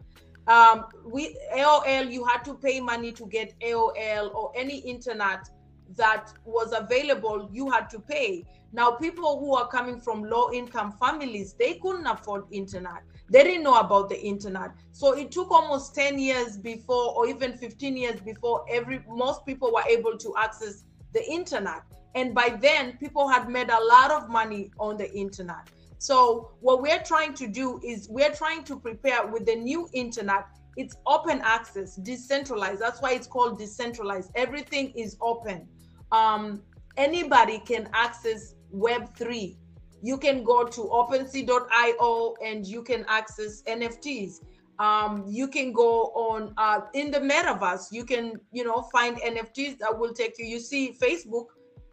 [0.48, 5.48] um, we AOL, you had to pay money to get AOL or any internet
[5.96, 8.44] that was available, you had to pay.
[8.72, 13.02] Now, people who are coming from low income families, they couldn't afford internet.
[13.30, 14.72] They didn't know about the internet.
[14.92, 19.72] So it took almost 10 years before, or even 15 years before every most people
[19.72, 20.84] were able to access
[21.14, 21.82] the internet.
[22.14, 25.70] And by then, people had made a lot of money on the internet.
[25.98, 30.46] So what we're trying to do is we're trying to prepare with the new internet.
[30.76, 32.80] It's open access, decentralized.
[32.80, 34.30] That's why it's called decentralized.
[34.36, 35.66] Everything is open.
[36.12, 36.62] Um,
[36.96, 39.56] anybody can access Web3.
[40.00, 44.36] You can go to OpenSea.io and you can access NFTs.
[44.78, 47.88] Um, you can go on uh, in the metaverse.
[47.90, 50.46] You can, you know, find NFTs that will take you.
[50.46, 51.46] You see, Facebook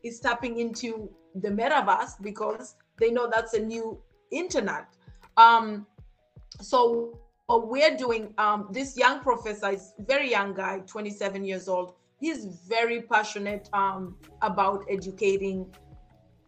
[0.04, 4.02] is tapping into the metaverse because they know that's a new
[4.32, 4.86] internet.
[5.38, 5.86] Um,
[6.62, 11.94] so what we're doing, um, this young professor is very young guy, 27 years old.
[12.20, 15.68] He's very passionate um, about educating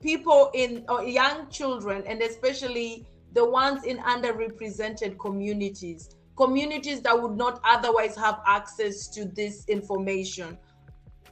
[0.02, 7.36] people in uh, young children and especially the ones in underrepresented communities communities that would
[7.36, 10.57] not otherwise have access to this information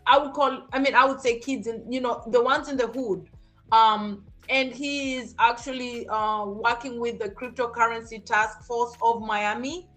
[0.08, 2.76] i would call i mean i would say kids and you know the ones in
[2.76, 3.30] the hood
[3.72, 9.90] um and he is actually uh, working with the cryptocurrency task force of Miami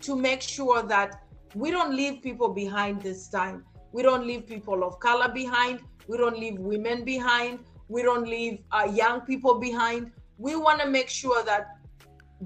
[0.00, 1.22] to make sure that
[1.54, 3.64] we don't leave people behind this time.
[3.92, 5.80] We don't leave people of color behind.
[6.08, 10.88] we don't leave women behind we don't leave uh, young people behind we want to
[10.88, 11.76] make sure that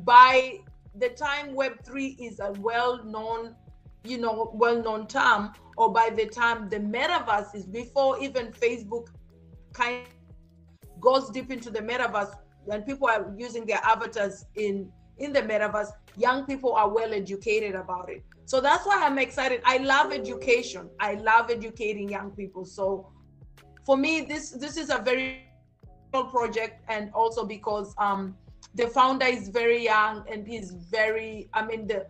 [0.04, 0.58] by
[0.96, 3.54] the time web3 is a well-known
[4.04, 9.06] you know well-known term or by the time the metaverse is before even facebook
[9.72, 10.06] kind
[11.08, 12.32] goes deep into the metaverse
[12.64, 14.74] when people are using their avatars in
[15.24, 15.90] in the metaverse
[16.26, 18.22] young people are well educated about it.
[18.52, 19.60] So that's why i'm excited.
[19.64, 20.84] I love education.
[21.08, 22.64] I love educating young people.
[22.78, 22.86] So
[23.86, 25.28] for me this this is a very
[26.32, 28.36] project and also because um
[28.74, 32.00] the founder is very young and he's very i mean the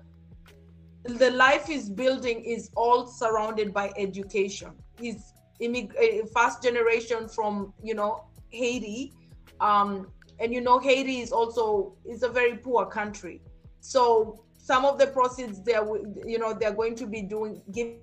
[1.25, 4.73] the life he's building is all surrounded by education.
[4.99, 5.21] He's
[5.61, 5.95] immig-
[6.37, 8.13] first generation from you know
[8.57, 9.13] haiti
[9.61, 10.07] um
[10.41, 13.41] and you know haiti is also is a very poor country.
[13.81, 15.87] So some of the proceeds they're
[16.33, 18.01] you know they're going to be doing giving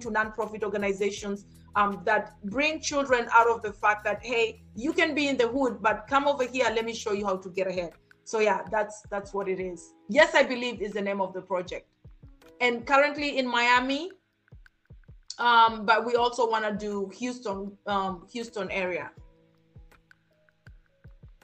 [0.00, 1.46] to non-profit organizations
[1.76, 5.48] um, that bring children out of the fact that hey you can be in the
[5.48, 7.92] hood but come over here let me show you how to get ahead.
[8.24, 9.92] So yeah that's that's what it is.
[10.08, 11.86] Yes i believe is the name of the project.
[12.60, 14.10] And currently in miami
[15.40, 19.10] um, but we also want to do houston um, houston area.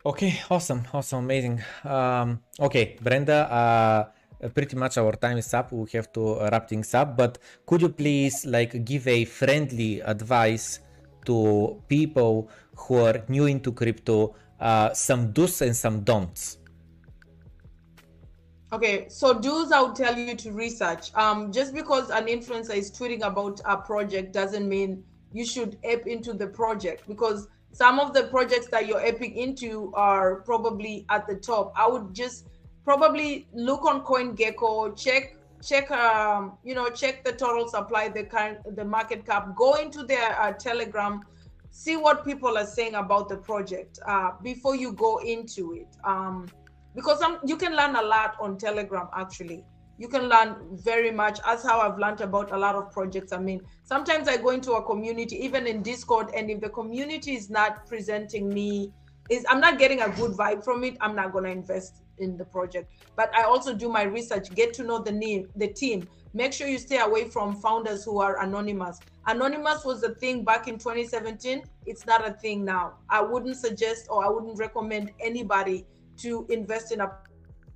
[0.05, 1.63] Okay awesome awesome amazing.
[1.85, 5.73] Um, okay brenda uh, pretty much our time is up.
[5.73, 10.81] We have to wrap things up but could you please like give a friendly advice
[11.25, 16.59] to people who are new into crypto uh, some do's and some don'ts
[18.77, 22.91] okay so do's i would tell you to research um, just because an influencer is
[22.91, 28.13] tweeting about a project doesn't mean you should ape into the project because some of
[28.13, 32.47] the projects that you're aping into are probably at the top i would just
[32.85, 38.59] probably look on CoinGecko, check check um you know check the total supply, the kind
[38.77, 41.21] the market cap, go into their uh, Telegram,
[41.71, 45.89] see what people are saying about the project uh, before you go into it.
[46.05, 46.47] Um,
[46.97, 49.63] because some you can learn a lot on Telegram actually.
[49.99, 51.39] You can learn very much.
[51.47, 53.33] As how I've learned about a lot of projects.
[53.33, 57.35] I mean, sometimes I go into a community, even in Discord, and if the community
[57.35, 58.93] is not presenting me,
[59.31, 62.45] is I'm not getting a good vibe from it, I'm not gonna invest in the
[62.45, 62.93] project.
[63.17, 66.09] But I also do my research, get to know the name, the team.
[66.35, 69.01] Make sure you stay away from founders who are anonymous.
[69.27, 71.63] Anonymous was a thing back in 2017.
[71.87, 72.99] It's not a thing now.
[73.09, 75.87] I wouldn't suggest or I wouldn't recommend anybody
[76.19, 77.11] to invest in a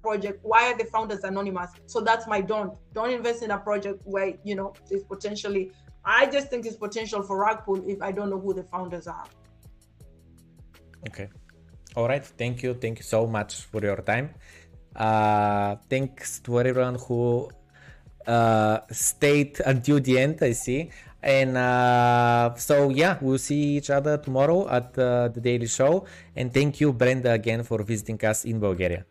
[0.02, 0.40] project.
[0.42, 1.70] Why are the founders anonymous?
[1.86, 2.72] So that's my don't.
[2.92, 5.72] Don't invest in a project where you know there's potentially.
[6.04, 9.06] I just think it's potential for rug pull if I don't know who the founders
[9.06, 9.26] are.
[11.08, 11.28] Okay.
[11.96, 12.24] All right.
[12.24, 12.74] Thank you.
[12.74, 14.34] Thank you so much for your time.
[14.94, 17.50] Uh, thanks to everyone who
[18.26, 20.38] uh, stayed until the end.
[20.42, 20.90] I see.
[21.22, 26.06] And uh, so, yeah, we'll see each other tomorrow at uh, the Daily Show.
[26.34, 29.04] And thank you, Brenda, again for visiting us in Bulgaria.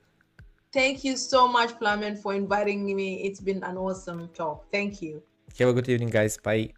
[0.71, 3.23] Thank you so much, Plamen, for inviting me.
[3.23, 4.71] It's been an awesome talk.
[4.71, 5.21] Thank you.
[5.57, 6.37] Have a good evening, guys.
[6.37, 6.73] Bye.